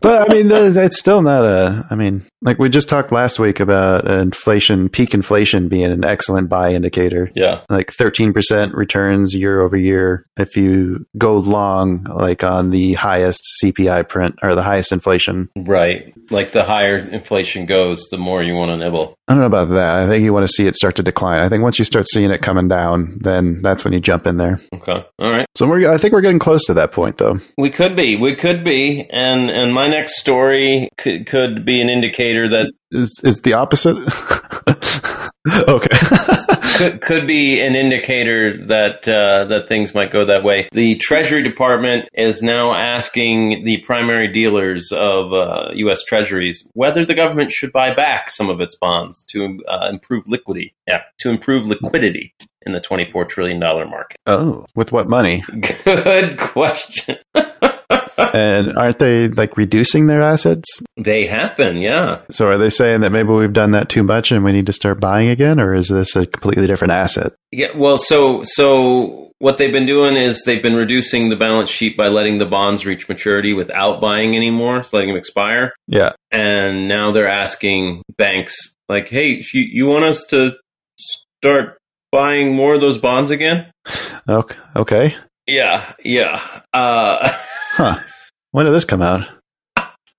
But 0.00 0.28
I 0.28 0.34
mean, 0.34 0.48
that's 0.48 0.98
still 0.98 1.22
not 1.22 1.44
a. 1.44 1.84
I 1.88 1.94
mean, 1.94 2.26
like 2.42 2.58
we 2.58 2.68
just 2.68 2.88
talked 2.88 3.12
last 3.12 3.38
week 3.38 3.60
about 3.60 4.10
inflation, 4.10 4.88
peak 4.88 5.14
inflation 5.14 5.68
being 5.68 5.92
an 5.92 6.04
excellent 6.04 6.48
buy 6.48 6.72
indicator. 6.72 7.30
Yeah. 7.34 7.60
Like 7.70 7.92
thirteen 7.92 8.32
percent 8.32 8.74
returns 8.74 9.34
year 9.34 9.60
over 9.60 9.76
year 9.76 10.26
if 10.36 10.56
you 10.56 11.06
go 11.16 11.36
long, 11.36 12.04
like 12.04 12.42
on 12.42 12.70
the 12.70 12.94
highest 12.94 13.42
CPI 13.62 14.08
print 14.08 14.34
or 14.42 14.56
the 14.56 14.62
highest 14.62 14.90
inflation. 14.90 15.50
Right. 15.56 16.12
Like 16.30 16.50
the 16.50 16.64
higher 16.64 16.96
inflation 16.96 17.66
goes, 17.66 18.08
the 18.10 18.18
more 18.18 18.42
you 18.42 18.56
want 18.56 18.70
to 18.70 18.76
nibble. 18.76 19.14
I 19.28 19.34
don't 19.34 19.40
know 19.40 19.46
about 19.46 19.68
that. 19.70 19.96
I 19.96 20.08
think 20.08 20.24
you 20.24 20.32
want 20.32 20.46
to 20.46 20.52
see 20.52 20.66
it 20.66 20.74
start 20.74 20.96
to 20.96 21.02
decline. 21.02 21.40
I 21.40 21.48
think 21.48 21.62
once 21.62 21.78
you 21.78 21.84
start 21.84 22.06
seeing 22.08 22.30
it 22.30 22.42
coming 22.42 22.68
down, 22.68 23.18
then 23.22 23.51
that's 23.60 23.84
when 23.84 23.92
you 23.92 24.00
jump 24.00 24.26
in 24.26 24.36
there. 24.36 24.60
Okay. 24.74 25.04
All 25.18 25.30
right. 25.30 25.46
So 25.54 25.68
we're, 25.68 25.92
I 25.92 25.98
think 25.98 26.12
we're 26.12 26.20
getting 26.20 26.38
close 26.38 26.64
to 26.66 26.74
that 26.74 26.92
point, 26.92 27.18
though. 27.18 27.40
We 27.58 27.70
could 27.70 27.96
be. 27.96 28.16
We 28.16 28.34
could 28.34 28.64
be. 28.64 29.06
And 29.10 29.50
and 29.50 29.74
my 29.74 29.88
next 29.88 30.18
story 30.20 30.88
could 30.96 31.26
could 31.26 31.64
be 31.64 31.80
an 31.80 31.88
indicator 31.88 32.48
that 32.48 32.72
Is 32.90 33.20
is 33.24 33.42
the 33.42 33.52
opposite? 33.54 33.96
okay. 35.68 36.48
could 36.76 37.00
could 37.00 37.26
be 37.26 37.60
an 37.60 37.74
indicator 37.74 38.56
that 38.66 39.08
uh, 39.08 39.44
that 39.44 39.68
things 39.68 39.94
might 39.94 40.10
go 40.10 40.24
that 40.24 40.44
way. 40.44 40.68
The 40.72 40.96
Treasury 40.96 41.42
Department 41.42 42.08
is 42.14 42.42
now 42.42 42.74
asking 42.74 43.64
the 43.64 43.78
primary 43.78 44.28
dealers 44.28 44.92
of 44.92 45.32
uh, 45.32 45.70
U.S. 45.74 46.02
Treasuries 46.04 46.68
whether 46.74 47.04
the 47.04 47.14
government 47.14 47.50
should 47.50 47.72
buy 47.72 47.94
back 47.94 48.30
some 48.30 48.48
of 48.48 48.60
its 48.60 48.76
bonds 48.76 49.24
to 49.30 49.60
uh, 49.68 49.88
improve 49.90 50.26
liquidity. 50.26 50.74
Yeah, 50.86 51.02
to 51.18 51.30
improve 51.30 51.66
liquidity 51.66 52.34
in 52.66 52.72
the 52.72 52.80
twenty-four 52.80 53.24
trillion 53.26 53.60
dollar 53.60 53.86
market. 53.86 54.16
oh, 54.26 54.66
with 54.74 54.92
what 54.92 55.08
money? 55.08 55.42
Good 55.84 56.38
question. 56.38 57.18
And 58.34 58.76
aren't 58.76 58.98
they 58.98 59.28
like 59.28 59.56
reducing 59.56 60.06
their 60.06 60.22
assets? 60.22 60.68
They 60.96 61.26
happen, 61.26 61.78
yeah. 61.78 62.20
So 62.30 62.46
are 62.46 62.58
they 62.58 62.70
saying 62.70 63.00
that 63.00 63.12
maybe 63.12 63.30
we've 63.30 63.52
done 63.52 63.72
that 63.72 63.88
too 63.88 64.02
much 64.02 64.32
and 64.32 64.44
we 64.44 64.52
need 64.52 64.66
to 64.66 64.72
start 64.72 65.00
buying 65.00 65.28
again, 65.28 65.60
or 65.60 65.74
is 65.74 65.88
this 65.88 66.16
a 66.16 66.26
completely 66.26 66.66
different 66.66 66.92
asset? 66.92 67.32
Yeah, 67.50 67.76
well, 67.76 67.98
so 67.98 68.42
so 68.44 69.32
what 69.38 69.58
they've 69.58 69.72
been 69.72 69.86
doing 69.86 70.16
is 70.16 70.42
they've 70.44 70.62
been 70.62 70.76
reducing 70.76 71.28
the 71.28 71.36
balance 71.36 71.68
sheet 71.68 71.96
by 71.96 72.08
letting 72.08 72.38
the 72.38 72.46
bonds 72.46 72.86
reach 72.86 73.08
maturity 73.08 73.54
without 73.54 74.00
buying 74.00 74.36
anymore, 74.36 74.84
so 74.84 74.96
letting 74.96 75.08
them 75.08 75.18
expire. 75.18 75.72
Yeah. 75.88 76.12
And 76.30 76.88
now 76.88 77.10
they're 77.10 77.28
asking 77.28 78.02
banks, 78.16 78.56
like, 78.88 79.08
"Hey, 79.08 79.42
you, 79.52 79.62
you 79.62 79.86
want 79.86 80.04
us 80.04 80.24
to 80.26 80.56
start 80.96 81.78
buying 82.12 82.54
more 82.54 82.74
of 82.74 82.80
those 82.80 82.98
bonds 82.98 83.30
again?" 83.32 83.66
Okay. 84.28 84.56
Okay. 84.76 85.16
Yeah, 85.48 85.92
yeah. 86.04 86.40
Uh, 86.72 87.32
Huh. 87.74 87.98
When 88.50 88.66
did 88.66 88.72
this 88.72 88.84
come 88.84 89.00
out? 89.00 89.26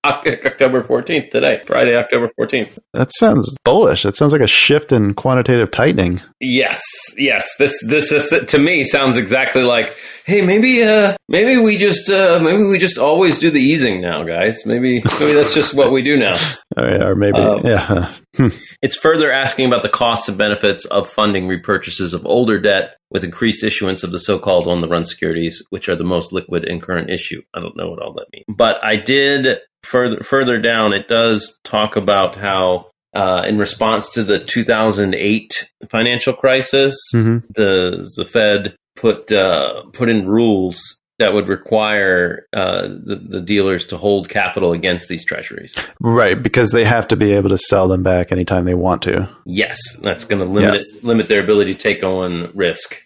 October 0.04 0.84
fourteenth 0.84 1.30
today, 1.30 1.62
Friday, 1.66 1.96
October 1.96 2.30
fourteenth. 2.36 2.78
That 2.94 3.12
sounds 3.14 3.54
bullish. 3.64 4.04
That 4.04 4.16
sounds 4.16 4.34
like 4.34 4.42
a 4.42 4.48
shift 4.48 4.92
in 4.92 5.14
quantitative 5.14 5.72
tightening. 5.72 6.22
Yes, 6.40 6.82
yes. 7.18 7.48
This 7.58 7.74
this 7.88 8.12
is 8.12 8.46
to 8.48 8.58
me 8.58 8.84
sounds 8.84 9.18
exactly 9.18 9.64
like, 9.64 9.96
hey, 10.26 10.42
maybe 10.42 10.84
uh 10.84 11.16
maybe 11.30 11.58
we 11.58 11.78
just 11.78 12.10
uh 12.10 12.40
maybe 12.42 12.64
we 12.64 12.78
just 12.80 12.98
always 12.98 13.40
do 13.40 13.50
the 13.50 13.62
easing 13.62 14.02
now, 14.02 14.24
guys. 14.24 14.66
Maybe 14.66 15.02
maybe 15.20 15.34
that's 15.34 15.54
just 15.54 15.74
what 15.74 15.92
we 15.92 16.02
do 16.02 16.18
now. 16.18 16.36
Or, 16.76 17.12
or 17.12 17.16
maybe, 17.16 17.38
Um, 17.38 17.62
yeah. 17.64 18.16
Hmm. 18.36 18.48
It's 18.82 18.96
further 18.98 19.32
asking 19.32 19.68
about 19.68 19.84
the 19.84 19.90
costs 19.90 20.28
and 20.28 20.40
benefits 20.40 20.86
of 20.86 21.08
funding 21.08 21.48
repurchases 21.48 22.16
of 22.16 22.26
older 22.26 22.60
debt 22.60 22.96
with 23.12 23.24
increased 23.24 23.64
issuance 23.64 24.02
of 24.02 24.12
the 24.12 24.18
so-called 24.18 24.68
on-the-run 24.68 25.06
securities, 25.06 25.62
which 25.70 25.88
are 25.88 25.96
the 25.96 26.04
most 26.04 26.34
liquid 26.34 26.66
and 26.66 26.82
current 26.82 27.12
issue. 27.12 27.44
I 27.54 27.60
don't 27.60 27.78
know 27.78 27.92
what 27.92 28.02
all 28.02 28.12
that 28.14 28.26
means, 28.34 28.46
but 28.58 28.84
I 28.84 28.96
did 28.96 29.60
further 29.84 30.24
further 30.24 30.60
down. 30.60 30.94
It 30.94 31.08
does 31.08 31.60
talk 31.64 31.96
about 31.96 32.36
how. 32.36 32.88
Uh, 33.16 33.46
in 33.48 33.60
response 33.60 34.12
to 34.12 34.24
the 34.24 34.40
2008 34.40 35.72
financial 35.88 36.34
crisis, 36.34 36.96
hmm 37.12 37.38
the 37.54 38.12
the 38.18 38.26
Fed 38.26 38.76
put 38.96 39.32
uh, 39.32 39.84
put 39.94 40.10
in 40.10 40.28
rules 40.28 40.82
that 41.20 41.32
would 41.32 41.48
require 41.48 42.48
uh, 42.54 42.88
the, 42.88 43.22
the 43.30 43.40
dealers 43.40 43.86
to 43.86 43.98
hold 43.98 44.30
capital 44.30 44.74
against 44.74 45.10
these 45.10 45.24
treasuries. 45.24 45.78
Right, 46.00 46.42
because 46.42 46.72
they 46.72 46.84
have 46.86 47.08
to 47.10 47.16
be 47.16 47.34
able 47.34 47.50
to 47.50 47.58
sell 47.58 47.88
them 47.88 48.02
back 48.02 48.32
anytime 48.32 48.66
they 48.66 48.74
want 48.74 49.04
to. 49.04 49.30
Yes, 49.46 49.78
that's 50.02 50.26
going 50.26 50.42
to 50.42 50.48
limit 50.48 50.74
it, 50.82 51.04
limit 51.04 51.28
their 51.28 51.44
ability 51.44 51.76
to 51.76 51.80
take 51.80 52.04
on 52.04 52.50
risk, 52.56 53.06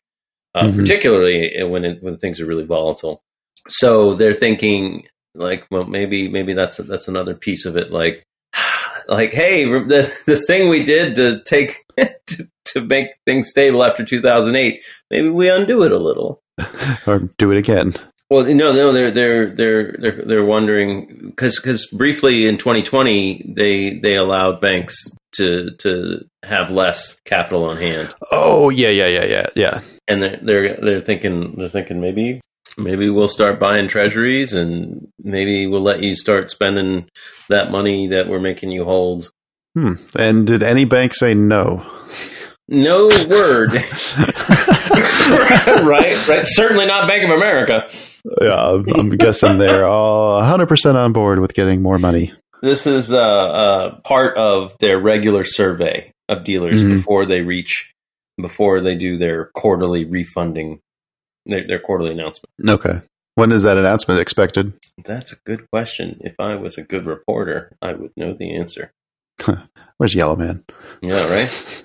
uh, 0.55 0.63
Mhm. 0.67 0.75
particularly 0.77 1.63
when 1.63 1.83
it, 1.83 2.01
when 2.01 2.15
things 2.17 2.39
are 2.39 2.45
really 2.45 2.63
volatile. 2.63 3.21
So 3.67 4.13
they're 4.13 4.31
thinking 4.31 5.05
like, 5.37 5.65
well, 5.71 5.85
maybe 5.85 6.27
maybe 6.27 6.53
that's 6.53 6.77
that's 6.77 7.07
another 7.07 7.33
piece 7.33 7.65
of 7.65 7.75
it. 7.77 7.91
Like, 7.91 8.23
like, 9.07 9.33
hey, 9.33 9.65
the 9.65 10.13
the 10.25 10.37
thing 10.37 10.69
we 10.69 10.83
did 10.83 11.15
to 11.15 11.41
take 11.43 11.85
to, 11.97 12.49
to 12.65 12.81
make 12.81 13.07
things 13.25 13.49
stable 13.49 13.83
after 13.83 14.03
2008, 14.03 14.83
maybe 15.11 15.29
we 15.29 15.49
undo 15.49 15.83
it 15.83 15.91
a 15.91 15.97
little. 15.97 16.41
or 17.07 17.29
do 17.37 17.51
it 17.51 17.57
again. 17.57 17.93
Well, 18.29 18.43
no, 18.43 18.73
no, 18.73 18.91
they're 18.91 19.11
they're 19.11 19.51
they're 19.51 19.95
they're 19.99 20.21
they're 20.25 20.45
wondering 20.45 21.27
because 21.27 21.55
because 21.57 21.85
briefly 21.87 22.45
in 22.45 22.57
2020 22.57 23.53
they 23.55 23.99
they 23.99 24.15
allowed 24.15 24.59
banks 24.59 24.95
to 25.35 25.71
to 25.77 26.25
have 26.43 26.69
less 26.69 27.19
capital 27.25 27.63
on 27.63 27.77
hand, 27.77 28.13
Oh 28.31 28.69
yeah, 28.69 28.89
yeah, 28.89 29.07
yeah, 29.07 29.25
yeah, 29.25 29.47
yeah. 29.55 29.81
and 30.09 30.21
they're 30.21 30.39
they're 30.41 30.77
they're 30.81 31.01
thinking 31.01 31.55
they're 31.57 31.69
thinking 31.69 32.01
maybe 32.01 32.41
maybe 32.77 33.09
we'll 33.09 33.27
start 33.27 33.59
buying 33.59 33.87
treasuries 33.87 34.53
and 34.53 35.07
maybe 35.19 35.67
we'll 35.67 35.81
let 35.81 36.03
you 36.03 36.15
start 36.15 36.49
spending 36.51 37.09
that 37.49 37.71
money 37.71 38.07
that 38.09 38.27
we're 38.27 38.39
making 38.39 38.71
you 38.71 38.83
hold. 38.85 39.31
Hmm. 39.75 39.93
And 40.15 40.45
did 40.47 40.63
any 40.63 40.85
bank 40.85 41.13
say 41.13 41.33
no? 41.33 41.85
No 42.69 43.07
word, 43.29 43.73
right? 44.87 46.27
Right? 46.27 46.45
Certainly 46.45 46.85
not 46.85 47.07
Bank 47.07 47.23
of 47.23 47.29
America. 47.31 47.87
yeah, 48.41 48.81
I'm, 48.95 49.09
guessing 49.11 49.57
they're 49.57 49.85
all 49.85 50.41
100% 50.41 50.95
on 50.95 51.13
board 51.13 51.39
with 51.39 51.53
getting 51.53 51.81
more 51.81 51.97
money. 51.97 52.33
This 52.61 52.87
is 52.87 53.11
uh, 53.13 53.17
uh, 53.19 53.99
part 54.01 54.35
of 54.37 54.75
their 54.79 54.99
regular 54.99 55.43
survey 55.43 56.11
of 56.27 56.43
dealers 56.43 56.83
Mhm. 56.83 56.95
before 56.97 57.25
they 57.25 57.41
reach, 57.41 57.93
before 58.41 58.81
they 58.81 58.95
do 58.95 59.15
their 59.17 59.45
quarterly 59.53 60.03
refunding, 60.05 60.79
their, 61.47 61.63
their 61.65 61.79
quarterly 61.79 62.11
announcement. 62.11 62.51
Okay. 62.67 63.01
When 63.35 63.51
is 63.51 63.63
that 63.63 63.77
announcement 63.77 64.19
expected? 64.19 64.73
That's 65.03 65.31
a 65.31 65.35
good 65.45 65.69
question. 65.69 66.19
If 66.21 66.33
I 66.39 66.55
was 66.55 66.77
a 66.77 66.83
good 66.83 67.05
reporter, 67.05 67.75
I 67.81 67.93
would 67.93 68.11
know 68.17 68.33
the 68.33 68.55
answer. 68.55 68.91
Where's 69.97 70.15
Yellow 70.15 70.35
Man? 70.35 70.63
Yeah, 71.01 71.27
right. 71.29 71.83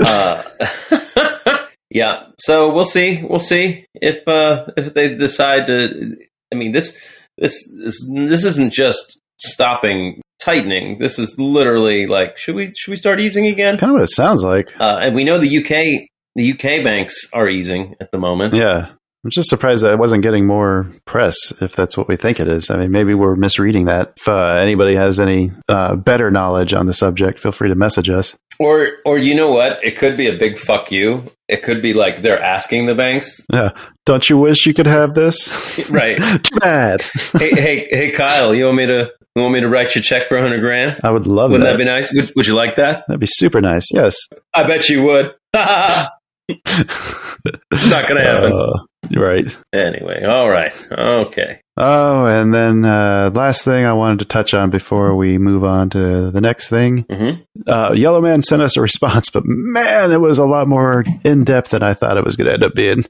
uh, 0.06 1.66
yeah. 1.90 2.26
So 2.38 2.72
we'll 2.72 2.84
see. 2.84 3.22
We'll 3.22 3.38
see 3.38 3.86
if 3.94 4.26
uh, 4.28 4.66
if 4.76 4.94
they 4.94 5.14
decide 5.14 5.66
to. 5.66 6.16
I 6.52 6.56
mean 6.56 6.72
this 6.72 6.96
this 7.36 7.54
is 7.54 8.08
this 8.12 8.44
isn't 8.44 8.72
just 8.72 9.20
stopping 9.40 10.22
tightening. 10.40 10.98
This 10.98 11.18
is 11.18 11.38
literally 11.38 12.06
like 12.06 12.38
should 12.38 12.54
we 12.54 12.72
should 12.76 12.90
we 12.90 12.96
start 12.96 13.20
easing 13.20 13.46
again? 13.46 13.78
Kind 13.78 13.90
of 13.90 13.94
what 13.94 14.04
it 14.04 14.14
sounds 14.14 14.42
like. 14.42 14.68
Uh, 14.80 14.98
and 15.00 15.14
we 15.14 15.24
know 15.24 15.38
the 15.38 15.58
UK 15.58 16.08
the 16.38 16.52
UK 16.52 16.84
banks 16.84 17.28
are 17.32 17.48
easing 17.48 17.94
at 18.00 18.12
the 18.12 18.18
moment. 18.18 18.54
Yeah. 18.54 18.90
I'm 19.24 19.30
just 19.30 19.48
surprised 19.48 19.82
that 19.82 19.92
it 19.92 19.98
wasn't 19.98 20.22
getting 20.22 20.46
more 20.46 20.90
press 21.04 21.52
if 21.60 21.74
that's 21.74 21.96
what 21.96 22.06
we 22.06 22.14
think 22.16 22.38
it 22.38 22.46
is. 22.46 22.70
I 22.70 22.78
mean, 22.78 22.92
maybe 22.92 23.14
we're 23.14 23.34
misreading 23.34 23.86
that. 23.86 24.12
If 24.20 24.28
uh, 24.28 24.54
anybody 24.62 24.94
has 24.94 25.18
any 25.18 25.50
uh, 25.68 25.96
better 25.96 26.30
knowledge 26.30 26.72
on 26.72 26.86
the 26.86 26.94
subject, 26.94 27.40
feel 27.40 27.50
free 27.50 27.68
to 27.68 27.74
message 27.74 28.08
us. 28.08 28.36
Or 28.60 28.92
or 29.04 29.18
you 29.18 29.34
know 29.34 29.50
what? 29.50 29.84
It 29.84 29.96
could 29.96 30.16
be 30.16 30.28
a 30.28 30.32
big 30.38 30.56
fuck 30.56 30.90
you. 30.92 31.24
It 31.48 31.62
could 31.64 31.82
be 31.82 31.92
like 31.94 32.22
they're 32.22 32.40
asking 32.42 32.86
the 32.86 32.94
banks, 32.94 33.40
Yeah. 33.52 33.70
Don't 34.06 34.28
you 34.30 34.38
wish 34.38 34.66
you 34.66 34.74
could 34.74 34.86
have 34.86 35.14
this? 35.14 35.88
right? 35.90 36.16
Too 36.42 36.58
bad. 36.60 37.02
hey, 37.38 37.50
hey, 37.50 37.88
hey, 37.90 38.10
Kyle, 38.12 38.54
you 38.54 38.64
want 38.66 38.76
me 38.76 38.86
to 38.86 39.10
you 39.36 39.42
want 39.42 39.54
me 39.54 39.60
to 39.60 39.68
write 39.68 39.94
you 39.94 40.00
a 40.00 40.02
check 40.02 40.28
for 40.28 40.36
a 40.36 40.40
hundred 40.40 40.60
grand? 40.60 40.98
I 41.04 41.10
would 41.10 41.26
love 41.26 41.50
it. 41.50 41.54
Wouldn't 41.54 41.66
that. 41.66 41.72
that 41.72 41.78
be 41.78 41.84
nice? 41.84 42.12
Would, 42.12 42.32
would 42.36 42.46
you 42.46 42.54
like 42.54 42.76
that? 42.76 43.04
That'd 43.08 43.20
be 43.20 43.26
super 43.28 43.60
nice. 43.60 43.86
Yes. 43.92 44.16
I 44.54 44.64
bet 44.64 44.88
you 44.88 45.02
would. 45.02 45.34
Not 46.48 48.08
gonna 48.08 48.22
happen. 48.22 48.52
Uh, 48.52 48.72
Right. 49.16 49.46
Anyway, 49.72 50.24
all 50.24 50.50
right. 50.50 50.72
Okay. 50.90 51.60
Oh, 51.78 52.26
and 52.26 52.52
then 52.52 52.84
uh, 52.84 53.30
last 53.32 53.64
thing 53.64 53.86
I 53.86 53.92
wanted 53.94 54.18
to 54.18 54.24
touch 54.26 54.52
on 54.54 54.68
before 54.70 55.14
we 55.14 55.38
move 55.38 55.64
on 55.64 55.88
to 55.90 56.30
the 56.30 56.40
next 56.40 56.68
thing. 56.68 57.04
Mhm. 57.04 57.42
Uh, 57.66 57.92
Yellow 57.94 58.20
Man 58.20 58.42
sent 58.42 58.60
us 58.60 58.76
a 58.76 58.82
response, 58.82 59.30
but 59.30 59.44
man, 59.46 60.10
it 60.12 60.20
was 60.20 60.38
a 60.38 60.44
lot 60.44 60.66
more 60.68 61.04
in 61.24 61.44
depth 61.44 61.70
than 61.70 61.82
I 61.82 61.94
thought 61.94 62.18
it 62.18 62.24
was 62.24 62.36
going 62.36 62.48
to 62.48 62.54
end 62.54 62.64
up 62.64 62.74
being. 62.74 63.04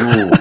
Ooh. 0.00 0.32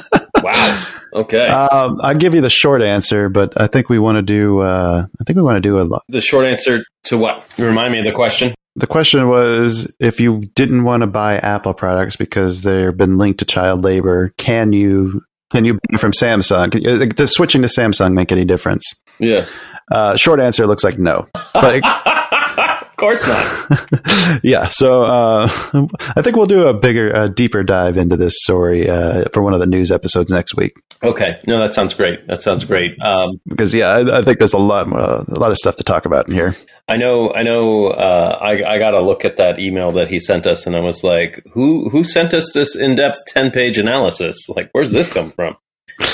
wow. 0.44 0.84
Okay. 1.14 1.46
um, 1.46 1.98
I'll 2.02 2.16
give 2.16 2.34
you 2.34 2.40
the 2.40 2.50
short 2.50 2.82
answer, 2.82 3.28
but 3.28 3.60
I 3.60 3.68
think 3.68 3.90
we 3.90 4.00
want 4.00 4.16
to 4.16 4.22
do. 4.22 4.60
Uh, 4.60 5.06
I 5.20 5.24
think 5.26 5.36
we 5.36 5.44
want 5.44 5.58
to 5.58 5.62
do 5.62 5.78
a 5.78 5.84
lot. 5.84 6.04
the 6.08 6.22
short 6.22 6.46
answer 6.46 6.86
to 7.08 7.18
what? 7.18 7.46
Remind 7.60 7.92
me 7.92 8.00
of 8.00 8.06
the 8.06 8.14
question. 8.14 8.54
The 8.76 8.88
question 8.88 9.28
was 9.28 9.92
if 10.00 10.20
you 10.20 10.46
didn't 10.56 10.84
want 10.84 11.02
to 11.02 11.08
buy 11.08 11.38
Apple 11.38 11.74
products 11.74 12.16
because 12.16 12.62
they've 12.62 12.96
been 12.96 13.18
linked 13.18 13.40
to 13.40 13.46
child 13.46 13.84
labor, 13.84 14.34
can 14.38 14.72
you 14.72 15.22
can 15.52 15.66
you 15.66 15.78
buy 15.90 15.98
from 15.98 16.14
Samsung? 16.14 17.16
Does 17.16 17.34
switching 17.34 17.62
to 17.64 17.68
Samsung 17.68 18.14
make 18.14 18.32
any 18.32 18.46
difference? 18.46 18.94
Yeah. 19.20 19.46
Uh, 19.92 20.16
short 20.16 20.40
answer 20.40 20.66
looks 20.68 20.84
like 20.86 20.98
no. 20.98 21.28
But 21.54 21.82
course 23.02 23.28
not. 23.28 24.40
yeah, 24.44 24.70
so 24.70 25.04
uh, 25.04 25.50
I 26.16 26.22
think 26.22 26.38
we'll 26.38 26.46
do 26.46 26.68
a 26.68 26.74
bigger, 26.74 27.14
uh, 27.14 27.28
deeper 27.28 27.64
dive 27.64 27.98
into 27.98 28.16
this 28.16 28.36
story 28.44 28.90
uh, 28.90 29.26
for 29.34 29.42
one 29.44 29.54
of 29.54 29.60
the 29.60 29.66
news 29.66 29.92
episodes 29.92 30.32
next 30.32 30.56
week. 30.56 30.78
Okay. 31.04 31.40
No, 31.48 31.60
that 31.60 31.74
sounds 31.74 31.94
great. 31.94 32.28
That 32.28 32.42
sounds 32.42 32.64
great. 32.64 32.96
Um, 33.02 33.42
Because 33.48 33.74
yeah, 33.74 33.88
I, 33.88 34.20
I 34.20 34.22
think 34.22 34.38
there's 34.38 34.54
a 34.54 34.60
lot, 34.60 34.88
uh, 34.94 35.26
a 35.28 35.40
lot 35.40 35.52
of 35.52 35.58
stuff 35.58 35.76
to 35.78 35.84
talk 35.84 36.06
about 36.06 36.30
in 36.30 36.36
here. 36.36 36.56
I 36.88 36.98
know. 36.98 37.34
I 37.34 37.44
know. 37.44 37.88
Uh, 37.88 38.38
I, 38.42 38.76
I 38.76 38.78
got 38.78 38.92
to 38.92 39.02
look 39.02 39.26
at 39.26 39.38
that 39.38 39.60
email 39.60 39.92
that 39.92 40.10
he 40.10 40.20
sent 40.20 40.46
us, 40.46 40.68
and 40.68 40.76
I 40.76 40.80
was 40.82 41.04
like, 41.04 41.42
"Who 41.54 41.90
who 41.90 42.04
sent 42.04 42.34
us 42.34 42.52
this 42.54 42.76
in 42.76 42.96
depth 42.96 43.18
ten 43.28 43.50
page 43.52 43.78
analysis? 43.78 44.50
Like, 44.50 44.70
where's 44.74 44.92
this 44.92 45.08
come 45.08 45.32
from?" 45.32 45.56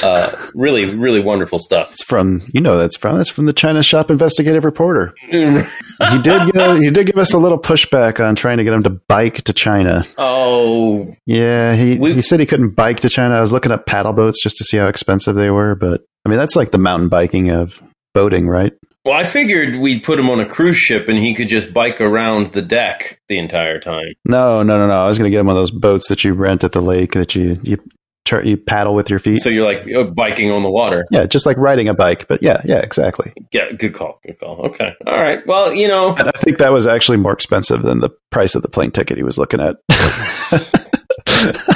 Uh, 0.04 0.50
really, 0.54 0.94
really 0.96 1.22
wonderful 1.22 1.60
stuff. 1.60 1.92
It's 1.92 2.04
from 2.04 2.44
you 2.54 2.62
know 2.62 2.78
that's 2.78 2.96
from 2.98 3.18
that's 3.18 3.30
from 3.30 3.46
the 3.46 3.54
China 3.54 3.82
Shop 3.84 4.10
Investigative 4.12 4.64
Reporter. 4.66 5.14
He 6.12 6.22
did 6.22 6.52
give, 6.54 6.78
he 6.78 6.90
did 6.92 7.08
give 7.08 7.18
us 7.18 7.34
a 7.34 7.40
little 7.40 7.58
pushback 7.58 8.24
on 8.24 8.36
trying 8.36 8.58
to 8.58 8.64
get 8.64 8.72
him 8.72 8.84
to 8.84 8.92
bike 8.92 9.42
to 9.46 9.54
China. 9.54 10.06
oh, 10.20 11.12
Yeah, 11.26 11.76
he 11.76 11.98
We- 11.98 12.14
he 12.14 12.22
said 12.22 12.40
he 12.40 12.46
couldn't 12.46 12.76
bike 12.76 13.00
to 13.00 13.10
China. 13.10 13.34
I 13.36 13.42
was 13.42 13.52
looking 13.52 13.72
up 13.72 13.88
paddle 13.88 14.14
boats 14.14 14.42
just 14.44 14.58
to 14.58 14.64
see 14.64 14.78
how 14.78 14.86
expensive 14.86 15.34
they 15.36 15.50
were, 15.50 15.74
but 15.76 16.02
I 16.26 16.30
mean 16.30 16.38
that's 16.38 16.56
like 16.56 16.70
the 16.72 16.78
mountain 16.78 17.10
biking 17.10 17.50
of 17.50 17.82
boating, 18.14 18.48
right? 18.48 18.74
well, 19.06 19.16
I 19.16 19.24
figured 19.24 19.78
we'd 19.78 20.04
put 20.04 20.20
him 20.20 20.30
on 20.30 20.40
a 20.42 20.46
cruise 20.46 20.76
ship 20.78 21.08
and 21.08 21.18
he 21.18 21.34
could 21.34 21.48
just 21.48 21.74
bike 21.74 22.02
around 22.02 22.48
the 22.48 22.62
deck 22.62 23.20
the 23.30 23.38
entire 23.38 23.80
time. 23.80 24.14
No, 24.26 24.64
no, 24.64 24.78
no, 24.78 24.86
no. 24.88 25.02
I 25.04 25.08
was 25.08 25.18
going 25.18 25.32
to 25.32 25.34
get 25.34 25.40
him 25.40 25.48
one 25.48 25.56
of 25.56 25.62
those 25.62 25.72
boats 25.72 26.10
that 26.10 26.26
you 26.26 26.34
rent 26.34 26.64
at 26.66 26.74
the 26.74 26.82
lake 26.82 27.14
that 27.14 27.34
you 27.34 27.58
you 27.64 27.78
tur- 28.28 28.44
you 28.44 28.58
paddle 28.58 28.94
with 28.94 29.10
your 29.10 29.20
feet. 29.20 29.38
So 29.38 29.50
you're 29.50 29.66
like 29.66 29.92
uh, 29.94 30.04
biking 30.04 30.52
on 30.52 30.64
the 30.64 30.70
water. 30.70 31.06
yeah, 31.12 31.26
just 31.26 31.46
like 31.46 31.58
riding 31.58 31.88
a 31.88 31.94
bike. 31.94 32.28
But 32.28 32.44
yeah, 32.44 32.62
yeah, 32.66 32.80
exactly. 32.80 33.34
Yeah, 33.52 33.72
good 33.72 33.94
call. 33.94 34.20
Good 34.26 34.40
call. 34.40 34.66
Okay. 34.68 34.94
All 35.06 35.22
right. 35.22 35.46
Well, 35.48 35.74
you 35.74 35.88
know, 35.88 36.16
And 36.16 36.28
I 36.28 36.32
think 36.38 36.58
that 36.60 36.72
was 36.72 36.86
actually 36.86 37.18
more 37.18 37.34
expensive 37.34 37.82
than 37.84 38.00
the 38.00 38.10
price 38.32 38.54
of 38.56 38.62
the 38.62 38.70
plane 38.70 38.92
ticket 38.92 39.18
he 39.18 39.24
was 39.24 39.38
looking 39.38 39.60
at. 39.60 39.78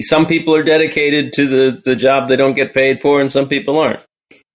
some 0.00 0.26
people 0.26 0.54
are 0.54 0.62
dedicated 0.62 1.32
to 1.34 1.46
the, 1.46 1.80
the 1.84 1.96
job 1.96 2.28
they 2.28 2.36
don't 2.36 2.54
get 2.54 2.72
paid 2.72 3.00
for, 3.00 3.20
and 3.20 3.30
some 3.30 3.48
people 3.48 3.78
aren't. 3.78 4.04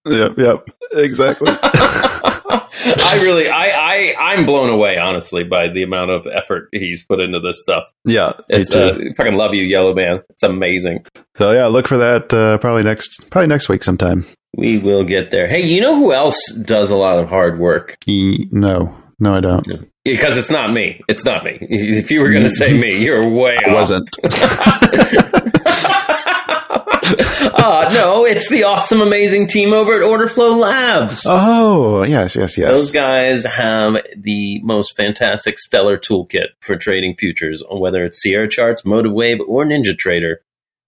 Yep, 0.05 0.37
yep, 0.37 0.67
exactly. 0.93 1.51
I 2.87 3.19
really, 3.23 3.49
I, 3.49 3.69
I, 3.69 4.15
I'm 4.33 4.45
blown 4.45 4.69
away, 4.69 4.97
honestly, 4.97 5.43
by 5.43 5.69
the 5.69 5.81
amount 5.83 6.11
of 6.11 6.27
effort 6.27 6.69
he's 6.71 7.03
put 7.03 7.19
into 7.19 7.39
this 7.39 7.61
stuff. 7.61 7.85
Yeah, 8.05 8.33
me 8.49 8.57
It's, 8.59 8.69
too. 8.69 8.79
uh, 8.79 8.97
fucking 9.17 9.33
love 9.35 9.53
you, 9.55 9.63
Yellow 9.63 9.93
Man. 9.95 10.21
It's 10.29 10.43
amazing. 10.43 11.05
so 11.35 11.51
yeah, 11.51 11.65
look 11.67 11.87
for 11.87 11.97
that 11.97 12.31
uh, 12.33 12.57
probably 12.59 12.83
next 12.83 13.29
probably 13.31 13.47
next 13.47 13.69
week 13.69 13.83
sometime. 13.83 14.25
We 14.55 14.77
will 14.77 15.03
get 15.03 15.31
there. 15.31 15.47
Hey, 15.47 15.61
you 15.63 15.81
know 15.81 15.95
who 15.97 16.13
else 16.13 16.37
does 16.65 16.89
a 16.91 16.95
lot 16.95 17.17
of 17.19 17.27
hard 17.29 17.57
work? 17.59 17.97
E- 18.07 18.47
no, 18.51 18.95
no, 19.19 19.33
I 19.33 19.39
don't. 19.41 19.67
Because 20.05 20.37
it's 20.37 20.51
not 20.51 20.71
me. 20.71 21.01
It's 21.09 21.25
not 21.25 21.43
me. 21.43 21.57
If 21.61 22.11
you 22.11 22.21
were 22.21 22.29
going 22.31 22.43
to 22.43 22.49
say 22.49 22.71
me, 22.73 23.03
you're 23.03 23.27
way 23.27 23.57
I 23.57 23.69
off. 23.71 23.75
wasn't. 23.75 24.09
uh, 26.55 27.89
no, 27.93 28.14
it's 28.25 28.49
the 28.49 28.63
awesome, 28.63 29.01
amazing 29.01 29.47
team 29.47 29.73
over 29.73 29.93
at 29.93 30.01
Orderflow 30.01 30.57
Labs. 30.57 31.23
Oh, 31.27 32.03
yes, 32.03 32.35
yes, 32.35 32.57
yes. 32.57 32.69
Those 32.69 32.91
guys 32.91 33.45
have 33.45 33.95
the 34.15 34.61
most 34.63 34.95
fantastic 34.95 35.59
stellar 35.59 35.97
toolkit 35.97 36.47
for 36.59 36.75
trading 36.75 37.15
futures, 37.17 37.63
whether 37.69 38.03
it's 38.03 38.21
Sierra 38.21 38.49
Charts, 38.49 38.83
MotiveWave, 38.83 39.39
or 39.47 39.63
NinjaTrader. 39.63 40.35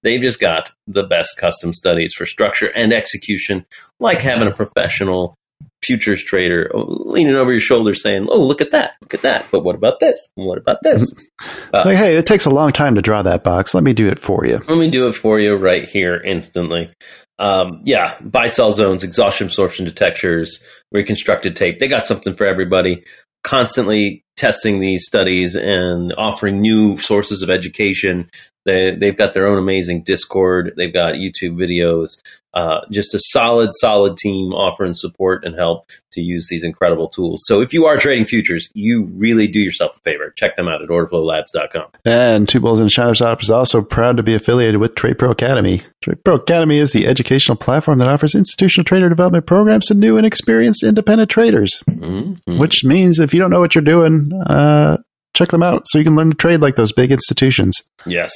They've 0.04 0.22
just 0.22 0.40
got 0.40 0.72
the 0.86 1.04
best 1.04 1.38
custom 1.38 1.74
studies 1.74 2.14
for 2.14 2.26
structure 2.26 2.72
and 2.76 2.94
execution, 2.94 3.66
like 4.00 4.22
having 4.22 4.48
a 4.48 4.52
professional 4.52 5.36
futures 5.84 6.24
trader 6.24 6.70
leaning 6.74 7.36
over 7.36 7.52
your 7.52 7.60
shoulder 7.60 7.94
saying, 7.94 8.28
Oh, 8.30 8.44
look 8.44 8.62
at 8.62 8.72
that, 8.72 8.94
look 9.02 9.14
at 9.14 9.22
that. 9.22 9.48
But 9.52 9.64
what 9.64 9.76
about 9.76 10.00
this? 10.00 10.28
What 10.36 10.58
about 10.58 10.84
this? 10.84 11.14
Mm-hmm. 11.14 11.76
like, 11.88 11.98
hey, 11.98 12.18
it 12.18 12.26
takes 12.26 12.46
a 12.46 12.50
long 12.50 12.72
time 12.72 12.96
to 12.96 13.02
draw 13.02 13.22
that 13.22 13.44
box. 13.44 13.74
Let 13.74 13.84
me 13.84 13.94
do 13.94 14.08
it 14.08 14.20
for 14.20 14.46
you. 14.46 14.62
Let 14.68 14.78
me 14.78 14.90
do 14.90 15.08
it 15.08 15.14
for 15.14 15.40
you 15.40 15.56
right 15.56 15.88
here 15.88 16.22
instantly. 16.24 16.92
Um, 17.40 17.82
yeah, 17.84 18.18
buy 18.22 18.48
sell 18.48 18.72
zones, 18.72 19.04
exhaustion 19.04 19.48
absorption 19.48 19.86
detectors, 19.86 20.62
reconstructed 20.92 21.56
tape. 21.56 21.80
They 21.80 21.88
got 21.88 22.06
something 22.06 22.36
for 22.36 22.46
everybody. 22.46 23.04
Constantly 23.44 24.24
testing 24.36 24.80
these 24.80 25.06
studies 25.06 25.56
and 25.56 26.14
offering 26.18 26.62
new 26.62 26.98
sources 26.98 27.42
of 27.42 27.50
education. 27.50 28.30
They, 28.68 28.92
they've 28.92 29.16
got 29.16 29.34
their 29.34 29.48
own 29.48 29.58
amazing 29.58 30.04
Discord. 30.04 30.74
They've 30.76 30.94
got 30.94 31.14
YouTube 31.16 31.56
videos. 31.56 32.18
Uh, 32.54 32.82
just 32.92 33.14
a 33.14 33.20
solid, 33.30 33.70
solid 33.80 34.18
team 34.18 34.52
offering 34.52 34.94
support 34.94 35.46
and 35.46 35.56
help 35.56 35.86
to 36.12 36.22
use 36.22 36.48
these 36.50 36.64
incredible 36.64 37.08
tools. 37.08 37.40
So 37.46 37.62
if 37.62 37.72
you 37.72 37.86
are 37.86 37.98
trading 37.98 38.26
futures, 38.26 38.68
you 38.74 39.04
really 39.14 39.48
do 39.48 39.60
yourself 39.60 39.96
a 39.98 40.00
favor. 40.00 40.34
Check 40.36 40.58
them 40.58 40.68
out 40.68 40.82
at 40.82 40.90
orderflowlabs.com. 40.90 41.86
And 42.04 42.50
Two 42.50 42.60
Bulls 42.60 42.80
and 42.80 42.92
Shadow 42.92 43.14
Shop 43.14 43.42
is 43.42 43.50
also 43.52 43.82
proud 43.84 44.18
to 44.18 44.24
be 44.24 44.34
affiliated 44.34 44.82
with 44.82 44.96
Trade 44.96 45.20
Pro 45.20 45.32
Academy. 45.32 45.84
Trade 46.04 46.24
Pro 46.26 46.36
Academy 46.36 46.80
is 46.80 46.92
the 46.94 47.06
educational 47.08 47.58
platform 47.58 48.00
that 48.00 48.10
offers 48.10 48.36
institutional 48.36 48.86
trader 48.86 49.08
development 49.08 49.46
programs 49.46 49.86
to 49.88 49.94
new 49.94 50.18
and 50.18 50.26
experienced 50.26 50.84
independent 50.84 51.30
traders. 51.30 51.84
Mhm. 51.90 52.58
Which 52.58 52.84
means 52.84 53.20
if 53.20 53.34
you 53.34 53.40
don't 53.40 53.52
know 53.52 53.60
what 53.60 53.76
you're 53.76 53.84
doing, 53.84 54.32
uh, 54.48 54.98
check 55.38 55.50
them 55.50 55.64
out 55.64 55.88
so 55.88 55.98
you 55.98 56.04
can 56.04 56.16
learn 56.16 56.32
to 56.32 56.36
trade 56.36 56.60
like 56.62 56.76
those 56.76 56.92
big 56.92 57.12
institutions. 57.12 57.84
Yes. 58.06 58.32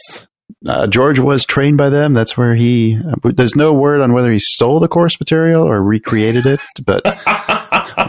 Uh, 0.65 0.85
George 0.85 1.17
was 1.17 1.45
trained 1.45 1.77
by 1.77 1.89
them. 1.89 2.13
That's 2.13 2.37
where 2.37 2.55
he. 2.55 2.97
Uh, 2.97 3.31
there's 3.31 3.55
no 3.55 3.73
word 3.73 4.01
on 4.01 4.13
whether 4.13 4.31
he 4.31 4.39
stole 4.39 4.79
the 4.79 4.87
course 4.87 5.19
material 5.19 5.63
or 5.67 5.81
recreated 5.81 6.45
it, 6.45 6.59
but 6.85 7.03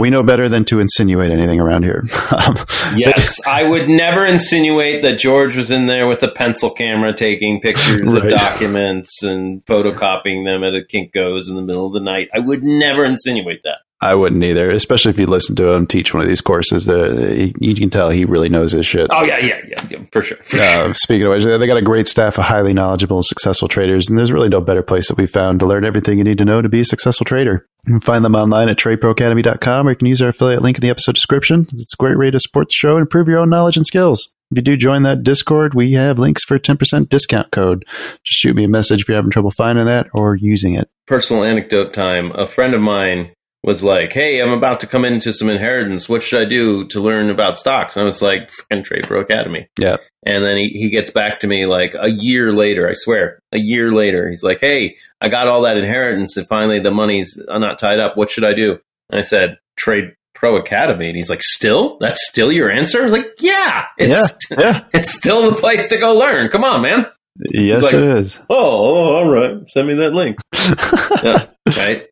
we 0.00 0.10
know 0.10 0.22
better 0.22 0.48
than 0.48 0.64
to 0.66 0.80
insinuate 0.80 1.30
anything 1.30 1.60
around 1.60 1.84
here. 1.84 2.04
Um, 2.30 2.56
Yes, 2.96 3.40
I 3.46 3.62
would 3.62 3.88
never 3.88 4.26
insinuate 4.26 5.02
that 5.02 5.18
George 5.18 5.56
was 5.56 5.70
in 5.70 5.86
there 5.86 6.06
with 6.06 6.22
a 6.22 6.30
pencil 6.30 6.70
camera 6.70 7.14
taking 7.14 7.60
pictures 7.60 8.12
of 8.12 8.28
documents 8.28 9.22
and 9.22 9.64
photocopying 9.64 10.44
them 10.44 10.62
at 10.62 10.74
a 10.74 10.82
Kinko's 10.82 11.48
in 11.48 11.56
the 11.56 11.62
middle 11.62 11.86
of 11.86 11.92
the 11.92 12.00
night. 12.00 12.28
I 12.34 12.40
would 12.40 12.62
never 12.62 13.04
insinuate 13.04 13.62
that. 13.62 13.78
I 14.02 14.14
wouldn't 14.16 14.42
either, 14.42 14.68
especially 14.70 15.10
if 15.10 15.18
you 15.18 15.26
listen 15.26 15.54
to 15.56 15.68
him 15.70 15.86
teach 15.86 16.12
one 16.12 16.22
of 16.22 16.28
these 16.28 16.40
courses. 16.40 16.86
He- 16.86 17.54
you 17.60 17.74
can 17.74 17.88
tell 17.88 18.10
he 18.10 18.24
really 18.24 18.48
knows 18.48 18.72
his 18.72 18.84
shit. 18.84 19.08
Oh 19.12 19.22
yeah, 19.22 19.38
yeah, 19.38 19.60
yeah, 19.68 19.86
yeah 19.90 19.98
for 20.10 20.22
sure. 20.22 20.38
For. 20.38 20.58
Uh, 20.58 20.92
speaking 20.94 21.26
of 21.26 21.30
which, 21.32 21.44
they 21.44 21.66
got 21.66 21.78
a 21.78 21.82
great 21.82 22.08
staff 22.08 22.36
of 22.36 22.44
highly 22.44 22.74
knowledgeable, 22.74 23.18
and 23.18 23.24
successful 23.24 23.68
traders, 23.68 24.10
and 24.10 24.18
there's 24.18 24.32
really 24.32 24.48
no 24.48 24.60
better 24.60 24.82
place 24.82 25.08
that 25.08 25.16
we 25.16 25.26
found 25.26 25.60
to 25.60 25.66
learn 25.66 25.84
everything 25.84 26.18
you 26.18 26.24
need 26.24 26.38
to 26.38 26.44
know 26.44 26.60
to 26.60 26.68
be 26.68 26.80
a 26.80 26.84
successful 26.84 27.24
trader. 27.24 27.66
You 27.86 27.94
can 27.94 28.00
find 28.00 28.24
them 28.24 28.34
online 28.34 28.68
at 28.68 28.76
tradeproacademy.com, 28.76 29.86
or 29.86 29.90
you 29.90 29.96
can 29.96 30.06
use 30.06 30.20
our 30.22 30.28
affiliate 30.30 30.62
link 30.62 30.76
in 30.78 30.82
the 30.82 30.90
episode 30.90 31.14
description. 31.14 31.68
It's 31.72 31.94
a 31.94 31.96
great 31.96 32.18
way 32.18 32.30
to 32.30 32.40
support 32.40 32.68
the 32.68 32.74
show 32.74 32.92
and 32.96 33.02
improve 33.02 33.28
your 33.28 33.38
own 33.38 33.50
knowledge 33.50 33.76
and 33.76 33.86
skills. 33.86 34.28
If 34.50 34.58
you 34.58 34.62
do 34.62 34.76
join 34.76 35.02
that 35.04 35.22
Discord, 35.22 35.74
we 35.74 35.92
have 35.92 36.18
links 36.18 36.44
for 36.44 36.56
a 36.56 36.60
10% 36.60 37.08
discount 37.08 37.50
code. 37.52 37.84
Just 38.24 38.38
shoot 38.38 38.54
me 38.54 38.64
a 38.64 38.68
message 38.68 39.00
if 39.02 39.08
you're 39.08 39.16
having 39.16 39.30
trouble 39.30 39.50
finding 39.50 39.86
that 39.86 40.08
or 40.12 40.36
using 40.36 40.74
it. 40.74 40.90
Personal 41.06 41.42
anecdote 41.44 41.92
time. 41.94 42.32
A 42.32 42.46
friend 42.46 42.74
of 42.74 42.80
mine 42.82 43.30
was 43.64 43.84
like, 43.84 44.12
"Hey, 44.12 44.40
I'm 44.40 44.52
about 44.52 44.80
to 44.80 44.86
come 44.86 45.04
into 45.04 45.32
some 45.32 45.48
inheritance. 45.48 46.08
What 46.08 46.22
should 46.22 46.42
I 46.42 46.44
do 46.44 46.86
to 46.88 47.00
learn 47.00 47.30
about 47.30 47.58
stocks?" 47.58 47.96
And 47.96 48.02
I 48.02 48.06
was 48.06 48.22
like, 48.22 48.50
"Fucking 48.50 48.84
Trade 48.84 49.04
Pro 49.04 49.20
Academy." 49.20 49.68
Yeah. 49.78 49.96
And 50.24 50.44
then 50.44 50.56
he, 50.56 50.68
he 50.68 50.90
gets 50.90 51.10
back 51.10 51.40
to 51.40 51.46
me 51.48 51.66
like 51.66 51.94
a 51.98 52.08
year 52.10 52.52
later, 52.52 52.88
I 52.88 52.92
swear, 52.94 53.40
a 53.50 53.58
year 53.58 53.90
later. 53.92 54.28
He's 54.28 54.44
like, 54.44 54.60
Hey, 54.60 54.96
I 55.20 55.28
got 55.28 55.48
all 55.48 55.62
that 55.62 55.76
inheritance 55.76 56.36
and 56.36 56.46
finally 56.46 56.78
the 56.78 56.92
money's 56.92 57.36
not 57.48 57.78
tied 57.78 57.98
up. 57.98 58.16
What 58.16 58.30
should 58.30 58.44
I 58.44 58.54
do? 58.54 58.78
And 59.10 59.18
I 59.18 59.22
said, 59.22 59.58
Trade 59.76 60.12
Pro 60.34 60.56
Academy. 60.56 61.08
And 61.08 61.16
he's 61.16 61.28
like, 61.28 61.42
Still? 61.42 61.98
That's 61.98 62.20
still 62.28 62.52
your 62.52 62.70
answer? 62.70 63.00
I 63.00 63.04
was 63.04 63.12
like, 63.12 63.32
Yeah, 63.40 63.86
it's, 63.98 64.32
yeah. 64.50 64.84
it's 64.94 65.12
still 65.12 65.50
the 65.50 65.56
place 65.56 65.88
to 65.88 65.98
go 65.98 66.14
learn. 66.16 66.48
Come 66.50 66.62
on, 66.62 66.82
man. 66.82 67.06
Yes, 67.50 67.82
like- 67.82 67.94
it 67.94 68.02
is. 68.04 68.38
Oh, 68.48 68.54
oh, 68.54 69.16
all 69.16 69.32
right. 69.32 69.68
Send 69.70 69.88
me 69.88 69.94
that 69.94 70.12
link. 70.12 70.38
yeah, 71.24 71.46
right. 71.76 72.06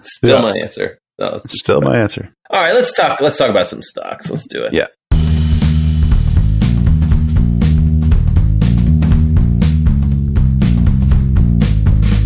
Still 0.00 0.42
yeah. 0.44 0.52
my 0.52 0.58
answer. 0.58 0.98
Oh, 1.20 1.30
no, 1.30 1.40
Still 1.46 1.80
my 1.80 1.96
answer. 1.96 2.32
All 2.50 2.60
right, 2.60 2.74
let's 2.74 2.94
talk. 2.94 3.20
Let's 3.20 3.36
talk 3.36 3.50
about 3.50 3.66
some 3.66 3.82
stocks. 3.82 4.30
Let's 4.30 4.46
do 4.48 4.64
it. 4.64 4.72
Yeah. 4.72 4.86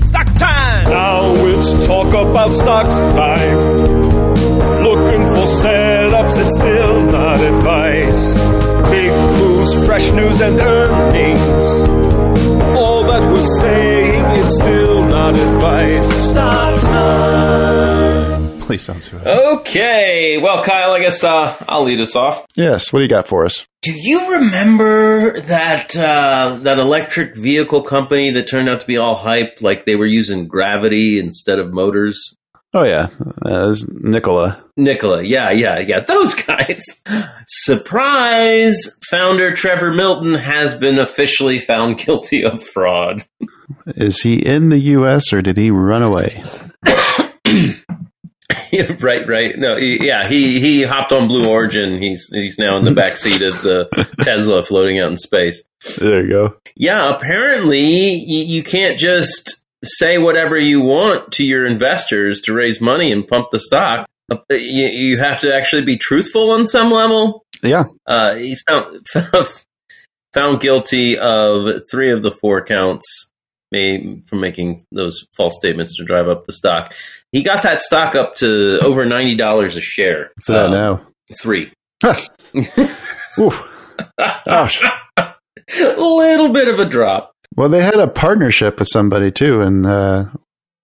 Stock 0.04 0.26
time. 0.36 0.90
Now 0.90 1.34
it's 1.46 1.86
talk 1.86 2.08
about 2.08 2.52
stocks 2.52 3.00
time. 3.16 3.58
Looking 4.82 5.24
for 5.26 5.46
setups, 5.62 6.44
it's 6.44 6.56
still 6.56 7.02
not 7.10 7.40
advice. 7.40 8.34
Big 8.90 9.10
moves, 9.10 9.74
fresh 9.86 10.10
news, 10.12 10.40
and 10.40 10.60
earnings 10.60 12.11
all 12.76 13.04
that 13.04 13.22
we're 13.30 13.40
saying, 13.60 14.24
it's 14.44 14.56
still 14.56 15.04
not 15.06 15.38
advice. 15.38 16.08
Stock 16.30 16.80
time. 16.80 18.60
Please 18.60 18.86
don't 18.86 19.02
sue 19.02 19.18
us. 19.18 19.26
Okay, 19.26 20.38
well, 20.38 20.64
Kyle, 20.64 20.92
I 20.92 21.00
guess 21.00 21.22
uh, 21.22 21.54
I'll 21.68 21.82
lead 21.82 22.00
us 22.00 22.16
off. 22.16 22.46
Yes, 22.56 22.92
what 22.92 23.00
do 23.00 23.02
you 23.02 23.08
got 23.08 23.28
for 23.28 23.44
us? 23.44 23.66
Do 23.82 23.92
you 23.92 24.32
remember 24.38 25.40
that 25.42 25.96
uh, 25.96 26.58
that 26.62 26.78
electric 26.78 27.36
vehicle 27.36 27.82
company 27.82 28.30
that 28.30 28.48
turned 28.48 28.68
out 28.68 28.80
to 28.80 28.86
be 28.86 28.96
all 28.96 29.16
hype? 29.16 29.58
Like 29.60 29.84
they 29.84 29.96
were 29.96 30.06
using 30.06 30.46
gravity 30.46 31.18
instead 31.18 31.58
of 31.58 31.72
motors. 31.72 32.36
Oh, 32.74 32.84
yeah. 32.84 33.08
Uh, 33.44 33.74
Nicola. 33.88 34.64
Nikola, 34.76 35.22
yeah, 35.22 35.50
yeah, 35.50 35.78
yeah, 35.78 36.00
those 36.06 36.34
guys. 36.34 36.82
Surprise! 37.46 38.98
Founder 39.10 39.52
Trevor 39.54 39.92
Milton 39.92 40.34
has 40.34 40.74
been 40.78 40.98
officially 40.98 41.58
found 41.58 41.98
guilty 41.98 42.44
of 42.44 42.62
fraud. 42.62 43.24
Is 43.86 44.20
he 44.20 44.36
in 44.44 44.70
the 44.70 44.78
U.S. 44.78 45.32
or 45.32 45.42
did 45.42 45.56
he 45.56 45.70
run 45.70 46.02
away? 46.02 46.42
Yeah, 48.70 48.96
right, 49.00 49.26
right. 49.28 49.58
No, 49.58 49.76
he, 49.76 50.06
yeah, 50.06 50.26
he 50.26 50.58
he 50.58 50.82
hopped 50.82 51.12
on 51.12 51.28
Blue 51.28 51.46
Origin. 51.46 52.00
He's 52.00 52.28
he's 52.32 52.58
now 52.58 52.78
in 52.78 52.84
the 52.84 52.92
back 52.92 53.18
seat 53.18 53.42
of 53.42 53.60
the 53.60 53.86
Tesla 54.22 54.62
floating 54.62 54.98
out 54.98 55.10
in 55.10 55.18
space. 55.18 55.62
There 55.98 56.22
you 56.22 56.28
go. 56.30 56.56
Yeah, 56.74 57.14
apparently 57.14 58.14
you, 58.14 58.44
you 58.44 58.62
can't 58.62 58.98
just 58.98 59.61
say 59.84 60.18
whatever 60.18 60.56
you 60.58 60.80
want 60.80 61.32
to 61.32 61.44
your 61.44 61.66
investors 61.66 62.40
to 62.42 62.52
raise 62.52 62.80
money 62.80 63.10
and 63.12 63.26
pump 63.26 63.48
the 63.50 63.58
stock. 63.58 64.08
Uh, 64.30 64.36
You, 64.50 64.86
you 64.86 65.18
have 65.18 65.40
to 65.40 65.54
actually 65.54 65.82
be 65.82 65.96
truthful 65.96 66.50
on 66.52 66.66
some 66.66 66.90
level. 66.90 67.44
Yeah. 67.62 67.84
Uh, 68.06 68.34
he's 68.34 68.62
found 68.62 69.06
found 70.34 70.60
guilty 70.60 71.18
of 71.18 71.80
three 71.90 72.10
of 72.10 72.22
the 72.22 72.30
four 72.30 72.64
counts 72.64 73.04
made 73.70 74.22
from 74.28 74.40
making 74.40 74.84
those 74.92 75.24
false 75.34 75.56
statements 75.56 75.96
to 75.96 76.04
drive 76.04 76.28
up 76.28 76.44
the 76.44 76.52
stock. 76.52 76.94
He 77.32 77.42
got 77.42 77.62
that 77.62 77.80
stock 77.80 78.14
up 78.14 78.34
to 78.36 78.78
over 78.82 79.04
ninety 79.04 79.36
dollars 79.36 79.76
a 79.76 79.80
share. 79.80 80.30
What's 80.36 80.48
that 80.48 80.66
Um, 80.66 80.72
now? 80.72 81.06
Three. 81.40 81.72
Oof. 83.38 83.68
Gosh. 84.46 84.82
a 85.16 85.34
little 85.96 86.50
bit 86.50 86.68
of 86.68 86.78
a 86.80 86.84
drop. 86.84 87.31
Well, 87.56 87.68
they 87.68 87.82
had 87.82 87.96
a 87.96 88.08
partnership 88.08 88.78
with 88.78 88.88
somebody 88.88 89.30
too, 89.30 89.60
and 89.60 89.86
uh, 89.86 90.26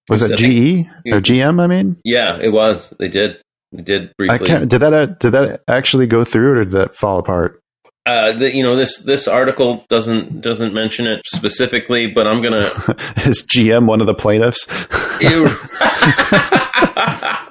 was 0.09 0.23
it 0.23 0.37
GE 0.37 0.87
or 1.13 1.21
GM? 1.21 1.61
I 1.61 1.67
mean, 1.67 1.97
Yeah, 2.05 2.39
it 2.41 2.53
was. 2.53 2.95
They 2.99 3.09
did. 3.09 3.39
They 3.73 3.83
did 3.83 4.09
I 4.09 4.13
briefly. 4.17 4.47
can't. 4.47 4.69
Did 4.69 4.81
that 4.81 4.93
uh, 4.93 5.07
did 5.07 5.33
that 5.33 5.63
actually 5.69 6.07
go 6.07 6.25
through, 6.25 6.53
or 6.53 6.65
did 6.65 6.73
that 6.73 6.97
fall 6.97 7.19
apart? 7.19 7.61
Uh, 8.07 8.33
the, 8.33 8.55
you 8.55 8.63
know 8.63 8.75
this 8.75 9.03
this 9.03 9.29
article 9.29 9.85
doesn't 9.89 10.41
doesn't 10.41 10.73
mention 10.73 11.07
it 11.07 11.21
specifically, 11.27 12.11
but 12.11 12.27
I'm 12.27 12.41
gonna. 12.41 12.71
Is 13.27 13.47
GM 13.47 13.87
one 13.87 14.01
of 14.01 14.07
the 14.07 14.15
plaintiffs? 14.15 14.67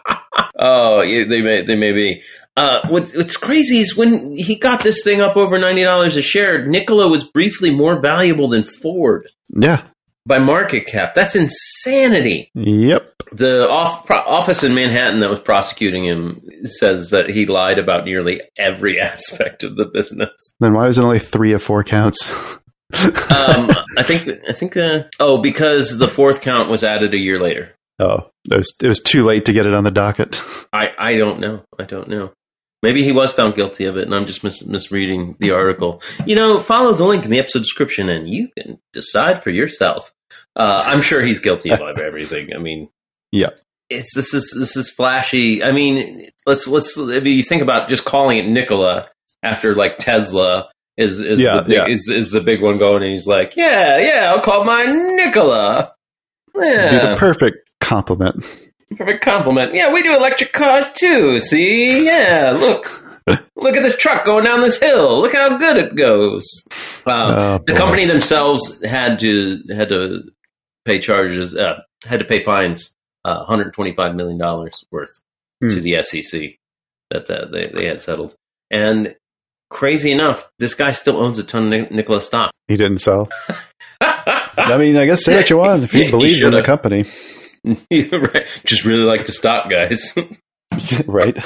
Oh, 0.59 1.05
they 1.05 1.41
may 1.41 1.61
they 1.61 1.75
may 1.75 1.91
be. 1.91 2.23
Uh, 2.57 2.81
what's 2.89 3.15
what's 3.15 3.37
crazy 3.37 3.77
is 3.77 3.95
when 3.95 4.33
he 4.35 4.55
got 4.55 4.81
this 4.83 5.03
thing 5.03 5.21
up 5.21 5.37
over 5.37 5.59
ninety 5.59 5.83
dollars 5.83 6.15
a 6.17 6.23
share, 6.23 6.65
Nikola 6.65 7.07
was 7.07 7.23
briefly 7.23 7.69
more 7.69 8.01
valuable 8.01 8.47
than 8.47 8.63
Ford 8.63 9.29
yeah. 9.49 9.83
by 10.25 10.39
market 10.39 10.87
cap. 10.87 11.13
That's 11.13 11.35
insanity. 11.35 12.49
Yep. 12.55 13.13
The 13.31 13.69
off, 13.69 14.05
pro, 14.07 14.17
office 14.17 14.63
in 14.63 14.73
Manhattan 14.73 15.19
that 15.19 15.29
was 15.29 15.39
prosecuting 15.39 16.03
him 16.05 16.41
says 16.63 17.11
that 17.11 17.29
he 17.29 17.45
lied 17.45 17.77
about 17.77 18.05
nearly 18.05 18.41
every 18.57 18.99
aspect 19.11 19.63
of 19.63 19.75
the 19.75 19.85
business. 19.85 20.31
Then 20.59 20.73
why 20.73 20.87
was 20.87 20.97
it 20.97 21.03
only 21.03 21.19
three 21.19 21.53
or 21.53 21.59
four 21.59 21.83
counts? 21.83 22.31
Um, 22.93 23.69
I 23.97 24.03
think 24.03 24.23
th- 24.23 24.39
I 24.47 24.53
think 24.53 24.77
uh, 24.77 25.03
oh 25.19 25.39
because 25.39 25.97
the 25.97 26.07
fourth 26.07 26.41
count 26.41 26.69
was 26.69 26.85
added 26.85 27.13
a 27.13 27.17
year 27.17 27.37
later. 27.37 27.75
oh, 27.99 28.29
it 28.49 28.55
was 28.55 28.73
it 28.81 28.87
was 28.87 29.01
too 29.01 29.23
late 29.25 29.43
to 29.45 29.53
get 29.53 29.65
it 29.65 29.73
on 29.73 29.83
the 29.83 29.91
docket. 29.91 30.41
I, 30.71 30.93
I 30.97 31.17
don't 31.17 31.41
know. 31.41 31.65
I 31.77 31.83
don't 31.83 32.07
know. 32.07 32.31
Maybe 32.83 33.03
he 33.03 33.11
was 33.11 33.31
found 33.31 33.55
guilty 33.55 33.85
of 33.85 33.97
it, 33.97 34.03
and 34.03 34.13
I'm 34.13 34.25
just 34.25 34.43
mis- 34.43 34.65
misreading 34.65 35.35
the 35.39 35.51
article. 35.51 36.01
You 36.25 36.35
know, 36.35 36.59
follow 36.59 36.93
the 36.93 37.05
link 37.05 37.25
in 37.25 37.31
the 37.31 37.39
episode 37.39 37.59
description, 37.59 38.07
and 38.09 38.29
you 38.29 38.49
can 38.57 38.79
decide 38.93 39.41
for 39.43 39.49
yourself. 39.49 40.13
Uh, 40.55 40.83
I'm 40.85 41.01
sure 41.01 41.21
he's 41.21 41.39
guilty 41.39 41.71
of 41.71 41.81
everything. 41.99 42.53
I 42.53 42.59
mean, 42.59 42.89
Yeah. 43.31 43.49
it's 43.89 44.13
this 44.15 44.33
is 44.33 44.55
this 44.59 44.75
is 44.77 44.91
flashy. 44.91 45.63
I 45.63 45.71
mean, 45.71 46.29
let's 46.45 46.67
let's 46.67 46.95
if 46.97 47.25
you 47.25 47.41
think 47.43 47.61
about 47.63 47.89
just 47.89 48.05
calling 48.05 48.37
it 48.37 48.47
Nikola 48.47 49.09
after 49.43 49.73
like 49.73 49.97
Tesla 49.97 50.69
is 50.97 51.19
is 51.19 51.39
Yeah, 51.39 51.57
the 51.57 51.61
big, 51.63 51.71
yeah. 51.71 51.85
is 51.87 52.07
is 52.09 52.31
the 52.31 52.41
big 52.41 52.61
one 52.61 52.77
going, 52.77 53.01
and 53.01 53.11
he's 53.11 53.27
like, 53.27 53.55
yeah, 53.55 53.97
yeah, 53.97 54.31
I'll 54.33 54.41
call 54.41 54.63
mine 54.65 55.15
Nikola. 55.15 55.93
It'd 56.55 56.61
Be 56.61 56.67
Yeah, 56.95 57.11
the 57.11 57.17
perfect 57.17 57.57
compliment. 57.81 58.45
Perfect 58.95 59.23
compliment. 59.23 59.73
Yeah, 59.73 59.91
we 59.91 60.01
do 60.03 60.15
electric 60.15 60.53
cars 60.53 60.91
too. 60.93 61.39
See? 61.39 62.05
Yeah, 62.05 62.53
look. 62.57 63.03
Look 63.57 63.75
at 63.75 63.83
this 63.83 63.97
truck 63.97 64.23
going 64.23 64.45
down 64.45 64.61
this 64.61 64.79
hill. 64.79 65.19
Look 65.19 65.33
how 65.33 65.57
good 65.57 65.75
it 65.75 65.95
goes. 65.95 66.45
Um, 67.05 67.33
Oh, 67.37 67.59
the 67.67 67.73
company 67.73 68.05
themselves 68.05 68.81
had 68.85 69.19
to 69.19 69.61
had 69.75 69.89
to 69.89 70.23
pay 70.85 70.99
charges, 70.99 71.53
uh, 71.53 71.81
had 72.05 72.19
to 72.19 72.25
pay 72.25 72.41
fines, 72.41 72.95
uh, 73.25 73.39
125 73.39 74.15
million 74.15 74.37
dollars 74.37 74.85
worth 74.91 75.09
to 75.61 75.69
Hmm. 75.75 75.81
the 75.81 76.01
SEC 76.03 76.57
that 77.11 77.29
uh, 77.29 77.47
they 77.51 77.63
they 77.63 77.85
had 77.87 77.99
settled. 78.01 78.35
And 78.71 79.13
crazy 79.69 80.11
enough, 80.13 80.49
this 80.59 80.73
guy 80.75 80.93
still 80.93 81.17
owns 81.17 81.37
a 81.37 81.43
ton 81.43 81.73
of 81.73 81.91
Nikola 81.91 82.21
stock. 82.21 82.51
He 82.69 82.77
didn't 82.77 82.99
sell. 82.99 83.27
I 83.99 84.77
mean, 84.77 84.95
I 84.95 85.05
guess 85.05 85.25
say 85.25 85.35
what 85.35 85.49
you 85.49 85.57
want. 85.57 85.83
If 85.83 85.91
he 85.91 86.03
He 86.05 86.11
believes 86.11 86.43
in 86.45 86.53
the 86.53 86.61
company, 86.63 87.03
right. 87.91 88.61
Just 88.65 88.85
really 88.85 89.03
like 89.03 89.25
to 89.25 89.31
stop, 89.31 89.69
guys. 89.69 90.15
right? 91.07 91.37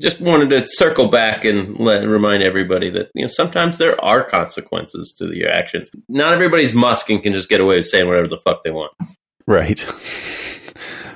just 0.00 0.20
wanted 0.20 0.50
to 0.50 0.66
circle 0.66 1.08
back 1.08 1.44
and 1.44 1.78
let 1.78 2.06
remind 2.06 2.42
everybody 2.42 2.90
that 2.90 3.10
you 3.14 3.22
know 3.22 3.28
sometimes 3.28 3.78
there 3.78 4.02
are 4.02 4.24
consequences 4.24 5.14
to 5.18 5.36
your 5.36 5.50
actions. 5.50 5.90
Not 6.08 6.32
everybody's 6.32 6.74
Musk 6.74 7.10
and 7.10 7.22
can 7.22 7.32
just 7.32 7.48
get 7.48 7.60
away 7.60 7.76
with 7.76 7.86
saying 7.86 8.06
whatever 8.08 8.28
the 8.28 8.38
fuck 8.38 8.64
they 8.64 8.70
want. 8.70 8.92
Right. 9.46 9.86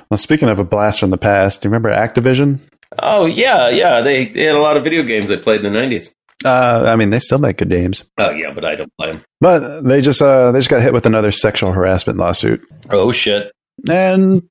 Well, 0.09 0.17
speaking 0.17 0.49
of 0.49 0.59
a 0.59 0.63
blast 0.63 0.99
from 0.99 1.09
the 1.09 1.17
past, 1.17 1.61
do 1.61 1.67
you 1.67 1.71
remember 1.71 1.89
Activision? 1.89 2.59
Oh 2.99 3.25
yeah, 3.25 3.69
yeah. 3.69 4.01
They, 4.01 4.27
they 4.27 4.43
had 4.43 4.55
a 4.55 4.61
lot 4.61 4.77
of 4.77 4.83
video 4.83 5.03
games 5.03 5.29
they 5.29 5.37
played 5.37 5.65
in 5.65 5.73
the 5.73 5.79
nineties. 5.79 6.13
Uh, 6.43 6.85
I 6.87 6.95
mean, 6.95 7.09
they 7.09 7.19
still 7.19 7.39
make 7.39 7.57
good 7.57 7.69
games, 7.69 8.03
Oh 8.19 8.29
yeah, 8.29 8.51
but 8.51 8.63
I 8.63 8.75
don't 8.75 8.91
play 8.99 9.13
them. 9.13 9.23
but 9.41 9.81
they 9.81 10.01
just 10.01 10.21
uh, 10.21 10.51
they 10.51 10.59
just 10.59 10.69
got 10.69 10.81
hit 10.81 10.93
with 10.93 11.07
another 11.07 11.31
sexual 11.31 11.71
harassment 11.71 12.19
lawsuit, 12.19 12.61
Oh 12.91 13.11
shit. 13.11 13.51
And 13.89 14.43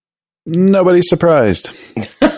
nobody's 0.47 1.09
surprised. 1.09 1.71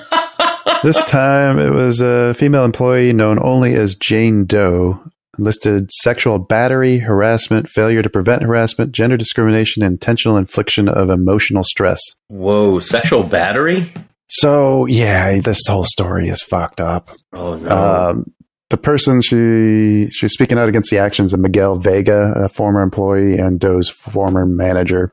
This 0.82 1.02
time, 1.04 1.58
it 1.58 1.70
was 1.70 2.00
a 2.00 2.34
female 2.34 2.64
employee 2.64 3.12
known 3.12 3.38
only 3.42 3.74
as 3.74 3.94
Jane 3.94 4.44
Doe. 4.44 5.00
Listed 5.38 5.90
sexual 5.90 6.38
battery, 6.38 6.98
harassment, 6.98 7.68
failure 7.68 8.02
to 8.02 8.08
prevent 8.08 8.42
harassment, 8.42 8.92
gender 8.92 9.16
discrimination, 9.16 9.82
intentional 9.82 10.36
infliction 10.36 10.88
of 10.88 11.10
emotional 11.10 11.64
stress. 11.64 12.00
Whoa, 12.28 12.78
sexual 12.78 13.22
battery? 13.22 13.90
So, 14.28 14.86
yeah, 14.86 15.40
this 15.40 15.60
whole 15.66 15.84
story 15.84 16.28
is 16.28 16.40
fucked 16.40 16.80
up. 16.80 17.10
Oh 17.32 17.56
no. 17.56 18.10
Um, 18.10 18.32
the 18.70 18.76
person 18.76 19.20
she 19.22 20.08
she 20.10 20.24
was 20.24 20.32
speaking 20.32 20.58
out 20.58 20.68
against 20.68 20.90
the 20.90 20.98
actions 20.98 21.32
of 21.32 21.40
Miguel 21.40 21.78
Vega, 21.78 22.32
a 22.36 22.48
former 22.48 22.80
employee 22.82 23.38
and 23.38 23.60
Doe's 23.60 23.88
former 23.88 24.46
manager. 24.46 25.12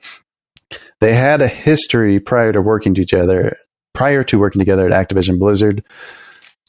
They 1.03 1.13
had 1.13 1.41
a 1.41 1.49
history 1.49 2.21
prior 2.21 2.53
to 2.53 2.61
working 2.61 2.93
together. 2.93 3.57
Prior 3.93 4.23
to 4.23 4.39
working 4.39 4.59
together 4.59 4.89
at 4.89 5.09
Activision 5.09 5.37
Blizzard, 5.37 5.83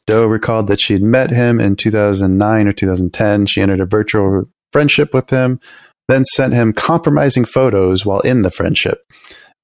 Doe 0.09 0.27
recalled 0.27 0.67
that 0.67 0.81
she'd 0.81 1.05
met 1.05 1.31
him 1.31 1.61
in 1.61 1.77
2009 1.77 2.67
or 2.67 2.73
2010. 2.73 3.47
She 3.47 3.63
entered 3.63 3.79
a 3.79 3.87
virtual 3.87 4.47
friendship 4.73 5.15
with 5.15 5.31
him, 5.31 5.61
then 6.09 6.25
sent 6.25 6.53
him 6.53 6.73
compromising 6.73 7.45
photos 7.45 8.05
while 8.05 8.19
in 8.23 8.43
the 8.43 8.51
friendship. 8.51 9.07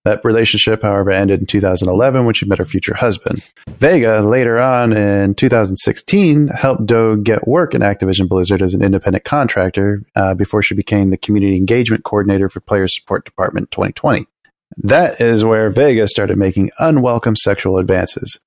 That 0.05 0.25
relationship, 0.25 0.83
however, 0.83 1.11
ended 1.11 1.41
in 1.41 1.47
2011 1.47 2.25
when 2.25 2.35
she 2.35 2.47
met 2.47 2.61
her 2.61 2.64
future 2.64 2.95
husband. 2.95 3.45
Vega 3.66 4.23
later 4.23 4.61
on 4.61 4.93
in 4.97 5.35
2016 5.35 6.47
helped 6.47 6.87
Doe 6.87 7.16
get 7.16 7.49
work 7.49 7.75
in 7.75 7.83
Activision 7.83 8.29
Blizzard 8.29 8.62
as 8.62 8.75
an 8.75 8.85
independent 8.85 9.25
contractor 9.25 10.05
uh, 10.14 10.35
before 10.35 10.62
she 10.62 10.77
became 10.77 11.11
the 11.11 11.18
community 11.18 11.57
engagement 11.57 12.05
coordinator 12.05 12.49
for 12.49 12.61
Player 12.61 12.87
Support 12.87 13.25
Department 13.25 13.73
2020. 13.73 14.29
That 14.77 15.21
is 15.21 15.45
where 15.45 15.71
Vega 15.71 16.07
started 16.09 16.39
making 16.39 16.71
unwelcome 16.79 17.37
sexual 17.37 17.79
advances. 17.79 18.39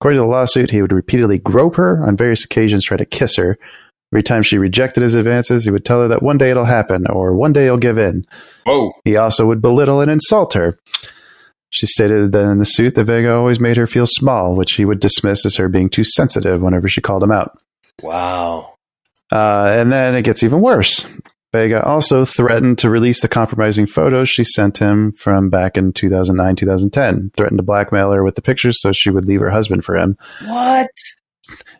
According 0.00 0.18
to 0.18 0.22
the 0.22 0.28
lawsuit, 0.28 0.70
he 0.70 0.82
would 0.82 0.92
repeatedly 0.92 1.38
grope 1.38 1.76
her 1.76 2.04
on 2.06 2.16
various 2.16 2.44
occasions, 2.44 2.84
try 2.84 2.96
to 2.96 3.04
kiss 3.04 3.36
her. 3.36 3.58
Every 4.12 4.22
time 4.22 4.42
she 4.42 4.58
rejected 4.58 5.02
his 5.02 5.14
advances, 5.14 5.64
he 5.64 5.70
would 5.70 5.84
tell 5.84 6.02
her 6.02 6.08
that 6.08 6.22
one 6.22 6.36
day 6.36 6.50
it'll 6.50 6.64
happen 6.64 7.06
or 7.06 7.34
one 7.34 7.52
day 7.52 7.64
he'll 7.64 7.76
give 7.76 7.96
in. 7.96 8.26
Whoa. 8.64 8.92
He 9.04 9.16
also 9.16 9.46
would 9.46 9.62
belittle 9.62 10.00
and 10.00 10.10
insult 10.10 10.54
her. 10.54 10.78
She 11.70 11.86
stated 11.86 12.32
that 12.32 12.50
in 12.50 12.58
the 12.58 12.64
suit 12.64 12.96
that 12.96 13.04
Vega 13.04 13.32
always 13.32 13.60
made 13.60 13.76
her 13.76 13.86
feel 13.86 14.06
small, 14.08 14.56
which 14.56 14.72
he 14.72 14.84
would 14.84 14.98
dismiss 14.98 15.46
as 15.46 15.56
her 15.56 15.68
being 15.68 15.88
too 15.88 16.02
sensitive 16.02 16.60
whenever 16.60 16.88
she 16.88 17.00
called 17.00 17.22
him 17.22 17.30
out. 17.30 17.56
Wow. 18.02 18.74
Uh, 19.30 19.76
and 19.78 19.92
then 19.92 20.16
it 20.16 20.22
gets 20.22 20.42
even 20.42 20.60
worse. 20.60 21.06
Vega 21.52 21.84
also 21.84 22.24
threatened 22.24 22.78
to 22.78 22.90
release 22.90 23.20
the 23.20 23.28
compromising 23.28 23.86
photos 23.86 24.28
she 24.28 24.44
sent 24.44 24.78
him 24.78 25.12
from 25.12 25.50
back 25.50 25.76
in 25.76 25.92
2009 25.92 26.56
2010, 26.56 27.32
threatened 27.36 27.58
to 27.58 27.64
blackmail 27.64 28.12
her 28.12 28.22
with 28.22 28.36
the 28.36 28.42
pictures 28.42 28.80
so 28.80 28.92
she 28.92 29.10
would 29.10 29.24
leave 29.24 29.40
her 29.40 29.50
husband 29.50 29.84
for 29.84 29.96
him. 29.96 30.16
What? 30.46 30.90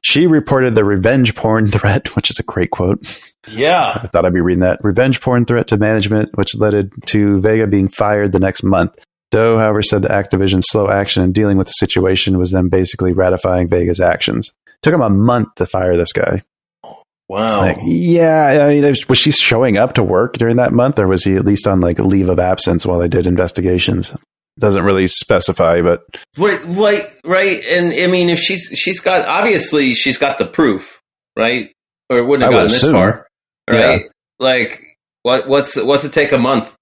She 0.02 0.26
reported 0.26 0.74
the 0.74 0.84
revenge 0.84 1.36
porn 1.36 1.66
threat, 1.70 2.14
which 2.16 2.30
is 2.30 2.38
a 2.38 2.44
great 2.44 2.70
quote. 2.70 3.22
Yeah. 3.48 4.00
I 4.02 4.08
thought 4.08 4.24
I'd 4.24 4.34
be 4.34 4.40
reading 4.40 4.62
that. 4.62 4.82
Revenge 4.82 5.20
porn 5.20 5.44
threat 5.44 5.68
to 5.68 5.76
management, 5.76 6.36
which 6.36 6.56
led 6.56 6.90
to 7.06 7.40
Vega 7.40 7.66
being 7.66 7.88
fired 7.88 8.32
the 8.32 8.40
next 8.40 8.64
month. 8.64 8.92
Doe, 9.30 9.58
however, 9.58 9.82
said 9.82 10.02
that 10.02 10.10
Activision's 10.10 10.66
slow 10.68 10.90
action 10.90 11.22
in 11.22 11.32
dealing 11.32 11.56
with 11.56 11.68
the 11.68 11.72
situation 11.74 12.36
was 12.36 12.50
them 12.50 12.68
basically 12.68 13.12
ratifying 13.12 13.68
Vega's 13.68 14.00
actions. 14.00 14.50
Took 14.82 14.94
him 14.94 15.02
a 15.02 15.10
month 15.10 15.54
to 15.56 15.66
fire 15.66 15.96
this 15.96 16.12
guy. 16.12 16.42
Wow. 17.30 17.60
Like, 17.60 17.78
yeah, 17.84 18.66
I 18.66 18.70
mean, 18.70 18.82
was, 18.82 19.18
she 19.18 19.30
showing 19.30 19.76
up 19.76 19.92
to 19.94 20.02
work 20.02 20.34
during 20.34 20.56
that 20.56 20.72
month, 20.72 20.98
or 20.98 21.06
was 21.06 21.22
he 21.22 21.36
at 21.36 21.44
least 21.44 21.68
on 21.68 21.80
like 21.80 22.00
a 22.00 22.02
leave 22.02 22.28
of 22.28 22.40
absence 22.40 22.84
while 22.84 22.98
they 22.98 23.06
did 23.06 23.24
investigations? 23.24 24.12
Doesn't 24.58 24.82
really 24.82 25.06
specify, 25.06 25.80
but 25.80 26.02
Wait, 26.36 26.66
wait, 26.66 27.04
right? 27.24 27.64
And 27.66 27.92
I 27.92 28.08
mean, 28.08 28.30
if 28.30 28.40
she's 28.40 28.72
she's 28.74 28.98
got 28.98 29.28
obviously 29.28 29.94
she's 29.94 30.18
got 30.18 30.38
the 30.38 30.44
proof, 30.44 31.00
right? 31.36 31.70
Or 32.08 32.18
it 32.18 32.26
wouldn't 32.26 32.42
have 32.42 32.52
I 32.52 32.62
would 32.62 32.68
gotten 32.68 32.72
this 32.72 32.90
far, 32.90 33.28
right? 33.70 34.10
Like, 34.40 34.82
what 35.22 35.46
what's 35.46 35.76
what's 35.76 36.02
it 36.02 36.12
take 36.12 36.32
a 36.32 36.38
month? 36.38 36.74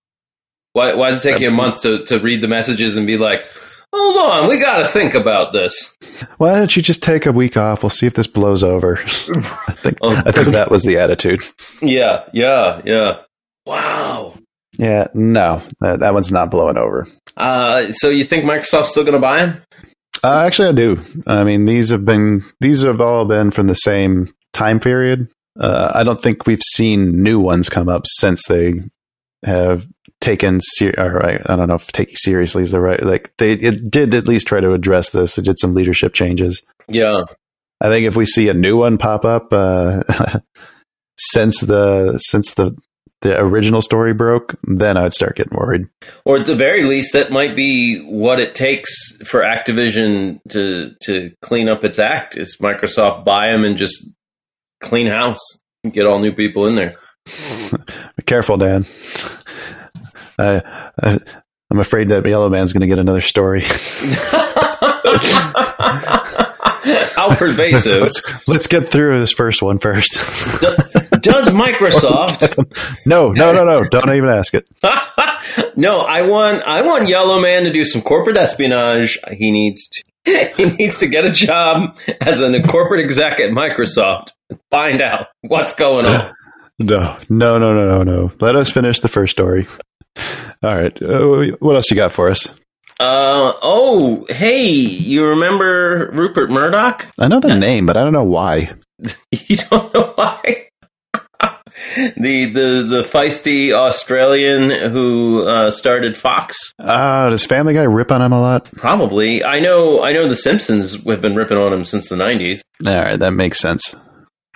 Why 0.73 0.95
why 0.95 1.11
does 1.11 1.23
it 1.23 1.31
take 1.31 1.43
you 1.43 1.49
a 1.49 1.53
month 1.53 1.83
to 1.83 2.07
to 2.07 2.21
read 2.21 2.41
the 2.41 2.49
messages 2.49 2.97
and 2.97 3.07
be 3.07 3.19
like, 3.19 3.47
hold 3.95 4.17
on, 4.45 4.49
we 4.49 4.59
got 4.59 4.79
to 4.79 4.89
think 4.89 5.15
about 5.15 5.53
this. 5.53 5.97
why 6.39 6.59
don't 6.59 6.75
you 6.77 6.83
just 6.83 7.03
take 7.03 7.27
a 7.27 7.33
week 7.33 7.57
off? 7.57 7.83
We'll 7.83 7.91
see 7.91 8.07
if 8.07 8.15
this 8.15 8.27
blows 8.27 8.63
over. 8.63 8.99
I 9.03 9.73
think 9.73 9.99
Oh, 10.03 10.15
I 10.25 10.33
think 10.33 10.49
that 10.49 10.71
was 10.71 10.83
the 10.83 10.99
attitude. 10.99 11.43
Yeah, 11.83 12.25
yeah, 12.33 12.81
yeah. 12.85 13.19
Wow. 13.67 14.35
Yeah, 14.79 15.09
no, 15.15 15.63
that, 15.81 16.01
that 16.01 16.15
one's 16.15 16.31
not 16.31 16.51
blowing 16.51 16.77
over. 16.79 17.07
Uh, 17.37 17.91
so 17.91 18.09
you 18.11 18.23
think 18.25 18.45
Microsoft's 18.45 18.91
still 18.91 19.03
going 19.05 19.15
to 19.15 19.19
buy 19.21 19.41
him? 19.47 19.63
Uh, 20.23 20.45
actually, 20.47 20.69
I 20.69 20.73
do. 20.73 21.01
I 21.27 21.45
mean, 21.45 21.65
these 21.65 21.91
have 21.91 22.05
been 22.05 22.45
these 22.61 22.83
have 22.83 23.01
all 23.01 23.25
been 23.25 23.51
from 23.51 23.67
the 23.67 23.75
same 23.75 24.33
time 24.53 24.81
period. 24.81 25.29
Uh, 25.59 25.91
I 25.95 26.05
don't 26.05 26.23
think 26.23 26.47
we've 26.47 26.63
seen 26.63 27.23
new 27.23 27.41
ones 27.41 27.69
come 27.69 27.89
up 27.89 28.03
since 28.07 28.45
they 28.47 28.75
have 29.45 29.87
taken 30.21 30.61
ser- 30.61 30.95
or 30.99 31.25
I, 31.25 31.41
I 31.47 31.57
don't 31.57 31.69
know 31.69 31.75
if 31.75 31.93
taking 31.93 32.17
seriously 32.17 32.63
is 32.63 32.71
the 32.71 32.81
right 32.81 33.03
like 33.03 33.33
they 33.39 33.53
it 33.53 33.91
did 33.91 34.15
at 34.15 34.27
least 34.27 34.47
try 34.47 34.61
to 34.61 34.73
address 34.73 35.11
this. 35.11 35.37
They 35.37 35.43
did 35.43 35.59
some 35.59 35.75
leadership 35.75 36.15
changes. 36.15 36.63
Yeah. 36.89 37.25
I 37.81 37.89
think 37.89 38.07
if 38.07 38.17
we 38.17 38.27
see 38.27 38.49
a 38.49 38.55
new 38.55 38.79
one 38.79 38.99
pop 38.99 39.25
up 39.25 39.53
uh, 39.53 40.03
since 41.19 41.61
the 41.61 42.19
since 42.19 42.55
the 42.55 42.77
the 43.21 43.41
original 43.41 43.83
story 43.83 44.15
broke, 44.15 44.55
then 44.63 44.97
I'd 44.97 45.13
start 45.13 45.37
getting 45.37 45.57
worried. 45.57 45.87
Or 46.25 46.39
at 46.39 46.47
the 46.47 46.55
very 46.55 46.85
least, 46.85 47.13
that 47.15 47.33
might 47.33 47.57
be 47.57 48.01
what 48.05 48.39
it 48.39 48.55
takes 48.55 48.91
for 49.25 49.41
Activision 49.41 50.41
to 50.51 50.95
to 51.03 51.33
clean 51.43 51.69
up 51.69 51.85
its 51.85 51.99
act. 51.99 52.37
Is 52.37 52.59
Microsoft 52.61 53.25
buy 53.25 53.51
them 53.51 53.65
and 53.65 53.77
just 53.77 54.05
clean 54.81 55.07
house, 55.07 55.41
and 55.85 55.93
get 55.93 56.07
all 56.07 56.19
new 56.19 56.33
people 56.33 56.67
in 56.67 56.77
there. 56.77 56.97
Be 58.17 58.23
careful, 58.27 58.57
Dan. 58.57 58.87
I, 60.39 60.63
I'm 61.71 61.81
afraid 61.81 62.09
that 62.11 62.25
Yellow 62.25 62.49
Man's 62.49 62.73
going 62.73 62.81
to 62.81 62.87
get 62.87 62.99
another 62.99 63.21
story. 63.21 63.63
How 67.15 67.35
pervasive 67.35 68.01
let's 68.01 68.49
let's 68.49 68.67
get 68.67 68.89
through 68.89 69.21
this 69.21 69.33
first 69.33 69.61
one 69.61 69.79
first. 69.79 70.15
does 71.21 71.49
Microsoft? 71.49 72.57
no, 73.07 73.33
no, 73.33 73.53
no, 73.53 73.65
no! 73.65 73.85
Don't 73.85 74.09
even 74.11 74.31
ask 74.31 74.55
it. 74.55 74.67
no, 75.77 76.01
I 76.01 76.23
want 76.23 76.63
I 76.63 76.83
want 76.83 77.09
Yellow 77.09 77.41
Man 77.41 77.65
to 77.65 77.73
do 77.73 77.85
some 77.85 78.01
corporate 78.01 78.39
espionage. 78.39 79.19
He 79.33 79.51
needs 79.51 79.89
to 79.89 80.53
he 80.57 80.65
needs 80.77 80.99
to 80.99 81.09
get 81.09 81.25
a 81.25 81.31
job 81.31 81.99
as 82.21 82.41
a 82.41 82.63
corporate 82.63 83.05
exec 83.05 83.41
at 83.41 83.51
Microsoft 83.51 84.31
and 84.49 84.59
find 84.71 85.03
out 85.03 85.27
what's 85.43 85.75
going 85.75 86.07
on. 86.07 86.33
No, 86.79 87.19
no, 87.29 87.59
no, 87.59 87.75
no, 87.75 87.89
no, 87.91 88.03
no. 88.03 88.31
Let 88.41 88.57
us 88.57 88.71
finish 88.71 89.01
the 89.01 89.09
first 89.09 89.33
story. 89.33 89.67
All 90.63 90.75
right. 90.77 91.03
Uh, 91.03 91.57
what 91.61 91.77
else 91.77 91.91
you 91.91 91.97
got 91.97 92.13
for 92.13 92.29
us? 92.29 92.47
Uh 93.01 93.53
oh, 93.63 94.27
hey, 94.29 94.67
you 94.71 95.25
remember 95.25 96.11
Rupert 96.13 96.51
Murdoch? 96.51 97.07
I 97.19 97.29
know 97.29 97.39
the 97.39 97.55
name, 97.57 97.87
but 97.87 97.97
I 97.97 98.03
don't 98.03 98.13
know 98.13 98.25
why. 98.25 98.73
You 99.31 99.57
don't 99.57 99.95
know 99.95 100.13
why? 100.17 100.69
the 102.17 102.47
the 102.47 102.85
the 102.89 103.03
feisty 103.09 103.73
Australian 103.73 104.91
who 104.91 105.47
uh, 105.47 105.71
started 105.71 106.17
Fox. 106.17 106.57
Uh, 106.81 107.29
does 107.31 107.47
Family 107.47 107.75
Guy 107.75 107.85
rip 107.85 108.11
on 108.11 108.21
him 108.21 108.33
a 108.33 108.41
lot? 108.41 108.65
Probably. 108.77 109.45
I 109.45 109.61
know. 109.61 110.03
I 110.03 110.13
know. 110.13 110.29
The 110.29 110.35
Simpsons 110.35 111.05
have 111.05 111.21
been 111.21 111.37
ripping 111.37 111.57
on 111.59 111.73
him 111.73 111.85
since 111.85 112.09
the 112.09 112.17
nineties. 112.17 112.63
All 112.87 112.95
right, 112.95 113.17
that 113.19 113.31
makes 113.31 113.61
sense. 113.61 113.95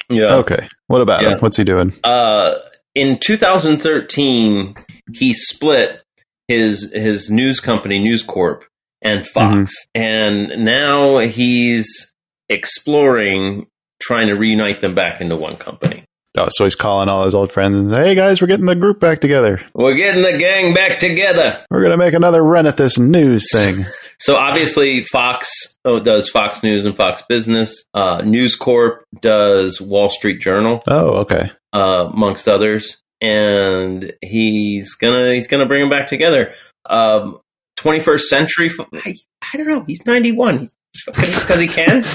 Yeah. 0.08 0.34
Okay. 0.36 0.68
What 0.88 1.00
about 1.00 1.22
Yeah. 1.22 1.30
him? 1.30 1.38
What's 1.38 1.56
he 1.56 1.62
doing? 1.64 1.94
Uh, 2.02 2.54
in 2.94 3.18
2013, 3.18 4.76
he 5.14 5.32
split 5.32 6.02
his 6.48 6.90
his 6.92 7.30
news 7.30 7.60
company, 7.60 7.98
News 7.98 8.22
Corp, 8.22 8.64
and 9.00 9.26
Fox, 9.26 9.72
mm-hmm. 9.96 10.02
and 10.02 10.64
now 10.64 11.18
he's 11.18 12.14
exploring 12.48 13.66
trying 14.00 14.28
to 14.28 14.34
reunite 14.34 14.80
them 14.80 14.94
back 14.94 15.20
into 15.20 15.36
one 15.36 15.56
company. 15.56 16.04
Oh, 16.36 16.48
so 16.50 16.64
he's 16.64 16.74
calling 16.74 17.08
all 17.08 17.24
his 17.24 17.34
old 17.34 17.52
friends 17.52 17.78
and 17.78 17.90
saying, 17.90 18.04
"Hey 18.04 18.14
guys, 18.14 18.40
we're 18.40 18.48
getting 18.48 18.66
the 18.66 18.74
group 18.74 19.00
back 19.00 19.20
together. 19.20 19.60
We're 19.74 19.96
getting 19.96 20.22
the 20.22 20.38
gang 20.38 20.74
back 20.74 20.98
together. 20.98 21.64
We're 21.70 21.82
gonna 21.82 21.98
make 21.98 22.14
another 22.14 22.42
run 22.42 22.66
at 22.66 22.76
this 22.76 22.98
news 22.98 23.46
thing." 23.52 23.84
So 24.22 24.36
obviously, 24.36 25.02
Fox 25.02 25.50
oh, 25.84 25.98
does 25.98 26.28
Fox 26.28 26.62
News 26.62 26.84
and 26.84 26.96
Fox 26.96 27.24
Business. 27.28 27.84
Uh, 27.92 28.22
News 28.24 28.54
Corp 28.54 29.04
does 29.20 29.80
Wall 29.80 30.08
Street 30.08 30.40
Journal, 30.40 30.80
oh, 30.86 31.22
okay. 31.22 31.50
uh, 31.72 32.08
amongst 32.12 32.46
others. 32.46 33.02
And 33.20 34.12
he's 34.22 34.94
gonna 34.94 35.34
he's 35.34 35.48
gonna 35.48 35.66
bring 35.66 35.80
them 35.80 35.90
back 35.90 36.06
together. 36.06 36.54
Um, 36.88 37.40
21st 37.80 38.20
century. 38.20 38.70
I, 38.94 39.16
I 39.52 39.56
don't 39.56 39.66
know. 39.66 39.82
He's 39.88 40.06
91. 40.06 40.60
He's 40.60 40.74
because 41.06 41.58
he 41.58 41.66
can. 41.66 42.04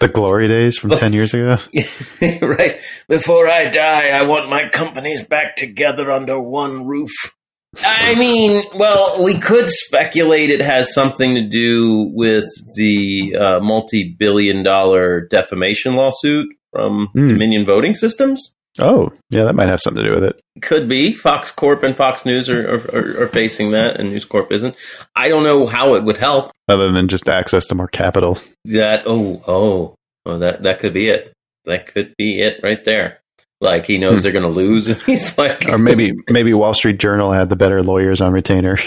The 0.00 0.08
glory 0.08 0.48
days 0.48 0.76
from 0.76 0.90
ten 0.90 1.12
years 1.14 1.32
ago. 1.32 1.56
right. 2.42 2.80
Before 3.08 3.48
I 3.48 3.70
die, 3.70 4.08
I 4.08 4.22
want 4.22 4.50
my 4.50 4.68
companies 4.68 5.24
back 5.24 5.56
together 5.56 6.10
under 6.10 6.38
one 6.38 6.84
roof. 6.84 7.10
I 7.84 8.14
mean, 8.18 8.64
well, 8.74 9.22
we 9.22 9.38
could 9.38 9.68
speculate 9.68 10.50
it 10.50 10.60
has 10.60 10.92
something 10.94 11.34
to 11.34 11.42
do 11.42 12.10
with 12.14 12.46
the 12.76 13.36
uh, 13.36 13.60
multi 13.60 14.14
billion 14.18 14.62
dollar 14.62 15.20
defamation 15.26 15.94
lawsuit 15.96 16.48
from 16.72 17.08
Hmm. 17.12 17.26
Dominion 17.26 17.64
Voting 17.64 17.94
Systems. 17.94 18.54
Oh, 18.80 19.10
yeah, 19.30 19.44
that 19.44 19.54
might 19.56 19.68
have 19.68 19.80
something 19.80 20.02
to 20.02 20.08
do 20.08 20.14
with 20.14 20.24
it. 20.24 20.40
Could 20.62 20.88
be. 20.88 21.12
Fox 21.12 21.50
Corp 21.50 21.82
and 21.82 21.96
Fox 21.96 22.24
News 22.24 22.48
are, 22.48 22.76
are, 22.76 22.96
are, 22.96 23.22
are 23.24 23.28
facing 23.28 23.72
that, 23.72 23.98
and 23.98 24.10
News 24.10 24.24
Corp 24.24 24.52
isn't. 24.52 24.76
I 25.16 25.28
don't 25.28 25.42
know 25.42 25.66
how 25.66 25.94
it 25.94 26.04
would 26.04 26.16
help. 26.18 26.52
Other 26.68 26.92
than 26.92 27.08
just 27.08 27.28
access 27.28 27.66
to 27.66 27.74
more 27.74 27.88
capital. 27.88 28.38
That 28.66 29.02
oh 29.06 29.42
oh 29.48 29.94
oh 30.26 30.38
that 30.38 30.62
that 30.62 30.78
could 30.78 30.92
be 30.92 31.08
it. 31.08 31.32
That 31.64 31.86
could 31.86 32.14
be 32.16 32.40
it 32.40 32.60
right 32.62 32.82
there. 32.84 33.17
Like 33.60 33.86
he 33.86 33.98
knows 33.98 34.18
Hmm. 34.18 34.22
they're 34.22 34.32
going 34.32 34.42
to 34.44 34.48
lose, 34.48 34.88
and 34.88 35.00
he's 35.02 35.36
like, 35.38 35.66
Or 35.68 35.78
maybe 35.78 36.12
maybe 36.30 36.54
Wall 36.54 36.74
Street 36.74 36.98
Journal 36.98 37.32
had 37.32 37.48
the 37.48 37.56
better 37.56 37.82
lawyers 37.82 38.20
on 38.20 38.32
retainer. 38.32 38.78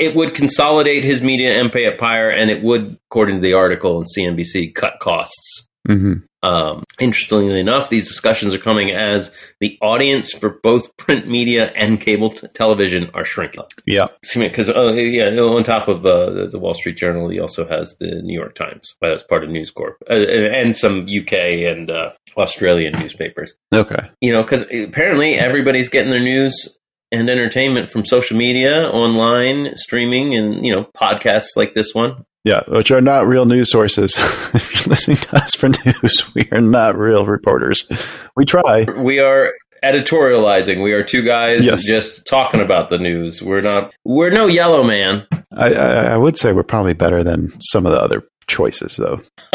it 0.00 0.14
would 0.14 0.34
consolidate 0.34 1.04
his 1.04 1.22
media 1.22 1.60
and 1.60 1.72
pay 1.72 1.84
a 1.84 1.92
empire, 1.92 2.28
and 2.30 2.50
it 2.50 2.62
would, 2.62 2.96
according 3.10 3.36
to 3.36 3.40
the 3.42 3.54
article 3.54 3.98
in 3.98 4.04
CNBC, 4.16 4.74
cut 4.74 4.94
costs. 5.00 5.66
hmm 5.86 6.14
Um, 6.44 6.84
interestingly 7.00 7.58
enough, 7.58 7.88
these 7.88 8.06
discussions 8.06 8.52
are 8.52 8.58
coming 8.58 8.90
as 8.90 9.32
the 9.60 9.78
audience 9.80 10.30
for 10.30 10.60
both 10.62 10.94
print 10.98 11.26
media 11.26 11.72
and 11.74 11.98
cable 11.98 12.28
t- 12.30 12.46
television 12.48 13.10
are 13.14 13.24
shrinking. 13.24 13.62
Yeah. 13.86 14.06
Because 14.34 14.68
oh 14.68 14.92
yeah, 14.92 15.30
on 15.40 15.64
top 15.64 15.88
of 15.88 16.04
uh, 16.04 16.30
the, 16.30 16.46
the 16.48 16.58
Wall 16.58 16.74
Street 16.74 16.96
Journal, 16.98 17.30
he 17.30 17.40
also 17.40 17.66
has 17.66 17.96
the 17.98 18.20
New 18.22 18.38
York 18.38 18.54
Times. 18.54 18.94
uh, 19.02 19.08
That's 19.08 19.24
part 19.24 19.42
of 19.42 19.48
News 19.50 19.70
Corp, 19.70 19.96
uh, 20.10 20.12
and 20.14 20.76
some 20.76 21.04
UK 21.08 21.32
and 21.32 21.90
uh, 21.90 22.10
Australian 22.36 22.92
newspapers. 22.98 23.54
Okay. 23.72 24.10
You 24.20 24.32
know, 24.32 24.42
because 24.42 24.70
apparently 24.70 25.34
everybody's 25.36 25.88
getting 25.88 26.10
their 26.10 26.20
news 26.20 26.78
and 27.10 27.30
entertainment 27.30 27.88
from 27.88 28.04
social 28.04 28.36
media, 28.36 28.88
online, 28.90 29.74
streaming, 29.76 30.34
and 30.34 30.64
you 30.66 30.74
know 30.74 30.84
podcasts 30.96 31.56
like 31.56 31.72
this 31.74 31.94
one. 31.94 32.24
Yeah, 32.44 32.62
which 32.68 32.90
are 32.90 33.00
not 33.00 33.26
real 33.26 33.46
news 33.46 33.70
sources. 33.70 34.16
if 34.54 34.74
you're 34.74 34.90
listening 34.90 35.16
to 35.16 35.36
us 35.36 35.54
for 35.54 35.68
news, 35.84 36.34
we 36.34 36.46
are 36.52 36.60
not 36.60 36.96
real 36.98 37.24
reporters. 37.26 37.88
We 38.36 38.44
try. 38.44 38.84
We 38.98 39.18
are 39.18 39.50
editorializing. 39.82 40.82
We 40.82 40.92
are 40.92 41.02
two 41.02 41.22
guys 41.22 41.64
Yes. 41.66 41.86
just 41.86 42.26
talking 42.26 42.60
about 42.60 42.90
the 42.90 42.98
news. 42.98 43.42
We're 43.42 43.62
not. 43.62 43.94
We're 44.04 44.30
no 44.30 44.46
yellow 44.46 44.82
man. 44.82 45.26
I, 45.56 45.72
I, 45.72 46.02
I 46.12 46.16
would 46.18 46.36
say 46.38 46.52
we're 46.52 46.62
probably 46.64 46.94
better 46.94 47.22
than 47.22 47.52
some 47.60 47.86
of 47.86 47.92
the 47.92 48.00
other 48.00 48.22
choices, 48.48 48.96
though. 48.96 49.20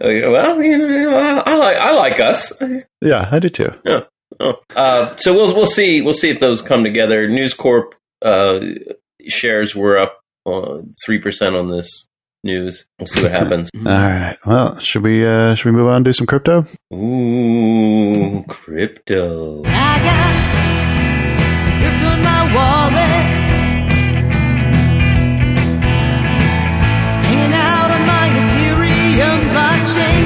well, 0.00 0.62
you 0.62 0.78
know, 0.78 1.42
I 1.46 1.56
like 1.56 1.76
I 1.76 1.94
like 1.96 2.20
us. 2.20 2.52
Yeah, 3.00 3.28
I 3.30 3.38
do 3.38 3.48
too. 3.48 3.70
Oh. 4.40 4.54
Uh, 4.74 5.14
so 5.16 5.34
we'll 5.34 5.54
we'll 5.54 5.66
see 5.66 6.00
we'll 6.02 6.12
see 6.12 6.30
if 6.30 6.40
those 6.40 6.62
come 6.62 6.84
together. 6.84 7.28
News 7.28 7.54
Corp 7.54 7.94
uh, 8.22 8.60
shares 9.28 9.74
were 9.74 9.98
up 9.98 10.20
three 11.04 11.18
percent 11.18 11.56
on 11.56 11.68
this 11.70 12.08
news. 12.44 12.86
We'll 12.98 13.06
see 13.06 13.22
what 13.22 13.32
happens. 13.40 13.70
All 13.74 13.82
right. 13.84 14.36
Well, 14.46 14.78
should 14.78 15.02
we 15.02 15.26
uh, 15.26 15.54
should 15.54 15.66
we 15.66 15.72
move 15.72 15.88
on 15.88 15.96
and 15.96 16.04
do 16.04 16.12
some 16.12 16.26
crypto? 16.26 16.66
Ooh, 16.94 18.44
crypto. 18.48 19.62
I 19.66 19.98
got 20.08 20.34
some 21.62 21.76
crypto 21.80 22.06
in 22.14 22.22
my 22.22 22.42
wallet. 22.54 23.24
Hanging 27.26 27.52
out 27.54 27.90
on 27.90 28.02
my 28.06 28.26
Ethereum 28.40 29.40
blockchain. 29.52 30.24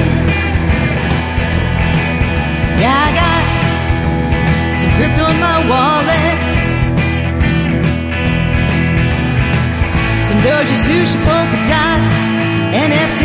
Yeah, 2.81 2.97
I 3.07 3.09
got 3.21 4.77
some 4.77 4.91
crypto 4.97 5.23
in 5.29 5.39
my 5.39 5.69
wallet. 5.69 6.00
Doji 10.41 10.75
Sushi 10.85 11.17
Polka 11.25 11.59
Dot 11.69 12.01
NFT. 12.73 13.21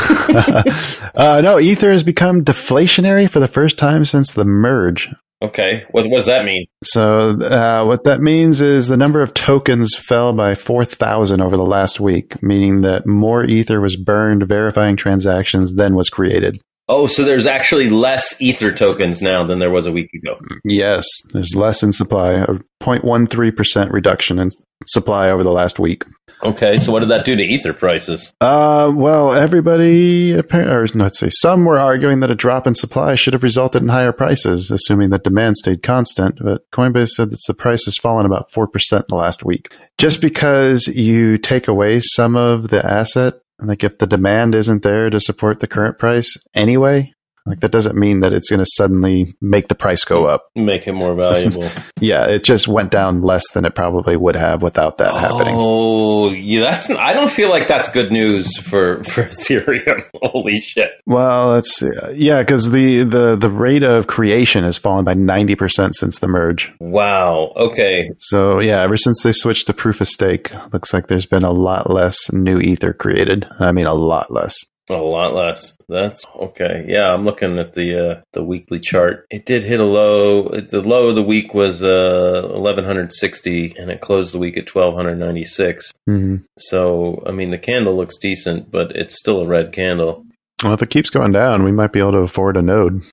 uh, 1.15 1.41
no, 1.43 1.59
Ether 1.59 1.91
has 1.91 2.03
become 2.03 2.43
deflationary 2.43 3.29
for 3.29 3.39
the 3.39 3.47
first 3.47 3.77
time 3.77 4.05
since 4.05 4.33
the 4.33 4.45
merge. 4.45 5.09
Okay, 5.41 5.85
what, 5.91 6.07
what 6.07 6.17
does 6.17 6.25
that 6.25 6.45
mean? 6.45 6.65
So, 6.83 7.39
uh, 7.41 7.85
what 7.85 8.05
that 8.05 8.21
means 8.21 8.59
is 8.59 8.87
the 8.87 8.97
number 8.97 9.21
of 9.21 9.35
tokens 9.35 9.95
fell 9.95 10.33
by 10.33 10.55
4,000 10.55 11.41
over 11.41 11.55
the 11.55 11.63
last 11.63 11.99
week, 11.99 12.41
meaning 12.41 12.81
that 12.81 13.05
more 13.05 13.45
Ether 13.45 13.79
was 13.79 13.95
burned 13.95 14.47
verifying 14.47 14.95
transactions 14.95 15.75
than 15.75 15.95
was 15.95 16.09
created. 16.09 16.59
Oh, 16.89 17.07
so 17.07 17.23
there's 17.23 17.45
actually 17.45 17.89
less 17.89 18.41
Ether 18.41 18.71
tokens 18.71 19.21
now 19.21 19.43
than 19.43 19.59
there 19.59 19.71
was 19.71 19.85
a 19.85 19.91
week 19.91 20.09
ago. 20.13 20.39
Yes, 20.63 21.05
there's 21.33 21.53
less 21.53 21.83
in 21.83 21.91
supply, 21.91 22.31
a 22.31 22.47
0.13% 22.81 23.91
reduction 23.91 24.39
in 24.39 24.49
supply 24.85 25.29
over 25.29 25.43
the 25.43 25.51
last 25.51 25.79
week. 25.79 26.03
Okay, 26.43 26.77
so 26.77 26.91
what 26.91 26.99
did 26.99 27.09
that 27.09 27.25
do 27.25 27.35
to 27.35 27.43
Ether 27.43 27.73
prices? 27.73 28.31
Uh, 28.39 28.93
well, 28.95 29.33
everybody, 29.33 30.33
apparently, 30.33 30.75
or 30.75 30.87
let's 30.93 31.17
say 31.17 31.29
some 31.29 31.65
were 31.65 31.79
arguing 31.79 32.19
that 32.19 32.29
a 32.29 32.35
drop 32.35 32.67
in 32.67 32.75
supply 32.75 33.15
should 33.15 33.33
have 33.33 33.43
resulted 33.43 33.81
in 33.81 33.87
higher 33.87 34.11
prices, 34.11 34.69
assuming 34.69 35.09
that 35.09 35.23
demand 35.23 35.57
stayed 35.57 35.81
constant. 35.81 36.37
But 36.41 36.61
Coinbase 36.71 37.09
said 37.09 37.31
that 37.31 37.39
the 37.47 37.55
price 37.55 37.85
has 37.85 37.97
fallen 37.97 38.25
about 38.25 38.51
4% 38.51 38.67
in 38.93 39.03
the 39.09 39.15
last 39.15 39.43
week. 39.43 39.73
Just 39.97 40.21
because 40.21 40.87
you 40.87 41.39
take 41.39 41.67
away 41.67 42.01
some 42.01 42.35
of 42.35 42.69
the 42.69 42.85
asset, 42.85 43.33
like 43.59 43.83
if 43.83 43.97
the 43.97 44.07
demand 44.07 44.55
isn't 44.55 44.83
there 44.83 45.09
to 45.09 45.19
support 45.19 45.59
the 45.59 45.67
current 45.67 45.97
price 45.97 46.37
anyway, 46.53 47.13
like 47.47 47.61
that 47.61 47.71
doesn't 47.71 47.95
mean 47.97 48.19
that 48.19 48.33
it's 48.33 48.49
going 48.49 48.59
to 48.59 48.67
suddenly 48.75 49.35
make 49.41 49.69
the 49.69 49.75
price 49.75 50.03
go 50.03 50.25
up. 50.25 50.49
Make 50.55 50.87
it 50.87 50.93
more 50.93 51.15
valuable. 51.15 51.67
Yeah, 51.99 52.27
it 52.27 52.43
just 52.43 52.67
went 52.67 52.91
down 52.91 53.21
less 53.21 53.49
than 53.53 53.65
it 53.65 53.73
probably 53.73 54.15
would 54.15 54.35
have 54.35 54.61
without 54.61 54.99
that 54.99 55.15
happening. 55.15 55.55
Oh, 55.57 56.29
yeah, 56.29 56.61
that's. 56.61 56.91
I 56.91 57.13
don't 57.13 57.31
feel 57.31 57.49
like 57.49 57.67
that's 57.67 57.91
good 57.91 58.11
news 58.11 58.55
for 58.55 59.03
for 59.03 59.23
Ethereum. 59.23 60.05
Holy 60.21 60.61
shit! 60.61 60.91
Well, 61.07 61.47
let's. 61.53 61.81
Yeah, 62.13 62.43
because 62.43 62.69
the, 62.69 63.03
the, 63.03 63.35
the 63.35 63.49
rate 63.49 63.81
of 63.81 64.05
creation 64.05 64.63
has 64.63 64.77
fallen 64.77 65.05
by 65.05 65.15
90% 65.15 65.95
since 65.95 66.19
the 66.19 66.27
merge. 66.27 66.71
Wow. 66.79 67.53
Okay. 67.55 68.11
So, 68.17 68.59
yeah, 68.59 68.81
ever 68.81 68.97
since 68.97 69.23
they 69.23 69.31
switched 69.31 69.67
to 69.67 69.73
proof 69.73 70.01
of 70.01 70.07
stake, 70.07 70.51
looks 70.73 70.93
like 70.93 71.07
there's 71.07 71.25
been 71.25 71.43
a 71.43 71.51
lot 71.51 71.89
less 71.89 72.31
new 72.31 72.59
Ether 72.59 72.93
created. 72.93 73.47
I 73.59 73.71
mean, 73.71 73.87
a 73.87 73.93
lot 73.93 74.31
less. 74.31 74.57
A 74.89 74.95
lot 74.95 75.33
less. 75.33 75.77
That's 75.89 76.25
okay. 76.33 76.85
Yeah, 76.87 77.13
I'm 77.13 77.25
looking 77.25 77.59
at 77.59 77.73
the 77.73 78.11
uh, 78.11 78.21
the 78.31 78.43
weekly 78.43 78.79
chart. 78.79 79.25
It 79.29 79.45
did 79.45 79.63
hit 79.63 79.81
a 79.81 79.85
low. 79.85 80.47
The 80.47 80.81
low 80.81 81.09
of 81.09 81.15
the 81.15 81.23
week 81.23 81.53
was 81.53 81.83
uh, 81.83 82.43
1160, 82.43 83.75
and 83.77 83.91
it 83.91 83.99
closed 83.99 84.33
the 84.33 84.39
week 84.39 84.55
at 84.57 84.73
1296. 84.73 85.91
hmm 86.05 86.37
So, 86.57 87.21
I 87.25 87.31
mean, 87.31 87.51
the 87.51 87.57
candle 87.57 87.97
looks 87.97 88.17
decent, 88.17 88.71
but 88.71 88.95
it's 88.95 89.19
still 89.19 89.41
a 89.41 89.47
red 89.47 89.73
candle. 89.73 90.25
Well, 90.63 90.73
if 90.73 90.81
it 90.81 90.89
keeps 90.89 91.09
going 91.09 91.33
down, 91.33 91.63
we 91.63 91.71
might 91.71 91.91
be 91.91 91.99
able 91.99 92.13
to 92.13 92.19
afford 92.19 92.55
a 92.57 92.61
node. 92.61 93.03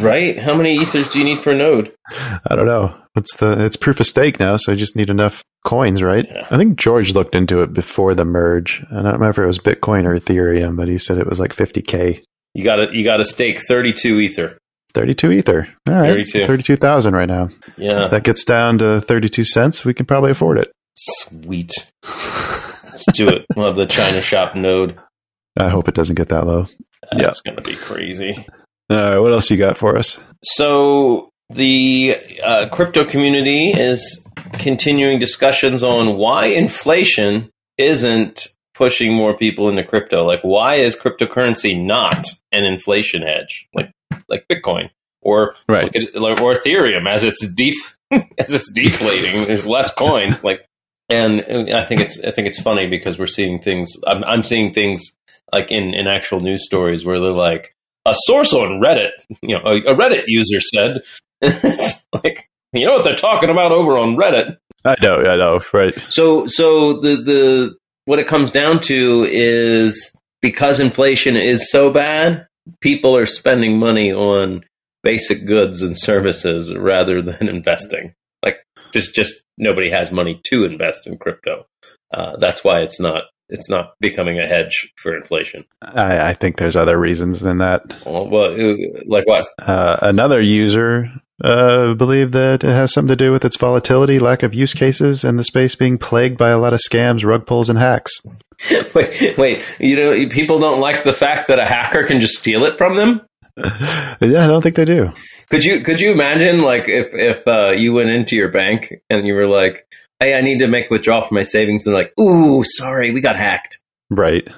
Right? 0.00 0.38
How 0.38 0.54
many 0.54 0.76
ethers 0.76 1.08
do 1.08 1.18
you 1.18 1.24
need 1.24 1.38
for 1.38 1.50
a 1.50 1.56
node? 1.56 1.92
I 2.10 2.56
don't 2.56 2.66
know. 2.66 2.96
It's 3.16 3.36
the 3.36 3.64
it's 3.64 3.76
proof 3.76 4.00
of 4.00 4.06
stake 4.06 4.38
now, 4.38 4.56
so 4.56 4.72
I 4.72 4.76
just 4.76 4.96
need 4.96 5.10
enough 5.10 5.42
coins, 5.64 6.02
right? 6.02 6.26
Yeah. 6.28 6.46
I 6.50 6.56
think 6.56 6.78
George 6.78 7.14
looked 7.14 7.34
into 7.34 7.60
it 7.62 7.72
before 7.72 8.14
the 8.14 8.24
merge, 8.24 8.84
and 8.90 9.00
I 9.00 9.02
don't 9.10 9.20
remember 9.20 9.42
if 9.42 9.44
it 9.44 9.46
was 9.46 9.58
Bitcoin 9.58 10.04
or 10.04 10.18
Ethereum, 10.18 10.76
but 10.76 10.88
he 10.88 10.98
said 10.98 11.18
it 11.18 11.26
was 11.26 11.40
like 11.40 11.54
50k. 11.54 12.22
You 12.54 12.64
got 12.64 12.76
to 12.76 12.96
you 12.96 13.04
got 13.04 13.18
to 13.18 13.24
stake 13.24 13.58
32 13.68 14.20
ether. 14.20 14.58
32 14.94 15.32
Ether. 15.32 15.68
All 15.86 15.94
right. 15.94 16.08
32. 16.08 16.46
32,000 16.46 17.14
right 17.14 17.28
now. 17.28 17.50
Yeah. 17.76 18.08
That 18.08 18.24
gets 18.24 18.44
down 18.44 18.78
to 18.78 19.00
32 19.00 19.44
cents. 19.44 19.84
We 19.84 19.94
can 19.94 20.06
probably 20.06 20.30
afford 20.30 20.58
it. 20.58 20.72
Sweet. 20.96 21.70
Let's 22.04 23.04
do 23.12 23.28
it. 23.28 23.44
We'll 23.54 23.66
have 23.66 23.76
the 23.76 23.86
China 23.86 24.20
shop 24.22 24.56
node. 24.56 24.98
I 25.56 25.68
hope 25.68 25.88
it 25.88 25.94
doesn't 25.94 26.14
get 26.16 26.30
that 26.30 26.46
low. 26.46 26.66
Yeah. 27.12 27.24
That's 27.24 27.40
going 27.40 27.56
to 27.56 27.62
be 27.62 27.76
crazy. 27.76 28.46
All 28.90 28.96
right. 28.96 29.18
What 29.18 29.32
else 29.32 29.50
you 29.50 29.56
got 29.56 29.76
for 29.76 29.96
us? 29.96 30.18
So 30.42 31.30
the 31.50 32.16
uh, 32.44 32.68
crypto 32.70 33.04
community 33.04 33.70
is 33.70 34.26
continuing 34.54 35.18
discussions 35.18 35.82
on 35.82 36.16
why 36.16 36.46
inflation 36.46 37.50
isn't 37.76 38.46
pushing 38.74 39.12
more 39.12 39.36
people 39.36 39.68
into 39.68 39.82
crypto. 39.82 40.24
Like, 40.24 40.40
why 40.42 40.76
is 40.76 40.96
cryptocurrency 40.96 41.80
not 41.82 42.26
an 42.52 42.64
inflation 42.64 43.22
hedge, 43.22 43.68
like 43.74 43.90
like 44.28 44.46
Bitcoin 44.48 44.90
or 45.22 45.54
Right. 45.68 45.94
like, 46.14 46.40
or 46.40 46.54
Ethereum 46.54 47.08
as 47.08 47.24
it's 47.24 47.46
def- 47.54 47.98
as 48.38 48.52
it's 48.52 48.72
deflating? 48.72 49.44
There's 49.46 49.66
less 49.66 49.92
coins. 49.94 50.44
Like, 50.44 50.64
and 51.08 51.40
I 51.72 51.84
think 51.84 52.00
it's 52.02 52.20
I 52.22 52.30
think 52.30 52.46
it's 52.46 52.60
funny 52.60 52.86
because 52.86 53.18
we're 53.18 53.26
seeing 53.26 53.58
things. 53.60 53.92
I'm, 54.06 54.22
I'm 54.24 54.42
seeing 54.42 54.72
things 54.72 55.16
like 55.52 55.72
in 55.72 55.94
in 55.94 56.06
actual 56.06 56.40
news 56.40 56.64
stories 56.64 57.04
where 57.04 57.18
they're 57.20 57.32
like 57.32 57.74
a 58.10 58.14
source 58.16 58.52
on 58.52 58.80
Reddit, 58.80 59.10
you 59.42 59.58
know, 59.58 59.64
a, 59.64 59.76
a 59.78 59.94
Reddit 59.94 60.24
user 60.26 60.60
said, 60.60 61.02
like, 62.24 62.48
you 62.72 62.86
know 62.86 62.96
what 62.96 63.04
they're 63.04 63.14
talking 63.14 63.50
about 63.50 63.72
over 63.72 63.96
on 63.96 64.16
Reddit. 64.16 64.56
I 64.84 64.96
know. 65.02 65.16
I 65.16 65.36
know. 65.36 65.60
Right. 65.72 65.94
So, 65.94 66.46
so 66.46 66.94
the 66.94 67.16
the 67.16 67.76
what 68.04 68.18
it 68.18 68.26
comes 68.26 68.50
down 68.50 68.80
to 68.80 69.26
is 69.28 70.12
because 70.40 70.80
inflation 70.80 71.36
is 71.36 71.70
so 71.70 71.92
bad, 71.92 72.46
people 72.80 73.16
are 73.16 73.26
spending 73.26 73.78
money 73.78 74.12
on 74.12 74.64
basic 75.02 75.46
goods 75.46 75.82
and 75.82 75.96
services 75.96 76.74
rather 76.74 77.20
than 77.22 77.48
investing. 77.48 78.14
Like, 78.42 78.58
just 78.92 79.14
just 79.14 79.44
nobody 79.56 79.90
has 79.90 80.12
money 80.12 80.40
to 80.44 80.64
invest 80.64 81.06
in 81.06 81.18
crypto. 81.18 81.66
Uh, 82.12 82.36
that's 82.36 82.64
why 82.64 82.80
it's 82.80 83.00
not 83.00 83.24
it's 83.48 83.70
not 83.70 83.94
becoming 84.00 84.38
a 84.38 84.46
hedge 84.46 84.92
for 84.96 85.16
inflation. 85.16 85.64
I, 85.82 86.30
I 86.30 86.34
think 86.34 86.56
there's 86.56 86.76
other 86.76 86.98
reasons 86.98 87.40
than 87.40 87.58
that. 87.58 87.82
Well, 88.04 88.28
well 88.28 88.52
uh, 88.52 88.76
like 89.06 89.26
what? 89.26 89.48
Uh, 89.58 89.98
another 90.02 90.40
user 90.40 91.10
uh, 91.42 91.94
believed 91.94 92.32
that 92.32 92.64
it 92.64 92.68
has 92.68 92.92
something 92.92 93.16
to 93.16 93.16
do 93.16 93.32
with 93.32 93.44
its 93.44 93.56
volatility, 93.56 94.18
lack 94.18 94.42
of 94.42 94.54
use 94.54 94.74
cases, 94.74 95.24
and 95.24 95.38
the 95.38 95.44
space 95.44 95.74
being 95.74 95.98
plagued 95.98 96.36
by 96.36 96.50
a 96.50 96.58
lot 96.58 96.72
of 96.72 96.80
scams, 96.80 97.24
rug 97.24 97.46
pulls, 97.46 97.68
and 97.68 97.78
hacks. 97.78 98.20
wait, 98.94 99.38
wait. 99.38 99.64
You 99.78 99.96
know, 99.96 100.28
people 100.28 100.58
don't 100.58 100.80
like 100.80 101.04
the 101.04 101.12
fact 101.12 101.48
that 101.48 101.58
a 101.58 101.64
hacker 101.64 102.04
can 102.04 102.20
just 102.20 102.38
steal 102.38 102.64
it 102.64 102.76
from 102.76 102.96
them. 102.96 103.22
yeah, 103.56 104.44
I 104.44 104.46
don't 104.46 104.62
think 104.62 104.76
they 104.76 104.84
do. 104.84 105.12
Could 105.50 105.64
you 105.64 105.80
could 105.80 106.00
you 106.00 106.12
imagine 106.12 106.62
like 106.62 106.88
if 106.88 107.08
if 107.12 107.48
uh, 107.48 107.70
you 107.70 107.92
went 107.92 108.10
into 108.10 108.36
your 108.36 108.50
bank 108.50 108.94
and 109.08 109.26
you 109.26 109.34
were 109.34 109.48
like, 109.48 109.86
"Hey, 110.20 110.36
I 110.36 110.40
need 110.40 110.58
to 110.60 110.68
make 110.68 110.90
withdrawal 110.90 111.22
from 111.22 111.36
my 111.36 111.42
savings," 111.42 111.86
and 111.86 111.94
like, 111.94 112.12
"Ooh, 112.20 112.64
sorry, 112.64 113.10
we 113.12 113.20
got 113.20 113.36
hacked." 113.36 113.78
Right. 114.10 114.48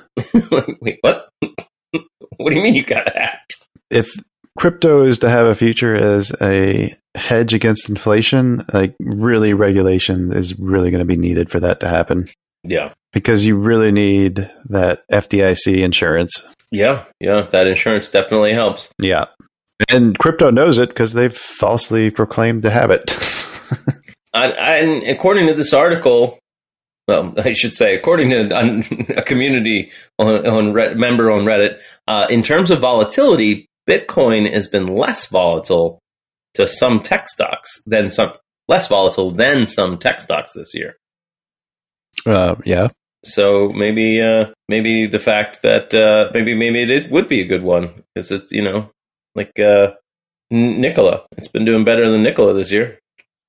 Wait, 0.80 0.98
what? 1.00 1.28
what 2.36 2.50
do 2.50 2.54
you 2.56 2.62
mean 2.62 2.76
you 2.76 2.84
got 2.84 3.08
hacked? 3.12 3.56
If 3.90 4.08
crypto 4.56 5.02
is 5.04 5.18
to 5.18 5.28
have 5.28 5.46
a 5.46 5.56
future 5.56 5.92
as 5.94 6.30
a 6.40 6.94
hedge 7.16 7.52
against 7.52 7.88
inflation, 7.88 8.64
like 8.72 8.94
really 9.00 9.52
regulation 9.52 10.32
is 10.32 10.56
really 10.61 10.92
going 10.92 11.00
to 11.00 11.04
be 11.04 11.16
needed 11.16 11.50
for 11.50 11.58
that 11.58 11.80
to 11.80 11.88
happen 11.88 12.28
Yeah. 12.62 12.92
because 13.12 13.44
you 13.44 13.56
really 13.56 13.90
need 13.90 14.48
that 14.68 15.02
FDIC 15.11 15.82
insurance. 15.82 16.44
Yeah. 16.70 17.06
Yeah. 17.18 17.40
That 17.40 17.66
insurance 17.66 18.08
definitely 18.08 18.52
helps. 18.52 18.88
Yeah. 19.00 19.24
And 19.90 20.16
crypto 20.16 20.50
knows 20.52 20.78
it 20.78 20.90
because 20.90 21.12
they've 21.14 21.36
falsely 21.36 22.11
proclaimed 22.12 22.62
to 22.62 22.70
have 22.70 22.92
it. 22.92 23.11
And, 24.33 24.53
and 24.53 25.03
according 25.09 25.47
to 25.49 25.55
this 25.55 25.72
article, 25.72 26.39
well, 27.09 27.35
I 27.45 27.53
should 27.53 27.74
say, 27.74 27.95
according 27.95 28.31
to 28.31 29.14
a 29.16 29.22
community 29.22 29.91
on, 30.18 30.47
on 30.47 30.72
Red, 30.72 30.99
member 30.99 31.31
on 31.31 31.45
Reddit, 31.45 31.81
uh, 32.07 32.26
in 32.31 32.43
terms 32.43 32.70
of 32.70 32.81
volatility, 32.81 33.66
Bitcoin 33.89 34.51
has 34.53 34.68
been 34.68 34.87
less 34.87 35.26
volatile 35.26 35.99
to 36.55 36.66
some 36.66 37.01
tech 37.01 37.28
stocks 37.28 37.70
than 37.87 38.11
some 38.11 38.33
less 38.68 38.89
volatile 38.89 39.31
than 39.31 39.66
some 39.66 39.99
tech 39.99 40.20
stocks 40.20 40.53
this 40.53 40.74
year. 40.74 40.97
uh, 42.26 42.57
yeah. 42.64 42.89
So 43.24 43.68
maybe 43.70 44.20
uh, 44.22 44.47
maybe 44.68 45.07
the 45.07 45.18
fact 45.18 45.61
that 45.62 45.93
uh, 45.93 46.31
maybe 46.33 46.55
maybe 46.55 46.81
it 46.81 46.91
is 46.91 47.07
would 47.09 47.28
be 47.28 47.43
a 47.43 47.47
good 47.47 47.62
one 47.62 48.03
because 48.14 48.31
it's 48.31 48.51
you 48.51 48.62
know 48.62 48.91
like 49.35 49.59
uh, 49.59 49.91
N- 50.51 50.81
Nikola. 50.81 51.26
It's 51.37 51.49
been 51.49 51.66
doing 51.66 51.85
better 51.85 52.09
than 52.09 52.22
Nikola 52.22 52.55
this 52.55 52.72
year. 52.72 52.99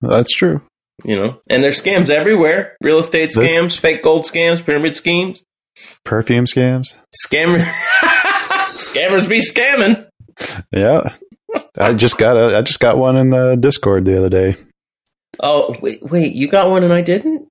That's 0.01 0.31
true. 0.31 0.61
You 1.03 1.15
know, 1.15 1.41
and 1.49 1.63
there's 1.63 1.81
scams 1.81 2.09
everywhere: 2.09 2.75
real 2.81 2.99
estate 2.99 3.29
scams, 3.29 3.77
fake 3.77 4.03
gold 4.03 4.23
scams, 4.23 4.63
pyramid 4.63 4.95
schemes. 4.95 5.43
Perfume 6.03 6.45
scams. 6.45 6.95
Scammer, 7.25 7.59
scammers 8.71 9.27
be 9.27 9.41
scamming. 9.41 10.07
Yeah. 10.71 11.13
I 11.77 11.93
just 11.93 12.17
got 12.17 12.37
a 12.37 12.57
I 12.57 12.61
just 12.61 12.79
got 12.79 12.97
one 12.97 13.17
in 13.17 13.29
the 13.29 13.55
Discord 13.55 14.05
the 14.05 14.17
other 14.17 14.29
day. 14.29 14.55
Oh 15.39 15.75
wait, 15.81 16.01
wait, 16.03 16.33
you 16.33 16.47
got 16.47 16.69
one 16.69 16.83
and 16.83 16.93
I 16.93 17.01
didn't. 17.01 17.47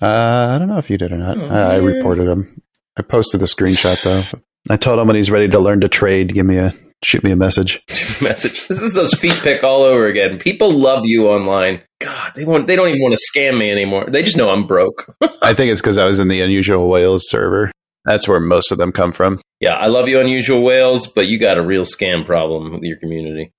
Uh, 0.00 0.52
I 0.54 0.58
don't 0.58 0.68
know 0.68 0.78
if 0.78 0.90
you 0.90 0.98
did 0.98 1.12
or 1.12 1.18
not. 1.18 1.38
Oh, 1.38 1.46
I, 1.48 1.74
I 1.74 1.76
reported 1.78 2.28
him. 2.28 2.62
I 2.96 3.02
posted 3.02 3.40
the 3.40 3.46
screenshot 3.46 4.00
though. 4.02 4.24
I 4.70 4.76
told 4.76 4.98
him 4.98 5.06
when 5.06 5.16
he's 5.16 5.30
ready 5.30 5.48
to 5.48 5.58
learn 5.58 5.80
to 5.80 5.88
trade, 5.88 6.32
give 6.34 6.46
me 6.46 6.58
a 6.58 6.74
shoot 7.04 7.22
me 7.24 7.30
a 7.30 7.36
message. 7.36 7.82
Message. 8.20 8.66
This 8.66 8.82
is 8.82 8.94
those 8.94 9.14
feet 9.14 9.38
pick 9.42 9.62
all 9.62 9.82
over 9.82 10.06
again. 10.06 10.38
People 10.38 10.72
love 10.72 11.04
you 11.04 11.28
online. 11.28 11.80
God, 12.00 12.32
they 12.34 12.44
want. 12.44 12.66
They 12.66 12.76
don't 12.76 12.88
even 12.88 13.02
want 13.02 13.16
to 13.16 13.38
scam 13.38 13.58
me 13.58 13.70
anymore. 13.70 14.06
They 14.08 14.22
just 14.22 14.36
know 14.36 14.50
I'm 14.50 14.66
broke. 14.66 15.14
I 15.42 15.54
think 15.54 15.70
it's 15.70 15.80
because 15.80 15.98
I 15.98 16.04
was 16.04 16.18
in 16.18 16.28
the 16.28 16.40
Unusual 16.40 16.88
Whales 16.88 17.28
server. 17.28 17.70
That's 18.04 18.26
where 18.26 18.40
most 18.40 18.72
of 18.72 18.78
them 18.78 18.92
come 18.92 19.12
from. 19.12 19.40
Yeah, 19.60 19.74
I 19.74 19.86
love 19.86 20.08
you, 20.08 20.18
unusual 20.18 20.62
whales, 20.62 21.06
but 21.06 21.28
you 21.28 21.38
got 21.38 21.58
a 21.58 21.62
real 21.62 21.82
scam 21.82 22.24
problem 22.24 22.72
with 22.72 22.82
your 22.82 22.98
community. 22.98 23.52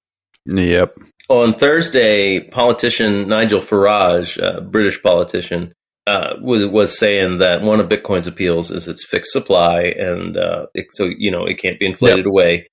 Yep. 0.45 0.95
On 1.29 1.53
Thursday, 1.53 2.39
politician 2.39 3.27
Nigel 3.27 3.59
Farage, 3.59 4.37
a 4.41 4.61
British 4.61 5.01
politician, 5.03 5.73
uh, 6.07 6.35
was 6.41 6.65
was 6.65 6.97
saying 6.97 7.37
that 7.37 7.61
one 7.61 7.79
of 7.79 7.87
Bitcoin's 7.87 8.25
appeals 8.25 8.71
is 8.71 8.87
its 8.87 9.05
fixed 9.05 9.31
supply, 9.31 9.81
and 9.81 10.37
uh, 10.37 10.65
it, 10.73 10.87
so 10.91 11.05
you 11.05 11.29
know 11.29 11.45
it 11.45 11.59
can't 11.59 11.79
be 11.79 11.85
inflated 11.85 12.25
away. 12.25 12.67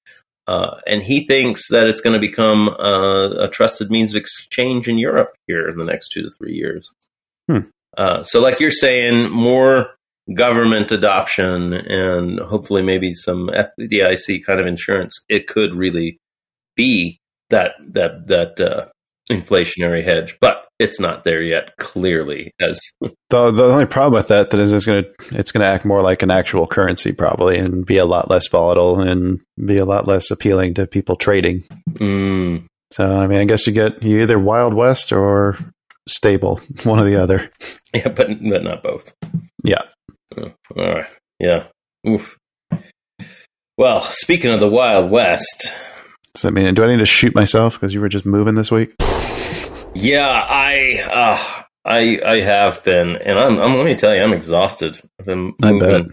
Uh, 0.47 0.77
and 0.87 1.03
he 1.03 1.27
thinks 1.27 1.69
that 1.71 1.89
it's 1.89 2.01
going 2.01 2.15
to 2.15 2.21
become 2.21 2.69
uh, 2.69 3.31
a 3.31 3.49
trusted 3.49 3.91
means 3.91 4.15
of 4.15 4.21
exchange 4.21 4.89
in 4.89 4.99
Europe 4.99 5.33
here 5.47 5.69
in 5.69 5.77
the 5.77 5.85
next 5.85 6.11
two 6.11 6.23
to 6.23 6.31
three 6.31 6.55
years. 6.55 6.93
Hmm. 7.49 7.61
Uh, 7.97 8.23
so, 8.23 8.41
like 8.41 8.61
you're 8.61 8.71
saying, 8.71 9.31
more 9.31 9.97
government 10.35 10.91
adoption 10.91 11.73
and 11.73 12.41
hopefully 12.41 12.83
maybe 12.83 13.13
some 13.13 13.49
FDIC 13.49 14.45
kind 14.45 14.61
of 14.61 14.67
insurance. 14.67 15.15
It 15.29 15.47
could 15.47 15.75
really 15.75 16.19
be 16.75 17.21
that 17.51 17.75
that 17.93 18.27
that 18.27 18.61
uh, 18.61 18.87
inflationary 19.31 20.05
hedge, 20.05 20.37
but 20.41 20.67
it's 20.79 21.01
not 21.01 21.25
there 21.25 21.43
yet. 21.43 21.77
Clearly, 21.79 22.53
as 22.61 22.79
The 23.01 23.51
the 23.51 23.65
only 23.65 23.87
problem 23.87 24.13
with 24.15 24.29
that 24.29 24.51
that 24.51 24.61
is 24.61 24.73
it's 24.73 24.87
gonna 24.87 25.05
it's 25.33 25.51
gonna 25.53 25.65
act 25.65 25.85
more 25.85 26.03
like 26.03 26.23
an 26.23 26.31
actual 26.31 26.67
currency 26.67 27.13
probably 27.13 27.59
and 27.59 27.85
be 27.85 27.99
a 27.99 28.05
lot 28.05 28.31
less 28.31 28.47
volatile 28.49 29.01
and 29.01 29.41
be 29.65 29.79
a 29.79 29.85
lot 29.85 30.07
less 30.07 30.31
appealing 30.31 30.75
to 30.75 30.87
people 30.87 31.17
trading. 31.17 31.65
mm, 31.95 32.65
So 32.93 33.05
I 33.19 33.27
mean 33.27 33.39
I 33.41 33.45
guess 33.45 33.67
you 33.67 33.73
get 33.73 34.03
you 34.03 34.21
either 34.21 34.39
Wild 34.39 34.75
West 34.75 35.13
or 35.13 35.59
stable, 36.09 36.61
one 36.85 37.01
or 37.01 37.05
the 37.05 37.21
other. 37.21 37.51
yeah, 37.95 38.09
but 38.09 38.29
but 38.49 38.63
not 38.63 38.83
both. 38.83 39.13
Yeah. 39.65 39.83
Oh, 40.37 40.53
all 40.77 40.95
right, 40.95 41.07
yeah. 41.41 41.65
Oof. 42.09 42.37
Well, 43.79 44.01
speaking 44.03 44.53
of 44.53 44.61
the 44.61 44.69
Wild 44.69 45.11
West, 45.11 45.73
Does 46.35 46.43
that 46.43 46.53
mean 46.53 46.73
do 46.75 46.85
I 46.85 46.89
need 46.89 46.99
to 46.99 47.07
shoot 47.07 47.35
myself 47.35 47.75
because 47.75 47.93
you 47.93 48.01
were 48.01 48.09
just 48.09 48.25
moving 48.27 48.55
this 48.55 48.71
week? 48.71 48.95
Yeah, 49.97 50.29
I 50.49 51.01
uh, 51.11 51.63
I 51.85 52.19
I 52.25 52.41
have 52.41 52.83
been, 52.85 53.17
and 53.17 53.39
I'm, 53.39 53.59
I'm 53.59 53.75
let 53.77 53.85
me 53.85 53.95
tell 53.95 54.15
you, 54.15 54.23
I'm 54.23 54.33
exhausted. 54.33 55.01
I've 55.19 55.27
been 55.27 55.55
moving, 55.63 56.13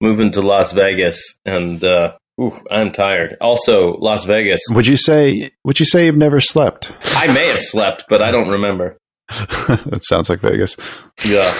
moving 0.00 0.30
to 0.32 0.42
Las 0.42 0.72
Vegas, 0.72 1.38
and 1.44 1.82
uh, 1.82 2.16
oof, 2.40 2.60
I'm 2.70 2.92
tired. 2.92 3.36
Also, 3.40 3.96
Las 3.98 4.24
Vegas. 4.24 4.60
Would 4.70 4.86
you 4.86 4.96
say 4.96 5.50
would 5.64 5.80
you 5.80 5.86
say 5.86 6.06
you've 6.06 6.16
never 6.16 6.40
slept? 6.40 6.92
I 7.16 7.26
may 7.32 7.48
have 7.48 7.60
slept, 7.60 8.04
but 8.08 8.22
I 8.22 8.30
don't 8.30 8.48
remember. 8.50 8.96
that 9.28 10.00
sounds 10.02 10.28
like 10.28 10.40
Vegas. 10.40 10.76
Yeah, 11.24 11.50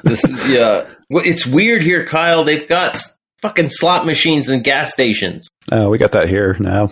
this 0.04 0.22
is, 0.24 0.50
yeah. 0.50 0.86
Well, 1.08 1.24
it's 1.26 1.46
weird 1.46 1.82
here, 1.82 2.04
Kyle. 2.06 2.44
They've 2.44 2.68
got 2.68 2.98
fucking 3.40 3.68
slot 3.70 4.06
machines 4.06 4.48
and 4.48 4.64
gas 4.64 4.90
stations 4.92 5.48
Oh, 5.70 5.90
we 5.90 5.98
got 5.98 6.12
that 6.12 6.28
here 6.30 6.56
now. 6.60 6.90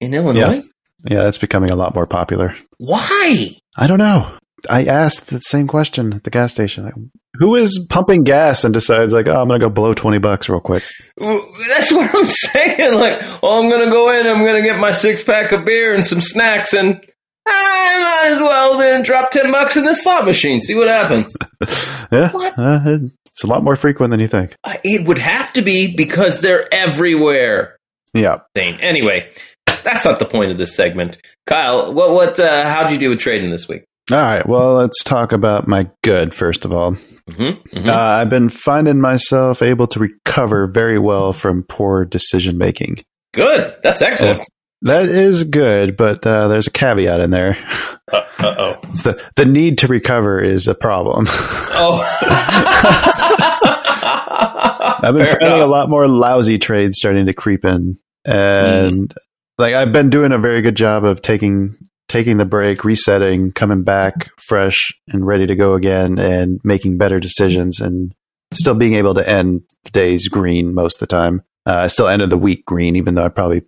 in 0.00 0.14
Illinois. 0.14 0.62
Yeah, 1.08 1.22
that's 1.24 1.38
becoming 1.38 1.70
a 1.70 1.76
lot 1.76 1.94
more 1.94 2.06
popular. 2.06 2.56
Why? 2.78 3.48
I 3.76 3.86
don't 3.86 3.98
know. 3.98 4.36
I 4.70 4.84
asked 4.84 5.28
the 5.28 5.40
same 5.40 5.66
question 5.66 6.12
at 6.12 6.22
the 6.24 6.30
gas 6.30 6.52
station. 6.52 6.84
Like, 6.84 6.94
who 7.38 7.56
is 7.56 7.84
pumping 7.90 8.22
gas 8.22 8.62
and 8.64 8.72
decides 8.72 9.12
like, 9.12 9.26
oh, 9.26 9.40
I'm 9.40 9.48
gonna 9.48 9.58
go 9.58 9.68
blow 9.70 9.92
twenty 9.94 10.18
bucks 10.18 10.48
real 10.48 10.60
quick? 10.60 10.84
Well, 11.18 11.42
That's 11.68 11.90
what 11.92 12.14
I'm 12.14 12.24
saying. 12.24 12.94
Like, 12.94 13.20
oh, 13.42 13.62
I'm 13.62 13.70
gonna 13.70 13.90
go 13.90 14.10
in. 14.18 14.26
I'm 14.26 14.44
gonna 14.44 14.62
get 14.62 14.78
my 14.78 14.92
six 14.92 15.22
pack 15.24 15.50
of 15.52 15.64
beer 15.64 15.94
and 15.94 16.06
some 16.06 16.20
snacks, 16.20 16.74
and 16.74 17.00
I 17.44 18.20
might 18.22 18.32
as 18.34 18.38
well 18.38 18.78
then 18.78 19.02
drop 19.02 19.30
ten 19.32 19.50
bucks 19.50 19.76
in 19.76 19.84
the 19.84 19.94
slot 19.94 20.26
machine. 20.26 20.60
See 20.60 20.74
what 20.74 20.88
happens. 20.88 21.34
Yeah, 22.12 22.30
What? 22.32 22.58
uh, 22.58 22.98
it's 23.24 23.42
a 23.42 23.46
lot 23.46 23.64
more 23.64 23.74
frequent 23.74 24.10
than 24.10 24.20
you 24.20 24.28
think. 24.28 24.54
Uh, 24.64 24.76
it 24.84 25.06
would 25.06 25.16
have 25.16 25.50
to 25.54 25.62
be 25.62 25.96
because 25.96 26.42
they're 26.42 26.68
everywhere. 26.74 27.78
Yeah. 28.12 28.40
Anyway, 28.54 29.30
that's 29.82 30.04
not 30.04 30.18
the 30.18 30.24
point 30.24 30.50
of 30.50 30.58
this 30.58 30.74
segment. 30.74 31.18
Kyle, 31.46 31.92
what 31.92 32.12
what? 32.12 32.40
Uh, 32.40 32.68
how'd 32.68 32.90
you 32.90 32.98
do 32.98 33.10
with 33.10 33.20
trading 33.20 33.50
this 33.50 33.68
week? 33.68 33.84
All 34.10 34.18
right. 34.18 34.46
Well, 34.46 34.74
let's 34.74 35.04
talk 35.04 35.32
about 35.32 35.68
my 35.68 35.88
good 36.02 36.34
first 36.34 36.64
of 36.64 36.72
all. 36.72 36.96
Mm-hmm. 37.28 37.88
Uh, 37.88 37.92
I've 37.92 38.30
been 38.30 38.48
finding 38.48 39.00
myself 39.00 39.62
able 39.62 39.86
to 39.88 40.00
recover 40.00 40.66
very 40.66 40.98
well 40.98 41.32
from 41.32 41.62
poor 41.62 42.04
decision 42.04 42.58
making. 42.58 42.96
Good. 43.32 43.76
That's 43.82 44.02
excellent. 44.02 44.46
That 44.82 45.08
is 45.08 45.44
good, 45.44 45.96
but 45.96 46.26
uh, 46.26 46.48
there's 46.48 46.66
a 46.66 46.70
caveat 46.70 47.20
in 47.20 47.30
there. 47.30 47.56
Uh 48.12 48.54
oh. 48.58 48.80
The 49.04 49.22
the 49.36 49.46
need 49.46 49.78
to 49.78 49.86
recover 49.86 50.40
is 50.40 50.66
a 50.66 50.74
problem. 50.74 51.26
Oh. 51.28 52.02
I've 55.02 55.14
been 55.14 55.26
Fair 55.26 55.36
finding 55.40 55.60
a 55.60 55.66
lot 55.66 55.88
more 55.88 56.08
lousy 56.08 56.58
trades 56.58 56.98
starting 56.98 57.26
to 57.26 57.32
creep 57.32 57.64
in, 57.64 57.96
and 58.24 59.14
like 59.58 59.74
I've 59.74 59.92
been 59.92 60.10
doing 60.10 60.32
a 60.32 60.38
very 60.38 60.62
good 60.62 60.76
job 60.76 61.04
of 61.04 61.22
taking 61.22 61.76
taking 62.08 62.36
the 62.36 62.44
break, 62.44 62.84
resetting, 62.84 63.52
coming 63.52 63.84
back 63.84 64.30
fresh 64.38 64.92
and 65.08 65.26
ready 65.26 65.46
to 65.46 65.56
go 65.56 65.74
again, 65.74 66.18
and 66.18 66.60
making 66.62 66.98
better 66.98 67.20
decisions, 67.20 67.80
and 67.80 68.14
still 68.52 68.74
being 68.74 68.94
able 68.94 69.14
to 69.14 69.28
end 69.28 69.62
the 69.84 69.90
days 69.90 70.28
green 70.28 70.74
most 70.74 70.96
of 70.96 71.00
the 71.00 71.06
time. 71.14 71.42
Uh, 71.66 71.76
I 71.76 71.86
still 71.86 72.08
ended 72.08 72.30
the 72.30 72.38
week 72.38 72.64
green, 72.66 72.96
even 72.96 73.14
though 73.14 73.24
I 73.24 73.28
probably 73.28 73.62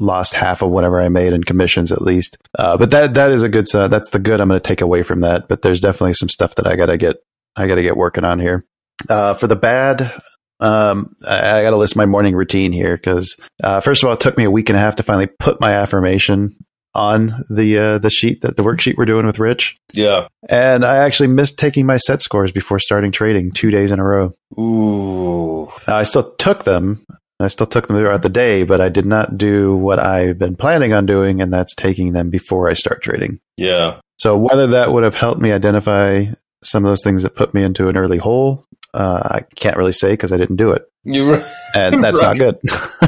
lost 0.00 0.34
half 0.34 0.62
of 0.62 0.70
whatever 0.70 1.00
I 1.00 1.08
made 1.08 1.32
in 1.32 1.44
commissions 1.44 1.92
at 1.92 2.02
least. 2.02 2.36
Uh, 2.58 2.76
but 2.76 2.90
that 2.90 3.14
that 3.14 3.32
is 3.32 3.42
a 3.42 3.48
good. 3.48 3.72
Uh, 3.74 3.88
that's 3.88 4.10
the 4.10 4.18
good 4.18 4.40
I'm 4.40 4.48
going 4.48 4.60
to 4.60 4.66
take 4.66 4.80
away 4.80 5.02
from 5.02 5.20
that. 5.20 5.48
But 5.48 5.62
there's 5.62 5.80
definitely 5.80 6.14
some 6.14 6.28
stuff 6.28 6.54
that 6.56 6.66
I 6.66 6.76
got 6.76 6.86
to 6.86 6.96
get. 6.96 7.16
I 7.56 7.66
got 7.66 7.76
to 7.76 7.82
get 7.82 7.96
working 7.96 8.24
on 8.24 8.40
here. 8.40 8.64
Uh, 9.08 9.34
for 9.34 9.46
the 9.46 9.56
bad, 9.56 10.12
um, 10.60 11.14
I, 11.26 11.58
I 11.58 11.62
got 11.62 11.70
to 11.70 11.76
list 11.76 11.96
my 11.96 12.06
morning 12.06 12.34
routine 12.34 12.72
here 12.72 12.96
because 12.96 13.36
uh, 13.62 13.80
first 13.80 14.02
of 14.02 14.08
all, 14.08 14.14
it 14.14 14.20
took 14.20 14.36
me 14.36 14.44
a 14.44 14.50
week 14.50 14.68
and 14.68 14.76
a 14.76 14.80
half 14.80 14.96
to 14.96 15.02
finally 15.02 15.26
put 15.26 15.60
my 15.60 15.72
affirmation 15.72 16.56
on 16.94 17.44
the 17.50 17.76
uh, 17.76 17.98
the 17.98 18.10
sheet 18.10 18.42
that 18.42 18.56
the 18.56 18.62
worksheet 18.62 18.96
we're 18.96 19.04
doing 19.04 19.26
with 19.26 19.38
Rich, 19.38 19.76
yeah. 19.92 20.28
and 20.48 20.84
I 20.84 20.98
actually 20.98 21.26
missed 21.26 21.58
taking 21.58 21.86
my 21.86 21.96
set 21.96 22.22
scores 22.22 22.52
before 22.52 22.78
starting 22.78 23.10
trading 23.10 23.50
two 23.50 23.70
days 23.70 23.90
in 23.90 23.98
a 23.98 24.04
row. 24.04 24.34
Ooh. 24.58 25.68
Now, 25.88 25.96
I 25.96 26.04
still 26.04 26.34
took 26.36 26.64
them. 26.64 27.04
I 27.40 27.48
still 27.48 27.66
took 27.66 27.88
them 27.88 27.96
throughout 27.96 28.22
the 28.22 28.28
day, 28.28 28.62
but 28.62 28.80
I 28.80 28.88
did 28.88 29.06
not 29.06 29.36
do 29.36 29.76
what 29.76 29.98
I've 29.98 30.38
been 30.38 30.54
planning 30.54 30.92
on 30.92 31.04
doing, 31.04 31.42
and 31.42 31.52
that's 31.52 31.74
taking 31.74 32.12
them 32.12 32.30
before 32.30 32.70
I 32.70 32.74
start 32.74 33.02
trading. 33.02 33.40
Yeah. 33.56 33.98
So 34.18 34.38
whether 34.38 34.68
that 34.68 34.92
would 34.92 35.02
have 35.02 35.16
helped 35.16 35.40
me 35.40 35.50
identify 35.50 36.26
some 36.62 36.84
of 36.84 36.90
those 36.90 37.02
things 37.02 37.24
that 37.24 37.34
put 37.34 37.52
me 37.52 37.64
into 37.64 37.88
an 37.88 37.96
early 37.96 38.18
hole, 38.18 38.66
Uh, 38.94 39.20
I 39.24 39.40
can't 39.56 39.76
really 39.76 39.92
say 39.92 40.12
because 40.12 40.32
I 40.32 40.36
didn't 40.36 40.56
do 40.56 40.70
it, 40.70 40.84
You're 41.04 41.42
and 41.74 42.02
that's 42.02 42.20
not 42.20 42.38
good. 42.38 42.58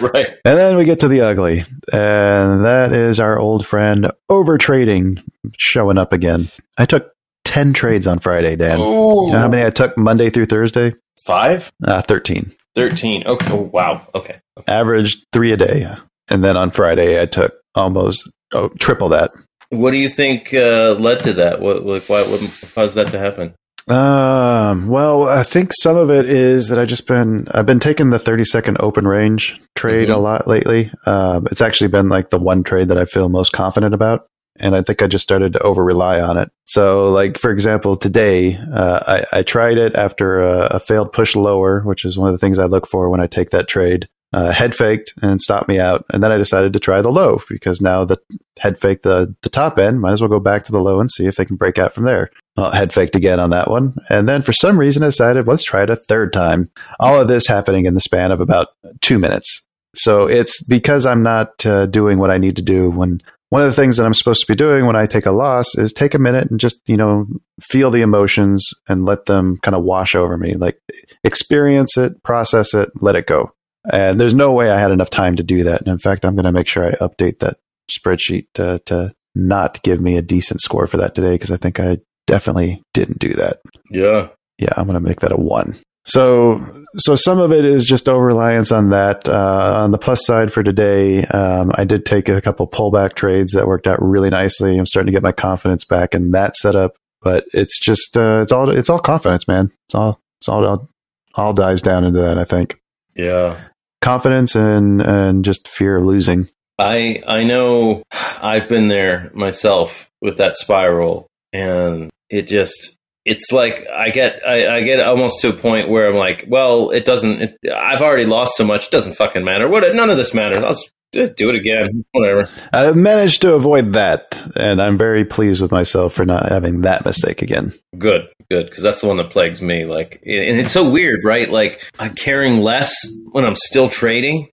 right. 0.00 0.28
and 0.44 0.58
then 0.58 0.76
we 0.76 0.84
get 0.84 1.00
to 1.00 1.08
the 1.08 1.20
ugly, 1.20 1.60
and 1.92 2.64
that 2.64 2.92
is 2.92 3.20
our 3.20 3.38
old 3.38 3.66
friend 3.66 4.10
over 4.30 4.56
trading 4.56 5.22
showing 5.58 5.98
up 5.98 6.12
again. 6.12 6.48
I 6.78 6.86
took 6.86 7.12
ten 7.44 7.74
trades 7.74 8.06
on 8.06 8.18
Friday, 8.18 8.56
Dan. 8.56 8.78
You 8.78 9.32
know 9.32 9.38
how 9.38 9.48
many 9.48 9.64
I 9.64 9.70
took 9.70 9.98
Monday 9.98 10.30
through 10.30 10.46
Thursday? 10.46 10.94
Five? 11.24 11.70
Uh, 11.84 12.00
Thirteen. 12.00 12.52
13. 12.76 13.26
Okay. 13.26 13.52
Oh, 13.52 13.70
wow. 13.72 14.06
Okay. 14.14 14.36
Average 14.68 15.24
three 15.32 15.50
a 15.52 15.56
day, 15.56 15.88
and 16.28 16.44
then 16.44 16.56
on 16.56 16.70
Friday 16.70 17.20
I 17.20 17.26
took 17.26 17.54
almost 17.74 18.30
oh, 18.52 18.68
triple 18.78 19.08
that. 19.10 19.30
What 19.70 19.90
do 19.90 19.96
you 19.96 20.08
think 20.08 20.54
uh, 20.54 20.92
led 20.92 21.24
to 21.24 21.32
that? 21.34 21.60
What, 21.60 21.84
like, 21.84 22.08
why, 22.08 22.22
what 22.22 22.40
caused 22.74 22.94
that 22.94 23.10
to 23.10 23.18
happen? 23.18 23.54
Um, 23.88 24.88
well, 24.88 25.24
I 25.28 25.42
think 25.44 25.72
some 25.72 25.96
of 25.96 26.10
it 26.10 26.28
is 26.28 26.68
that 26.68 26.78
I 26.78 26.84
just 26.84 27.06
been 27.06 27.46
I've 27.52 27.66
been 27.66 27.78
taking 27.80 28.10
the 28.10 28.18
30 28.18 28.44
second 28.44 28.76
open 28.80 29.06
range 29.06 29.60
trade 29.76 30.08
Mhm. 30.08 30.14
a 30.14 30.18
lot 30.18 30.48
lately. 30.48 30.90
Um, 31.06 31.46
it's 31.50 31.60
actually 31.62 31.88
been 31.88 32.08
like 32.08 32.30
the 32.30 32.38
one 32.38 32.64
trade 32.64 32.88
that 32.88 32.98
I 32.98 33.04
feel 33.04 33.28
most 33.28 33.52
confident 33.52 33.94
about. 33.94 34.26
And 34.58 34.74
I 34.74 34.80
think 34.82 35.02
I 35.02 35.06
just 35.06 35.22
started 35.22 35.52
to 35.52 35.60
over 35.62 35.84
rely 35.84 36.20
on 36.20 36.38
it. 36.38 36.50
So, 36.64 37.10
like 37.12 37.38
for 37.38 37.50
example, 37.50 37.96
today 37.96 38.56
uh, 38.74 39.00
I, 39.32 39.38
I 39.38 39.42
tried 39.42 39.76
it 39.78 39.94
after 39.94 40.40
a, 40.40 40.66
a 40.76 40.80
failed 40.80 41.12
push 41.12 41.36
lower, 41.36 41.82
which 41.82 42.04
is 42.04 42.18
one 42.18 42.28
of 42.28 42.34
the 42.34 42.38
things 42.38 42.58
I 42.58 42.64
look 42.64 42.86
for 42.88 43.10
when 43.10 43.20
I 43.20 43.26
take 43.26 43.50
that 43.50 43.68
trade. 43.68 44.08
Uh, 44.36 44.52
head 44.52 44.74
faked 44.74 45.14
and 45.22 45.40
stopped 45.40 45.66
me 45.66 45.78
out, 45.78 46.04
and 46.12 46.22
then 46.22 46.30
I 46.30 46.36
decided 46.36 46.74
to 46.74 46.78
try 46.78 47.00
the 47.00 47.10
low 47.10 47.40
because 47.48 47.80
now 47.80 48.04
the 48.04 48.18
head 48.58 48.78
faked 48.78 49.02
the 49.02 49.34
the 49.40 49.48
top 49.48 49.78
end. 49.78 50.02
Might 50.02 50.12
as 50.12 50.20
well 50.20 50.28
go 50.28 50.40
back 50.40 50.64
to 50.64 50.72
the 50.72 50.78
low 50.78 51.00
and 51.00 51.10
see 51.10 51.24
if 51.24 51.36
they 51.36 51.46
can 51.46 51.56
break 51.56 51.78
out 51.78 51.94
from 51.94 52.04
there. 52.04 52.30
Well, 52.54 52.70
head 52.70 52.92
faked 52.92 53.16
again 53.16 53.40
on 53.40 53.48
that 53.50 53.70
one. 53.70 53.96
And 54.10 54.28
then 54.28 54.42
for 54.42 54.52
some 54.52 54.78
reason 54.78 55.02
I 55.02 55.06
decided, 55.06 55.46
let's 55.46 55.64
try 55.64 55.84
it 55.84 55.90
a 55.90 55.96
third 55.96 56.34
time. 56.34 56.70
All 57.00 57.18
of 57.18 57.28
this 57.28 57.46
happening 57.46 57.86
in 57.86 57.94
the 57.94 58.00
span 58.00 58.30
of 58.30 58.42
about 58.42 58.68
two 59.00 59.18
minutes. 59.18 59.66
So 59.94 60.26
it's 60.26 60.62
because 60.62 61.06
I'm 61.06 61.22
not 61.22 61.64
uh, 61.64 61.86
doing 61.86 62.18
what 62.18 62.30
I 62.30 62.36
need 62.36 62.56
to 62.56 62.62
do 62.62 62.90
when 62.90 63.22
one 63.48 63.62
of 63.62 63.68
the 63.68 63.74
things 63.74 63.96
that 63.96 64.04
I'm 64.04 64.12
supposed 64.12 64.42
to 64.42 64.52
be 64.52 64.56
doing 64.56 64.84
when 64.84 64.96
I 64.96 65.06
take 65.06 65.24
a 65.24 65.32
loss 65.32 65.74
is 65.76 65.94
take 65.94 66.12
a 66.12 66.18
minute 66.18 66.50
and 66.50 66.60
just, 66.60 66.86
you 66.86 66.98
know, 66.98 67.26
feel 67.62 67.90
the 67.90 68.02
emotions 68.02 68.68
and 68.86 69.06
let 69.06 69.24
them 69.24 69.56
kind 69.62 69.74
of 69.74 69.82
wash 69.82 70.14
over 70.14 70.36
me. 70.36 70.52
Like 70.52 70.78
experience 71.24 71.96
it, 71.96 72.22
process 72.22 72.74
it, 72.74 72.90
let 73.00 73.16
it 73.16 73.26
go. 73.26 73.52
And 73.92 74.20
there's 74.20 74.34
no 74.34 74.52
way 74.52 74.70
I 74.70 74.80
had 74.80 74.90
enough 74.90 75.10
time 75.10 75.36
to 75.36 75.42
do 75.42 75.64
that. 75.64 75.80
And 75.80 75.88
in 75.88 75.98
fact, 75.98 76.24
I'm 76.24 76.34
going 76.34 76.44
to 76.44 76.52
make 76.52 76.68
sure 76.68 76.86
I 76.86 76.92
update 76.92 77.38
that 77.40 77.58
spreadsheet 77.90 78.46
to, 78.54 78.80
to 78.86 79.14
not 79.34 79.82
give 79.82 80.00
me 80.00 80.16
a 80.16 80.22
decent 80.22 80.60
score 80.60 80.86
for 80.86 80.96
that 80.96 81.14
today 81.14 81.34
because 81.34 81.50
I 81.50 81.56
think 81.56 81.78
I 81.78 81.98
definitely 82.26 82.82
didn't 82.94 83.18
do 83.18 83.32
that. 83.34 83.60
Yeah. 83.90 84.28
Yeah, 84.58 84.72
I'm 84.76 84.86
going 84.86 84.94
to 84.94 85.08
make 85.08 85.20
that 85.20 85.32
a 85.32 85.36
one. 85.36 85.78
So, 86.04 86.84
so 86.98 87.16
some 87.16 87.40
of 87.40 87.52
it 87.52 87.64
is 87.64 87.84
just 87.84 88.08
over 88.08 88.24
reliance 88.24 88.70
on 88.70 88.90
that. 88.90 89.28
Uh, 89.28 89.82
on 89.82 89.90
the 89.90 89.98
plus 89.98 90.24
side 90.24 90.52
for 90.52 90.62
today, 90.62 91.24
um, 91.26 91.72
I 91.74 91.84
did 91.84 92.06
take 92.06 92.28
a 92.28 92.40
couple 92.40 92.66
pullback 92.68 93.14
trades 93.14 93.52
that 93.52 93.66
worked 93.66 93.86
out 93.86 94.00
really 94.00 94.30
nicely. 94.30 94.78
I'm 94.78 94.86
starting 94.86 95.08
to 95.08 95.12
get 95.12 95.22
my 95.22 95.32
confidence 95.32 95.84
back 95.84 96.14
in 96.14 96.30
that 96.30 96.56
setup. 96.56 96.96
But 97.22 97.44
it's 97.52 97.80
just 97.80 98.16
uh, 98.16 98.40
it's 98.42 98.52
all 98.52 98.70
it's 98.70 98.88
all 98.88 99.00
confidence, 99.00 99.48
man. 99.48 99.72
It's 99.88 99.96
all 99.96 100.20
it's 100.40 100.48
all 100.48 100.64
all, 100.64 100.88
all 101.34 101.52
dives 101.52 101.82
down 101.82 102.04
into 102.04 102.20
that. 102.20 102.38
I 102.38 102.44
think 102.44 102.78
Yeah. 103.16 103.58
Confidence 104.00 104.54
and 104.54 105.00
and 105.00 105.44
just 105.44 105.68
fear 105.68 105.96
of 105.96 106.04
losing. 106.04 106.48
I 106.78 107.20
I 107.26 107.44
know 107.44 108.02
I've 108.42 108.68
been 108.68 108.88
there 108.88 109.30
myself 109.34 110.10
with 110.20 110.36
that 110.38 110.56
spiral 110.56 111.26
and 111.52 112.10
it 112.28 112.46
just 112.46 112.98
it's 113.24 113.50
like 113.50 113.86
I 113.92 114.10
get 114.10 114.40
I, 114.46 114.76
I 114.76 114.82
get 114.82 115.00
almost 115.00 115.40
to 115.40 115.48
a 115.48 115.52
point 115.52 115.88
where 115.88 116.08
I'm 116.08 116.16
like, 116.16 116.44
well, 116.48 116.90
it 116.90 117.04
doesn't 117.04 117.42
it, 117.42 117.58
I've 117.74 118.02
already 118.02 118.26
lost 118.26 118.56
so 118.56 118.64
much, 118.64 118.86
it 118.86 118.90
doesn't 118.90 119.14
fucking 119.14 119.44
matter. 119.44 119.68
What 119.68 119.94
none 119.94 120.10
of 120.10 120.16
this 120.16 120.34
matters. 120.34 120.62
I'll 120.62 120.74
just, 120.74 120.90
just 121.16 121.36
do 121.36 121.48
it 121.48 121.56
again. 121.56 122.04
Whatever. 122.12 122.48
I 122.72 122.92
managed 122.92 123.42
to 123.42 123.54
avoid 123.54 123.94
that, 123.94 124.40
and 124.56 124.80
I'm 124.80 124.96
very 124.96 125.24
pleased 125.24 125.60
with 125.60 125.72
myself 125.72 126.14
for 126.14 126.24
not 126.24 126.48
having 126.50 126.82
that 126.82 127.04
mistake 127.04 127.42
again. 127.42 127.72
Good, 127.98 128.28
good, 128.50 128.66
because 128.66 128.82
that's 128.82 129.00
the 129.00 129.08
one 129.08 129.16
that 129.16 129.30
plagues 129.30 129.60
me. 129.60 129.84
Like, 129.84 130.22
and 130.24 130.60
it's 130.60 130.72
so 130.72 130.88
weird, 130.88 131.24
right? 131.24 131.50
Like, 131.50 131.82
I'm 131.98 132.14
caring 132.14 132.60
less 132.60 132.94
when 133.32 133.44
I'm 133.44 133.56
still 133.56 133.88
trading, 133.88 134.48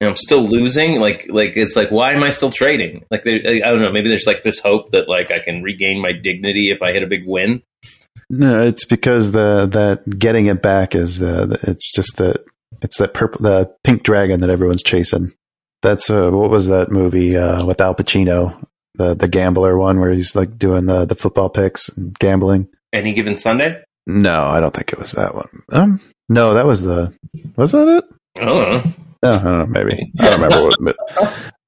and 0.00 0.10
I'm 0.10 0.16
still 0.16 0.42
losing. 0.42 1.00
Like, 1.00 1.26
like 1.30 1.56
it's 1.56 1.76
like, 1.76 1.90
why 1.90 2.12
am 2.12 2.22
I 2.22 2.30
still 2.30 2.50
trading? 2.50 3.04
Like, 3.10 3.26
I 3.26 3.58
don't 3.60 3.80
know. 3.80 3.92
Maybe 3.92 4.08
there's 4.08 4.26
like 4.26 4.42
this 4.42 4.58
hope 4.58 4.90
that 4.90 5.08
like 5.08 5.30
I 5.30 5.38
can 5.38 5.62
regain 5.62 6.00
my 6.00 6.12
dignity 6.12 6.70
if 6.70 6.82
I 6.82 6.92
hit 6.92 7.02
a 7.02 7.06
big 7.06 7.26
win. 7.26 7.62
No, 8.28 8.62
it's 8.62 8.84
because 8.84 9.32
the 9.32 9.66
that 9.66 10.18
getting 10.18 10.46
it 10.46 10.60
back 10.60 10.94
is 10.94 11.18
the 11.18 11.58
it's 11.62 11.92
just 11.94 12.16
the 12.16 12.42
it's 12.82 12.98
that 12.98 13.14
purple 13.14 13.40
the 13.40 13.72
pink 13.84 14.02
dragon 14.02 14.40
that 14.40 14.50
everyone's 14.50 14.82
chasing. 14.82 15.32
That's 15.86 16.10
uh, 16.10 16.30
what 16.30 16.50
was 16.50 16.66
that 16.66 16.90
movie 16.90 17.36
uh, 17.36 17.64
with 17.64 17.80
Al 17.80 17.94
Pacino, 17.94 18.60
the 18.96 19.14
the 19.14 19.28
gambler 19.28 19.78
one 19.78 20.00
where 20.00 20.10
he's 20.10 20.34
like 20.34 20.58
doing 20.58 20.86
the 20.86 21.04
the 21.04 21.14
football 21.14 21.48
picks 21.48 21.88
and 21.90 22.18
gambling. 22.18 22.66
Any 22.92 23.12
given 23.12 23.36
Sunday, 23.36 23.84
No, 24.04 24.46
I 24.46 24.58
don't 24.58 24.74
think 24.74 24.92
it 24.92 24.98
was 24.98 25.12
that 25.12 25.36
one. 25.36 25.48
Um, 25.70 26.00
no, 26.28 26.54
that 26.54 26.66
was 26.66 26.82
the 26.82 27.14
was 27.54 27.70
that 27.70 27.86
it? 27.86 28.04
I 28.36 28.44
don't 28.44 28.70
know. 28.70 28.92
No, 29.22 29.30
I 29.30 29.38
don't 29.38 29.58
know. 29.58 29.66
Maybe 29.66 30.12
I 30.18 30.30
don't 30.30 30.40
remember 30.40 30.64
what 30.64 30.96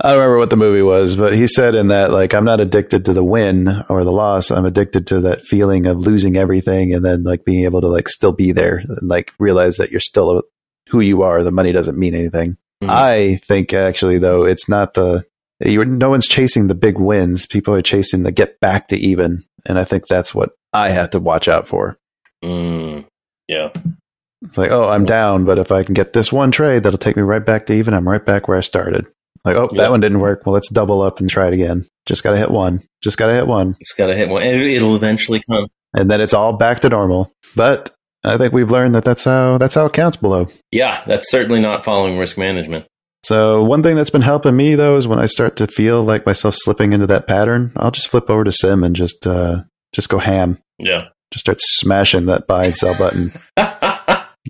I 0.00 0.08
don't 0.08 0.18
remember 0.18 0.38
what 0.38 0.50
the 0.50 0.56
movie 0.56 0.82
was, 0.82 1.14
but 1.14 1.32
he 1.32 1.46
said 1.46 1.76
in 1.76 1.88
that 1.88 2.10
like 2.10 2.34
I'm 2.34 2.44
not 2.44 2.60
addicted 2.60 3.04
to 3.04 3.12
the 3.12 3.22
win 3.22 3.68
or 3.88 4.02
the 4.02 4.10
loss. 4.10 4.50
I'm 4.50 4.66
addicted 4.66 5.06
to 5.08 5.20
that 5.20 5.42
feeling 5.42 5.86
of 5.86 5.98
losing 5.98 6.36
everything 6.36 6.92
and 6.92 7.04
then 7.04 7.22
like 7.22 7.44
being 7.44 7.64
able 7.64 7.82
to 7.82 7.88
like 7.88 8.08
still 8.08 8.32
be 8.32 8.50
there 8.50 8.78
and 8.78 9.08
like 9.08 9.30
realize 9.38 9.76
that 9.76 9.92
you're 9.92 10.00
still 10.00 10.42
who 10.88 10.98
you 10.98 11.22
are. 11.22 11.44
The 11.44 11.52
money 11.52 11.70
doesn't 11.70 11.96
mean 11.96 12.16
anything. 12.16 12.56
Mhm. 12.83 12.89
I 12.91 13.37
think 13.37 13.72
actually 13.72 14.18
though 14.18 14.45
it's 14.45 14.68
not 14.68 14.95
the 14.95 15.24
you 15.64 15.85
no 15.85 16.11
one's 16.11 16.29
chasing 16.29 16.68
the 16.68 16.74
big 16.74 16.99
wins. 16.99 17.45
People 17.47 17.74
are 17.74 17.83
chasing 17.83 18.22
the 18.22 18.31
get 18.33 18.61
back 18.61 18.89
to 18.89 18.97
even, 18.97 19.43
and 19.66 19.79
I 19.79 19.85
think 19.85 20.07
that's 20.07 20.33
what 20.35 20.51
I 20.72 20.91
have 20.91 21.11
to 21.11 21.18
watch 21.18 21.49
out 21.49 21.66
for. 21.66 21.99
Mm, 22.45 23.05
yeah, 23.49 23.70
It's 24.45 24.57
like, 24.57 24.70
oh, 24.70 24.89
I'm 24.89 25.05
down, 25.05 25.45
but 25.45 25.59
if 25.59 25.72
I 25.72 25.83
can 25.83 25.95
get 25.95 26.12
this 26.12 26.31
one 26.33 26.53
trade, 26.53 26.85
that'll 26.85 26.99
take 26.99 27.16
me 27.16 27.22
right 27.22 27.45
back 27.45 27.66
to 27.66 27.72
even. 27.74 27.93
I'm 27.95 28.07
right 28.09 28.24
back 28.24 28.47
where 28.47 28.57
I 28.57 28.61
started. 28.61 29.07
Like, 29.45 29.57
oh, 29.57 29.68
Yeah. 29.72 29.79
that 29.83 29.91
one 29.91 29.99
didn't 30.01 30.20
work. 30.20 30.47
Well, 30.47 30.53
let's 30.53 30.70
double 30.70 31.03
up 31.03 31.18
and 31.18 31.29
try 31.29 31.49
it 31.49 31.55
again. 31.55 31.89
Just 32.07 32.22
got 32.22 32.31
to 32.33 32.37
hit 32.37 32.51
one. 32.53 32.83
Just 33.03 33.18
got 33.18 33.26
to 33.26 33.35
hit 33.35 33.49
one. 33.49 33.76
it's 33.81 33.95
got 33.95 34.07
to 34.07 34.14
hit 34.14 34.29
one. 34.29 34.43
It'll 34.45 34.95
eventually 34.95 35.43
come. 35.51 35.66
And 35.97 36.09
then 36.09 36.20
it's 36.20 36.35
all 36.35 36.53
back 36.57 36.81
to 36.81 36.89
normal. 36.89 37.33
But 37.57 37.93
I 38.29 38.37
think 38.39 38.53
we've 38.53 38.70
learned 38.70 38.95
that 38.95 39.05
that's 39.05 39.24
how, 39.24 39.59
that's 39.59 39.74
how 39.74 39.87
it 39.87 39.93
counts 39.93 40.16
below. 40.16 40.49
Yeah, 40.70 41.03
that's 41.07 41.31
certainly 41.31 41.61
not 41.61 41.85
following 41.85 42.18
risk 42.18 42.39
management. 42.39 42.87
So 43.24 43.64
one 43.64 43.83
thing 43.83 43.97
that's 43.97 44.11
been 44.11 44.22
helping 44.22 44.57
me 44.57 44.74
though 44.76 44.97
is 44.97 45.07
when 45.09 45.18
I 45.18 45.26
start 45.26 45.57
to 45.57 45.66
feel 45.66 46.03
like 46.05 46.24
myself 46.24 46.55
slipping 46.57 46.93
into 46.93 47.07
that 47.09 47.26
pattern, 47.26 47.72
I'll 47.76 47.91
just 47.91 48.09
flip 48.09 48.31
over 48.31 48.45
to 48.45 48.53
Sim 48.53 48.85
and 48.85 48.95
just, 48.95 49.26
uh, 49.26 49.62
just 49.93 50.09
go 50.09 50.18
ham. 50.18 50.59
Yeah. 50.79 51.09
Just 51.33 51.45
start 51.45 51.61
smashing 51.61 52.26
that 52.26 52.47
buy 52.47 52.66
and 52.66 52.76
sell 52.76 52.97
button. 52.97 53.33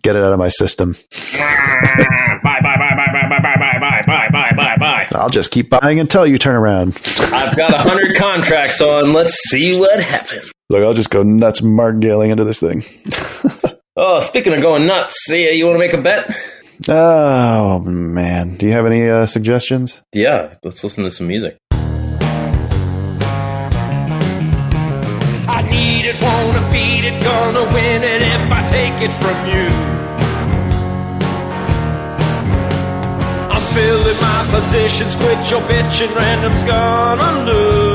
Get 0.02 0.14
it 0.14 0.22
out 0.22 0.32
of 0.32 0.38
my 0.38 0.48
system. 0.48 0.96
bye, 1.32 2.38
bye, 2.42 2.60
bye, 2.62 2.76
bye, 2.78 3.12
bye, 3.12 3.28
bye, 3.28 3.58
bye, 3.58 3.78
bye, 3.80 4.02
bye, 4.06 4.28
bye, 4.30 4.52
bye, 4.56 4.76
bye. 4.76 5.08
I'll 5.12 5.28
just 5.28 5.50
keep 5.50 5.70
buying 5.70 5.98
until 5.98 6.24
you 6.26 6.38
turn 6.38 6.54
around. 6.54 6.96
I've 7.32 7.56
got 7.56 7.72
a 7.72 7.78
hundred 7.78 8.16
contracts 8.16 8.80
on. 8.80 9.12
Let's 9.12 9.34
see 9.48 9.78
what 9.80 9.98
happens. 9.98 10.52
Like 10.70 10.82
I'll 10.82 10.94
just 10.94 11.10
go 11.10 11.22
nuts 11.22 11.62
martingaling 11.62 12.30
into 12.30 12.44
this 12.44 12.60
thing. 12.60 12.84
Oh, 14.00 14.20
speaking 14.20 14.52
of 14.54 14.60
going 14.60 14.86
nuts, 14.86 15.16
see, 15.24 15.50
you 15.50 15.66
want 15.66 15.74
to 15.74 15.80
make 15.80 15.92
a 15.92 16.00
bet? 16.00 16.32
Oh 16.88 17.80
man, 17.80 18.56
do 18.56 18.66
you 18.66 18.72
have 18.72 18.86
any 18.86 19.08
uh, 19.08 19.26
suggestions? 19.26 20.00
Yeah, 20.12 20.54
let's 20.62 20.84
listen 20.84 21.02
to 21.02 21.10
some 21.10 21.26
music. 21.26 21.58
I 21.72 21.82
need 25.68 26.04
it, 26.04 26.14
wanna 26.22 26.62
beat 26.70 27.06
it, 27.06 27.20
gonna 27.24 27.64
win 27.74 28.04
it 28.04 28.22
if 28.22 28.52
I 28.52 28.64
take 28.70 29.02
it 29.02 29.10
from 29.20 29.48
you. 29.50 29.66
I'm 33.50 33.74
filling 33.74 34.20
my 34.20 34.46
positions, 34.52 35.16
quit 35.16 35.50
your 35.50 35.62
bitching, 35.62 36.14
random's 36.14 36.62
gonna 36.62 37.44
lose. 37.50 37.87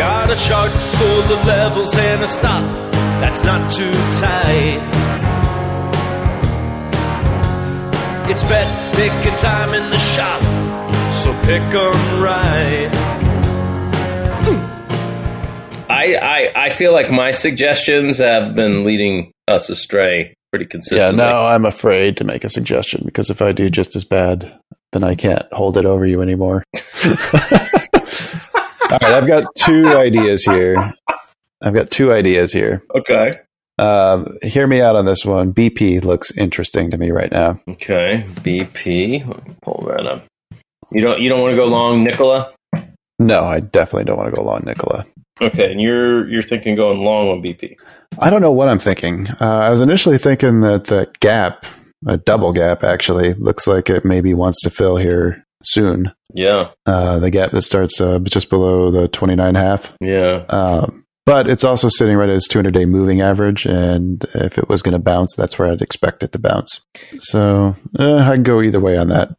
Got 0.00 0.30
a 0.30 0.48
chart 0.48 0.70
full 0.70 1.36
of 1.36 1.44
levels 1.44 1.94
and 1.94 2.22
a 2.22 2.26
stop 2.26 2.62
that's 3.20 3.44
not 3.44 3.70
too 3.70 3.92
tight. 4.18 4.80
It's 8.30 8.42
bet 8.44 8.96
picking 8.96 9.36
time 9.36 9.74
in 9.74 9.90
the 9.90 9.98
shop, 9.98 10.40
so 11.12 11.34
pick 11.44 11.60
'em 11.60 12.22
right. 12.22 12.88
I, 15.90 16.16
I, 16.16 16.52
I 16.56 16.70
feel 16.70 16.94
like 16.94 17.10
my 17.10 17.32
suggestions 17.32 18.16
have 18.16 18.54
been 18.54 18.84
leading 18.84 19.32
us 19.48 19.68
astray 19.68 20.32
pretty 20.50 20.64
consistently. 20.64 21.22
Yeah, 21.22 21.30
no, 21.30 21.44
I'm 21.44 21.66
afraid 21.66 22.16
to 22.16 22.24
make 22.24 22.44
a 22.44 22.48
suggestion 22.48 23.02
because 23.04 23.28
if 23.28 23.42
I 23.42 23.52
do 23.52 23.68
just 23.68 23.94
as 23.94 24.04
bad, 24.04 24.50
then 24.92 25.04
I 25.04 25.14
can't 25.14 25.44
hold 25.52 25.76
it 25.76 25.84
over 25.84 26.06
you 26.06 26.22
anymore. 26.22 26.64
All 28.90 28.98
right, 29.00 29.12
I've 29.12 29.26
got 29.28 29.44
two 29.54 29.86
ideas 29.86 30.42
here. 30.42 30.92
I've 31.62 31.74
got 31.74 31.92
two 31.92 32.12
ideas 32.12 32.52
here. 32.52 32.82
Okay. 32.92 33.30
Um, 33.78 34.36
hear 34.42 34.66
me 34.66 34.80
out 34.80 34.96
on 34.96 35.04
this 35.06 35.24
one. 35.24 35.54
BP 35.54 36.04
looks 36.04 36.36
interesting 36.36 36.90
to 36.90 36.98
me 36.98 37.12
right 37.12 37.30
now. 37.30 37.60
Okay. 37.68 38.24
BP. 38.26 39.24
Let 39.28 39.46
me 39.46 39.54
pull 39.62 39.86
that 39.86 40.04
up. 40.06 40.24
You 40.90 41.02
don't 41.02 41.20
you 41.20 41.28
don't 41.28 41.40
want 41.40 41.52
to 41.52 41.56
go 41.56 41.66
long, 41.66 42.02
Nikola? 42.02 42.52
No, 43.20 43.44
I 43.44 43.60
definitely 43.60 44.06
don't 44.06 44.16
want 44.16 44.34
to 44.34 44.36
go 44.36 44.42
long, 44.42 44.64
Nikola. 44.66 45.06
Okay, 45.40 45.70
and 45.70 45.80
you're 45.80 46.28
you're 46.28 46.42
thinking 46.42 46.74
going 46.74 47.04
long 47.04 47.28
on 47.28 47.40
BP. 47.40 47.76
I 48.18 48.28
don't 48.28 48.42
know 48.42 48.50
what 48.50 48.68
I'm 48.68 48.80
thinking. 48.80 49.28
Uh, 49.40 49.44
I 49.44 49.70
was 49.70 49.82
initially 49.82 50.18
thinking 50.18 50.62
that 50.62 50.86
the 50.86 51.08
gap, 51.20 51.64
a 52.08 52.16
double 52.16 52.52
gap, 52.52 52.82
actually 52.82 53.34
looks 53.34 53.68
like 53.68 53.88
it 53.88 54.04
maybe 54.04 54.34
wants 54.34 54.62
to 54.62 54.70
fill 54.70 54.96
here 54.96 55.46
soon. 55.62 56.12
Yeah. 56.34 56.70
Uh, 56.86 57.18
the 57.18 57.30
gap 57.30 57.52
that 57.52 57.62
starts 57.62 58.00
uh, 58.00 58.18
just 58.20 58.50
below 58.50 58.90
the 58.90 59.08
29 59.08 59.54
half. 59.54 59.96
Yeah. 60.00 60.44
Um, 60.48 61.04
but 61.26 61.48
it's 61.48 61.64
also 61.64 61.88
sitting 61.88 62.16
right 62.16 62.28
at 62.28 62.36
its 62.36 62.48
200 62.48 62.72
day 62.72 62.86
moving 62.86 63.20
average. 63.20 63.66
And 63.66 64.24
if 64.34 64.58
it 64.58 64.68
was 64.68 64.82
going 64.82 64.92
to 64.92 64.98
bounce, 64.98 65.34
that's 65.36 65.58
where 65.58 65.70
I'd 65.70 65.82
expect 65.82 66.22
it 66.22 66.32
to 66.32 66.38
bounce. 66.38 66.84
So 67.18 67.76
uh, 67.98 68.16
I 68.16 68.34
can 68.34 68.42
go 68.42 68.62
either 68.62 68.80
way 68.80 68.96
on 68.96 69.08
that. 69.08 69.30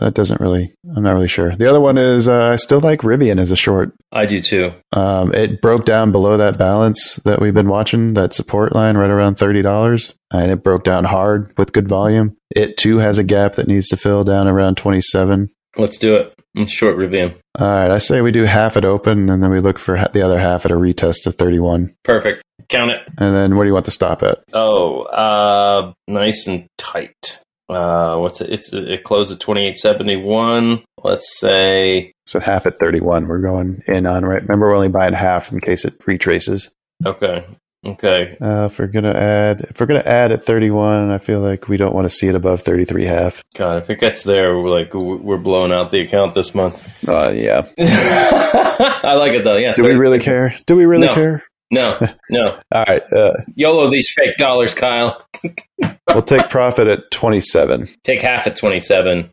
That 0.00 0.14
doesn't 0.14 0.40
really, 0.40 0.74
I'm 0.96 1.02
not 1.02 1.12
really 1.12 1.28
sure. 1.28 1.54
The 1.54 1.68
other 1.68 1.80
one 1.80 1.98
is 1.98 2.26
uh, 2.26 2.50
I 2.52 2.56
still 2.56 2.80
like 2.80 3.00
Rivian 3.00 3.38
as 3.38 3.50
a 3.50 3.56
short. 3.56 3.94
I 4.10 4.24
do 4.26 4.40
too. 4.40 4.72
Um, 4.92 5.32
it 5.34 5.60
broke 5.60 5.84
down 5.84 6.10
below 6.10 6.38
that 6.38 6.58
balance 6.58 7.16
that 7.24 7.40
we've 7.40 7.54
been 7.54 7.68
watching, 7.68 8.14
that 8.14 8.32
support 8.32 8.74
line 8.74 8.96
right 8.96 9.10
around 9.10 9.36
$30. 9.36 10.14
And 10.30 10.50
it 10.50 10.64
broke 10.64 10.84
down 10.84 11.04
hard 11.04 11.52
with 11.58 11.72
good 11.72 11.86
volume. 11.86 12.36
It 12.50 12.76
too 12.78 12.98
has 12.98 13.18
a 13.18 13.24
gap 13.24 13.54
that 13.54 13.68
needs 13.68 13.88
to 13.88 13.96
fill 13.96 14.24
down 14.24 14.48
around 14.48 14.76
27. 14.76 15.50
Let's 15.78 15.98
do 15.98 16.16
it. 16.16 16.34
Short 16.68 16.96
Rivian. 16.96 17.36
All 17.58 17.66
right, 17.68 17.90
I 17.90 17.98
say 17.98 18.20
we 18.20 18.32
do 18.32 18.42
half 18.44 18.76
at 18.76 18.84
open, 18.84 19.30
and 19.30 19.42
then 19.42 19.50
we 19.50 19.60
look 19.60 19.78
for 19.78 19.96
the 20.12 20.22
other 20.22 20.38
half 20.38 20.64
at 20.64 20.72
a 20.72 20.74
retest 20.74 21.26
of 21.26 21.36
31. 21.36 21.94
Perfect. 22.02 22.42
Count 22.68 22.90
it. 22.90 23.00
And 23.16 23.34
then 23.34 23.54
where 23.56 23.64
do 23.64 23.68
you 23.68 23.74
want 23.74 23.84
to 23.86 23.90
stop 23.92 24.22
at? 24.22 24.38
Oh, 24.52 25.02
uh, 25.02 25.92
nice 26.08 26.46
and 26.48 26.66
tight. 26.76 27.40
Uh, 27.68 28.16
what's 28.18 28.40
it? 28.40 28.50
It's 28.50 28.72
it 28.72 29.04
closed 29.04 29.30
at 29.30 29.38
twenty 29.40 29.66
eight 29.66 29.76
seventy 29.76 30.16
one. 30.16 30.82
Let's 31.04 31.38
say 31.38 32.12
So 32.26 32.40
half 32.40 32.66
at 32.66 32.78
31, 32.78 33.28
we're 33.28 33.38
going 33.40 33.82
in 33.86 34.04
on, 34.06 34.24
right? 34.24 34.42
Remember, 34.42 34.66
we're 34.66 34.74
only 34.74 34.88
buying 34.88 35.12
half 35.14 35.52
in 35.52 35.60
case 35.60 35.84
it 35.84 35.94
retraces. 36.06 36.70
okay, 37.06 37.46
okay. 37.84 38.36
Uh, 38.40 38.66
if 38.66 38.78
we're 38.78 38.86
gonna 38.86 39.12
add, 39.12 39.60
if 39.70 39.80
we're 39.80 39.86
gonna 39.86 40.00
add 40.00 40.32
at 40.32 40.44
31, 40.44 41.10
I 41.10 41.18
feel 41.18 41.40
like 41.40 41.68
we 41.68 41.76
don't 41.76 41.94
want 41.94 42.04
to 42.06 42.10
see 42.14 42.26
it 42.28 42.34
above 42.34 42.62
33 42.62 43.04
half. 43.04 43.42
God, 43.56 43.78
if 43.78 43.90
it 43.90 44.00
gets 44.00 44.22
there, 44.22 44.56
we're 44.58 44.68
like 44.70 44.92
we're 44.94 45.38
blowing 45.38 45.72
out 45.72 45.90
the 45.90 46.00
account 46.00 46.34
this 46.34 46.54
month. 46.54 47.08
Uh, 47.08 47.32
yeah. 47.34 47.62
I 47.78 49.14
like 49.18 49.32
it 49.32 49.44
though. 49.44 49.56
Yeah. 49.56 49.74
Do 49.74 49.84
we 49.84 49.94
really 49.94 50.18
care? 50.20 50.56
Do 50.66 50.76
we 50.76 50.86
really 50.86 51.06
No. 51.06 51.14
care? 51.14 51.44
No, 51.70 51.98
no. 52.30 52.58
All 52.72 52.84
right, 52.88 53.12
uh, 53.12 53.34
YOLO 53.54 53.90
these 53.90 54.10
fake 54.14 54.36
dollars, 54.38 54.72
Kyle. 54.72 55.22
we'll 56.08 56.22
take 56.22 56.48
profit 56.48 56.86
at 56.86 57.10
27. 57.10 57.88
Take 58.04 58.22
half 58.22 58.46
at 58.46 58.56
twenty 58.56 58.80
seven, 58.80 59.30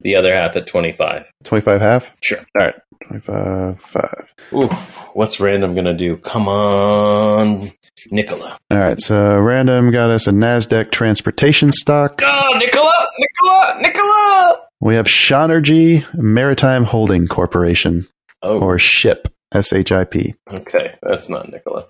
the 0.00 0.16
other 0.16 0.32
half 0.34 0.56
at 0.56 0.66
twenty 0.66 0.94
five. 0.94 1.26
25 1.44 1.80
half? 1.82 2.10
Sure. 2.22 2.38
All 2.58 2.64
right, 2.66 2.74
25 3.08 3.80
5. 3.80 4.34
Oof. 4.54 5.08
What's 5.14 5.40
random 5.40 5.74
gonna 5.74 5.94
do? 5.94 6.16
Come 6.18 6.48
on, 6.48 7.70
Nikola. 8.10 8.56
All 8.70 8.78
right, 8.78 8.98
so 8.98 9.38
random 9.38 9.90
got 9.90 10.10
us 10.10 10.26
a 10.26 10.30
NASDAQ 10.30 10.90
transportation 10.90 11.70
stock. 11.72 12.20
Oh, 12.24 12.50
Nikola, 12.58 12.92
Nikola, 13.18 13.78
Nikola. 13.80 14.60
We 14.80 14.94
have 14.96 15.06
Seanergy 15.06 16.04
Maritime 16.14 16.84
Holding 16.84 17.26
Corporation, 17.26 18.06
Oh, 18.42 18.60
or 18.60 18.78
SHIP, 18.78 19.28
S 19.52 19.72
H 19.72 19.92
I 19.92 20.04
P. 20.04 20.34
okay. 20.50 20.96
That's 21.02 21.28
not 21.28 21.50
Nikola. 21.50 21.86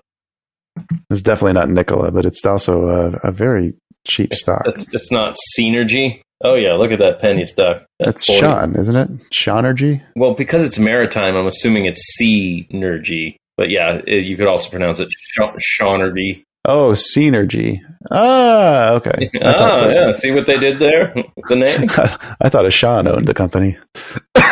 It's 1.09 1.21
definitely 1.21 1.53
not 1.53 1.69
Nikola, 1.69 2.11
but 2.11 2.25
it's 2.25 2.45
also 2.45 2.87
a, 2.87 3.11
a 3.27 3.31
very 3.31 3.73
cheap 4.05 4.31
It's, 4.31 4.41
stock. 4.43 4.61
it's, 4.65 4.87
it's 4.93 5.11
not 5.11 5.35
Synergy. 5.57 6.21
Oh 6.43 6.55
yeah, 6.55 6.73
look 6.73 6.91
at 6.91 6.99
that 6.99 7.19
penny 7.19 7.43
stock. 7.43 7.85
That's 7.99 8.25
40 8.25 8.39
Sean, 8.39 8.75
isn't 8.75 8.95
it? 8.95 9.09
Seanergy? 9.31 10.01
Well, 10.15 10.33
because 10.33 10.63
it's 10.65 10.77
maritime, 10.77 11.35
I'm 11.35 11.47
assuming 11.47 11.85
it's 11.85 12.17
Synergy. 12.19 13.37
But 13.57 13.69
yeah, 13.69 14.01
it, 14.05 14.25
you 14.25 14.35
could 14.35 14.47
also 14.47 14.69
pronounce 14.69 14.99
it 14.99 15.09
Shaunergy. 15.39 16.43
Oh, 16.67 16.91
Synergy. 16.93 17.79
Ah, 18.11 18.93
okay. 18.93 19.29
Ah, 19.41 19.87
yeah. 19.87 20.11
See 20.11 20.31
what 20.31 20.47
they 20.47 20.57
did 20.57 20.79
there? 20.79 21.13
with 21.15 21.45
the 21.47 21.55
name. 21.55 21.89
I 22.41 22.49
thought 22.49 22.65
a 22.65 22.71
Sean 22.71 23.07
owned 23.07 23.27
the 23.27 23.33
company. 23.33 23.77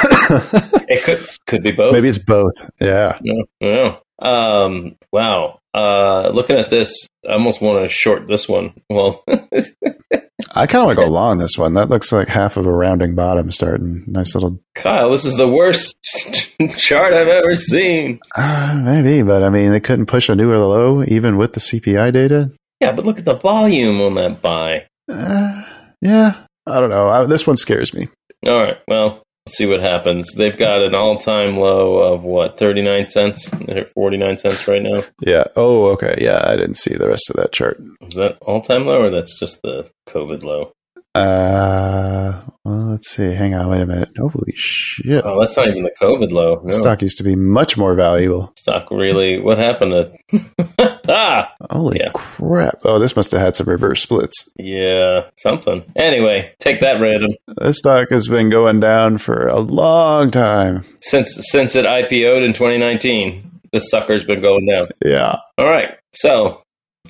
It 0.90 1.04
could 1.04 1.26
could 1.48 1.64
be 1.64 1.72
both. 1.72 1.94
Maybe 1.94 2.08
it's 2.08 2.18
both. 2.18 2.54
Yeah. 2.80 3.18
No, 3.22 3.46
no. 3.62 4.00
Um. 4.20 4.96
Wow. 5.12 5.60
Uh. 5.74 6.30
Looking 6.30 6.58
at 6.58 6.70
this, 6.70 7.08
I 7.28 7.34
almost 7.34 7.62
want 7.62 7.84
to 7.84 7.94
short 7.94 8.28
this 8.28 8.48
one. 8.48 8.74
Well, 8.90 9.24
I 10.56 10.68
kind 10.68 10.82
of 10.82 10.86
want 10.88 11.00
to 11.00 11.06
go 11.06 11.12
long 11.12 11.38
this 11.40 11.58
one. 11.58 11.74
That 11.74 11.90
looks 11.90 12.12
like 12.12 12.28
half 12.28 12.58
of 12.58 12.68
a 12.68 12.72
rounding 12.72 13.16
bottom 13.16 13.52
starting. 13.52 14.04
Nice 14.08 14.36
little. 14.36 14.60
Kyle, 14.76 15.10
this 15.10 15.26
is 15.26 15.38
the 15.38 15.48
worst 15.48 15.96
chart 16.78 17.12
I've 17.14 17.28
ever 17.28 17.56
seen. 17.56 18.20
Uh, 18.36 18.80
maybe, 18.84 19.24
but 19.24 19.44
I 19.44 19.50
mean, 19.50 19.72
they 19.72 19.80
couldn't 19.80 20.06
push 20.06 20.30
a 20.30 20.36
newer 20.36 20.58
low 20.58 21.04
even 21.04 21.38
with 21.38 21.54
the 21.54 21.60
CPI 21.60 22.14
data. 22.14 22.52
Yeah, 22.80 22.92
but 22.92 23.06
look 23.06 23.18
at 23.18 23.26
the 23.26 23.36
volume 23.36 24.02
on 24.02 24.14
that 24.16 24.42
buy. 24.42 24.86
Uh, 25.12 25.64
yeah. 26.02 26.44
I 26.66 26.80
don't 26.80 26.90
know. 26.90 27.10
I, 27.10 27.26
this 27.26 27.48
one 27.48 27.58
scares 27.58 27.94
me. 27.94 28.08
All 28.46 28.58
right. 28.62 28.78
Well, 28.88 29.23
see 29.48 29.66
what 29.66 29.82
happens. 29.82 30.32
They've 30.36 30.58
got 30.58 30.82
an 30.82 30.96
all-time 30.96 31.58
low 31.58 31.98
of 31.98 32.24
what, 32.24 32.58
39 32.58 33.08
cents? 33.08 33.50
They're 33.50 33.86
49 33.86 34.38
cents 34.38 34.68
right 34.68 34.82
now. 34.82 35.04
Yeah. 35.20 35.46
Oh, 35.56 35.88
okay. 35.88 36.18
Yeah. 36.20 36.42
I 36.46 36.56
didn't 36.56 36.78
see 36.78 36.96
the 36.96 37.10
rest 37.10 37.30
of 37.30 37.36
that 37.38 37.52
chart. 37.52 37.82
Is 38.02 38.16
that 38.16 38.38
all-time 38.42 38.86
low 38.86 39.04
or 39.04 39.10
that's 39.10 39.40
just 39.40 39.62
the 39.62 39.90
COVID 40.08 40.44
low? 40.44 40.74
Uh, 41.16 42.42
well, 42.66 42.92
let's 42.92 43.10
see. 43.10 43.32
Hang 43.34 43.54
on. 43.54 43.70
Wait 43.70 43.82
a 43.82 43.86
minute. 43.86 44.10
Holy 44.18 44.54
shit. 44.56 45.24
Oh, 45.26 45.40
that's 45.40 45.56
not 45.56 45.68
even 45.68 45.84
the 45.84 45.92
COVID 46.02 46.32
low. 46.32 46.62
No. 46.64 46.74
Stock 46.76 47.02
used 47.02 47.18
to 47.20 47.24
be 47.24 47.36
much 47.36 47.78
more 47.78 47.94
valuable. 47.94 48.52
Stock 48.58 48.90
really, 48.90 49.40
what 49.40 49.58
happened 49.60 49.92
to, 50.32 51.02
ah, 51.08 51.54
Holy 51.70 52.00
Yeah. 52.02 52.10
crap. 52.14 52.80
Oh, 52.84 52.98
this 53.00 53.16
must 53.16 53.32
have 53.32 53.42
had 53.42 53.56
some 53.56 53.68
reverse 53.68 54.02
splits. 54.02 54.50
yeah, 54.58 55.22
something. 55.38 55.84
Anyway, 55.96 56.52
take 56.60 56.80
that 56.80 57.00
random. 57.00 57.32
This 57.62 57.78
stock 57.78 58.10
has 58.10 58.28
been 58.28 58.50
going 58.50 58.80
down 58.80 59.18
for 59.20 59.48
a 59.48 59.60
long 59.60 60.32
time. 60.32 60.84
Since, 61.02 61.40
since 61.52 61.76
it 61.76 61.86
IPO'd 61.86 62.44
in 62.44 62.54
2019, 62.54 63.52
this 63.72 63.90
sucker's 63.90 64.24
been 64.24 64.42
going 64.42 64.66
down. 64.68 64.88
Yeah. 65.06 65.38
All 65.58 65.66
right. 65.70 65.90
So, 66.14 66.64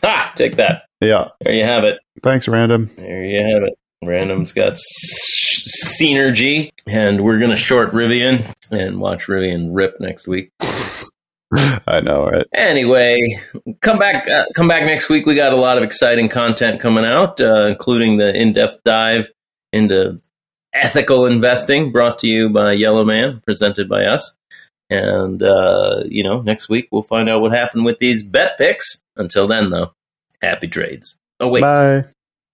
ha, 0.04 0.34
take 0.36 0.58
that. 0.58 0.84
Yeah. 1.02 1.30
There 1.42 1.54
you 1.54 1.64
have 1.64 1.84
it. 1.84 2.00
Thanks, 2.22 2.48
random. 2.48 2.90
There 2.98 3.24
you 3.26 3.40
have 3.54 3.64
it. 3.64 3.74
Random's 4.06 4.52
got 4.52 4.74
s- 4.74 6.00
synergy, 6.00 6.72
and 6.88 7.24
we're 7.24 7.40
gonna 7.40 7.56
short 7.56 7.92
Rivian 7.92 8.46
and 8.72 9.00
watch 9.00 9.28
Rivian 9.28 9.70
rip 9.72 10.00
next 10.00 10.28
week. 10.28 10.50
I 11.88 12.00
know, 12.02 12.26
right? 12.26 12.48
Anyway, 12.54 13.40
come 13.82 14.00
back, 14.00 14.28
uh, 14.28 14.46
come 14.56 14.68
back 14.68 14.84
next 14.84 15.10
week. 15.10 15.26
We 15.26 15.36
got 15.36 15.54
a 15.54 15.58
lot 15.58 15.78
of 15.78 15.84
exciting 15.84 16.30
content 16.30 16.82
coming 16.82 17.06
out, 17.06 17.40
uh, 17.40 17.68
including 17.68 18.18
the 18.18 18.34
in-depth 18.34 18.82
dive 18.84 19.32
into 19.72 20.20
ethical 20.74 21.26
investing, 21.28 21.92
brought 21.92 22.20
to 22.20 22.28
you 22.28 22.50
by 22.50 22.72
Yellow 22.74 23.06
Man, 23.06 23.42
presented 23.46 23.88
by 23.88 24.06
us. 24.06 24.36
And 24.90 25.42
uh, 25.44 26.04
you 26.06 26.24
know, 26.24 26.42
next 26.42 26.70
week 26.70 26.88
we'll 26.92 27.04
find 27.04 27.30
out 27.30 27.42
what 27.42 27.52
happened 27.52 27.86
with 27.86 28.00
these 28.00 28.24
bet 28.24 28.58
picks. 28.58 29.02
Until 29.16 29.48
then, 29.48 29.70
though, 29.70 29.94
happy 30.42 30.68
trades. 30.68 31.20
Oh 31.40 31.50
wait, 31.50 31.62
Bye. 31.62 32.06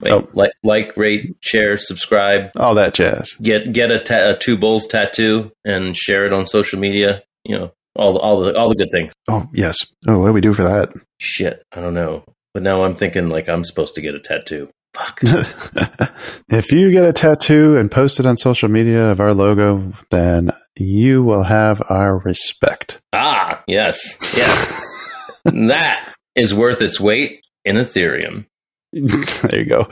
Wait, 0.01 0.11
Oh. 0.11 0.27
like, 0.33 0.51
like, 0.63 0.95
rate, 0.97 1.35
share, 1.41 1.77
subscribe. 1.77 2.51
All 2.57 2.75
that 2.75 2.93
jazz. 2.93 3.33
Get 3.41 3.71
get 3.73 3.91
a, 3.91 3.99
ta- 3.99 4.29
a 4.31 4.37
two 4.37 4.57
bulls 4.57 4.87
tattoo 4.87 5.51
and 5.65 5.95
share 5.95 6.25
it 6.25 6.33
on 6.33 6.45
social 6.45 6.79
media. 6.79 7.23
You 7.45 7.57
know, 7.57 7.71
all 7.95 8.13
the, 8.13 8.19
all 8.19 8.39
the 8.39 8.55
all 8.57 8.69
the 8.69 8.75
good 8.75 8.89
things. 8.91 9.13
Oh, 9.27 9.47
yes. 9.53 9.77
Oh, 10.07 10.19
what 10.19 10.27
do 10.27 10.33
we 10.33 10.41
do 10.41 10.53
for 10.53 10.63
that? 10.63 10.89
Shit, 11.19 11.63
I 11.73 11.81
don't 11.81 11.93
know. 11.93 12.23
But 12.53 12.63
now 12.63 12.83
I'm 12.83 12.95
thinking 12.95 13.29
like 13.29 13.47
I'm 13.49 13.63
supposed 13.63 13.95
to 13.95 14.01
get 14.01 14.15
a 14.15 14.19
tattoo. 14.19 14.69
Fuck. 14.95 15.21
if 16.49 16.71
you 16.71 16.91
get 16.91 17.05
a 17.05 17.13
tattoo 17.13 17.77
and 17.77 17.91
post 17.91 18.19
it 18.19 18.25
on 18.25 18.37
social 18.37 18.69
media 18.69 19.11
of 19.11 19.19
our 19.19 19.33
logo, 19.33 19.93
then 20.09 20.51
you 20.77 21.23
will 21.23 21.43
have 21.43 21.81
our 21.89 22.17
respect. 22.17 22.99
ah, 23.13 23.61
yes, 23.67 24.17
yes. 24.35 24.73
that 25.45 26.13
is 26.35 26.53
worth 26.53 26.81
its 26.81 26.99
weight 26.99 27.41
in 27.65 27.75
Ethereum. 27.75 28.45
there 28.93 29.59
you 29.59 29.65
go. 29.65 29.87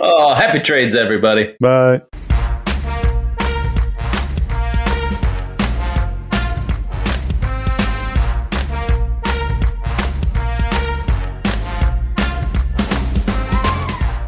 oh, 0.00 0.34
happy 0.34 0.58
trades, 0.58 0.96
everybody. 0.96 1.54
Bye. 1.60 2.02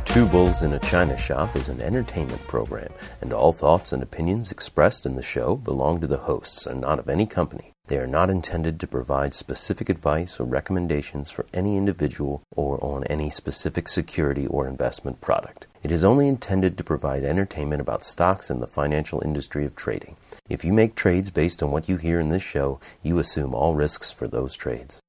Two 0.05 0.27
Bulls 0.27 0.63
in 0.63 0.73
a 0.73 0.79
China 0.81 1.17
Shop 1.17 1.57
is 1.57 1.69
an 1.69 1.81
entertainment 1.81 2.47
program, 2.47 2.89
and 3.21 3.33
all 3.33 3.53
thoughts 3.53 3.93
and 3.93 4.03
opinions 4.03 4.53
expressed 4.53 5.05
in 5.05 5.17
the 5.17 5.23
show 5.23 5.57
belong 5.57 6.01
to 6.01 6.07
the 6.07 6.17
hosts 6.17 6.67
and 6.67 6.81
not 6.81 6.99
of 7.01 7.09
any 7.09 7.27
company. 7.27 7.75
They 7.91 7.99
are 7.99 8.07
not 8.07 8.31
intended 8.31 8.79
to 8.79 8.87
provide 8.87 9.35
specific 9.35 9.89
advice 9.89 10.39
or 10.39 10.45
recommendations 10.45 11.29
for 11.29 11.45
any 11.53 11.77
individual 11.77 12.41
or 12.55 12.79
on 12.85 13.03
any 13.11 13.31
specific 13.31 13.89
security 13.89 14.47
or 14.47 14.69
investment 14.69 15.21
product. 15.21 15.67
It 15.83 15.91
is 15.91 16.05
only 16.05 16.29
intended 16.29 16.79
to 16.79 16.85
provide 16.85 17.25
entertainment 17.25 17.81
about 17.81 18.05
stocks 18.05 18.49
and 18.49 18.63
the 18.63 18.69
financial 18.69 19.21
industry 19.25 19.67
of 19.67 19.75
trading. 19.75 20.15
If 20.49 20.65
you 20.65 20.73
make 20.73 20.95
trades 20.95 21.33
based 21.33 21.65
on 21.65 21.73
what 21.73 21.89
you 21.89 21.97
hear 21.97 22.21
in 22.21 22.29
this 22.29 22.45
show, 22.45 22.79
you 23.03 23.19
assume 23.19 23.57
all 23.57 23.75
risks 23.75 24.13
for 24.13 24.29
those 24.29 24.55
trades. 24.55 25.01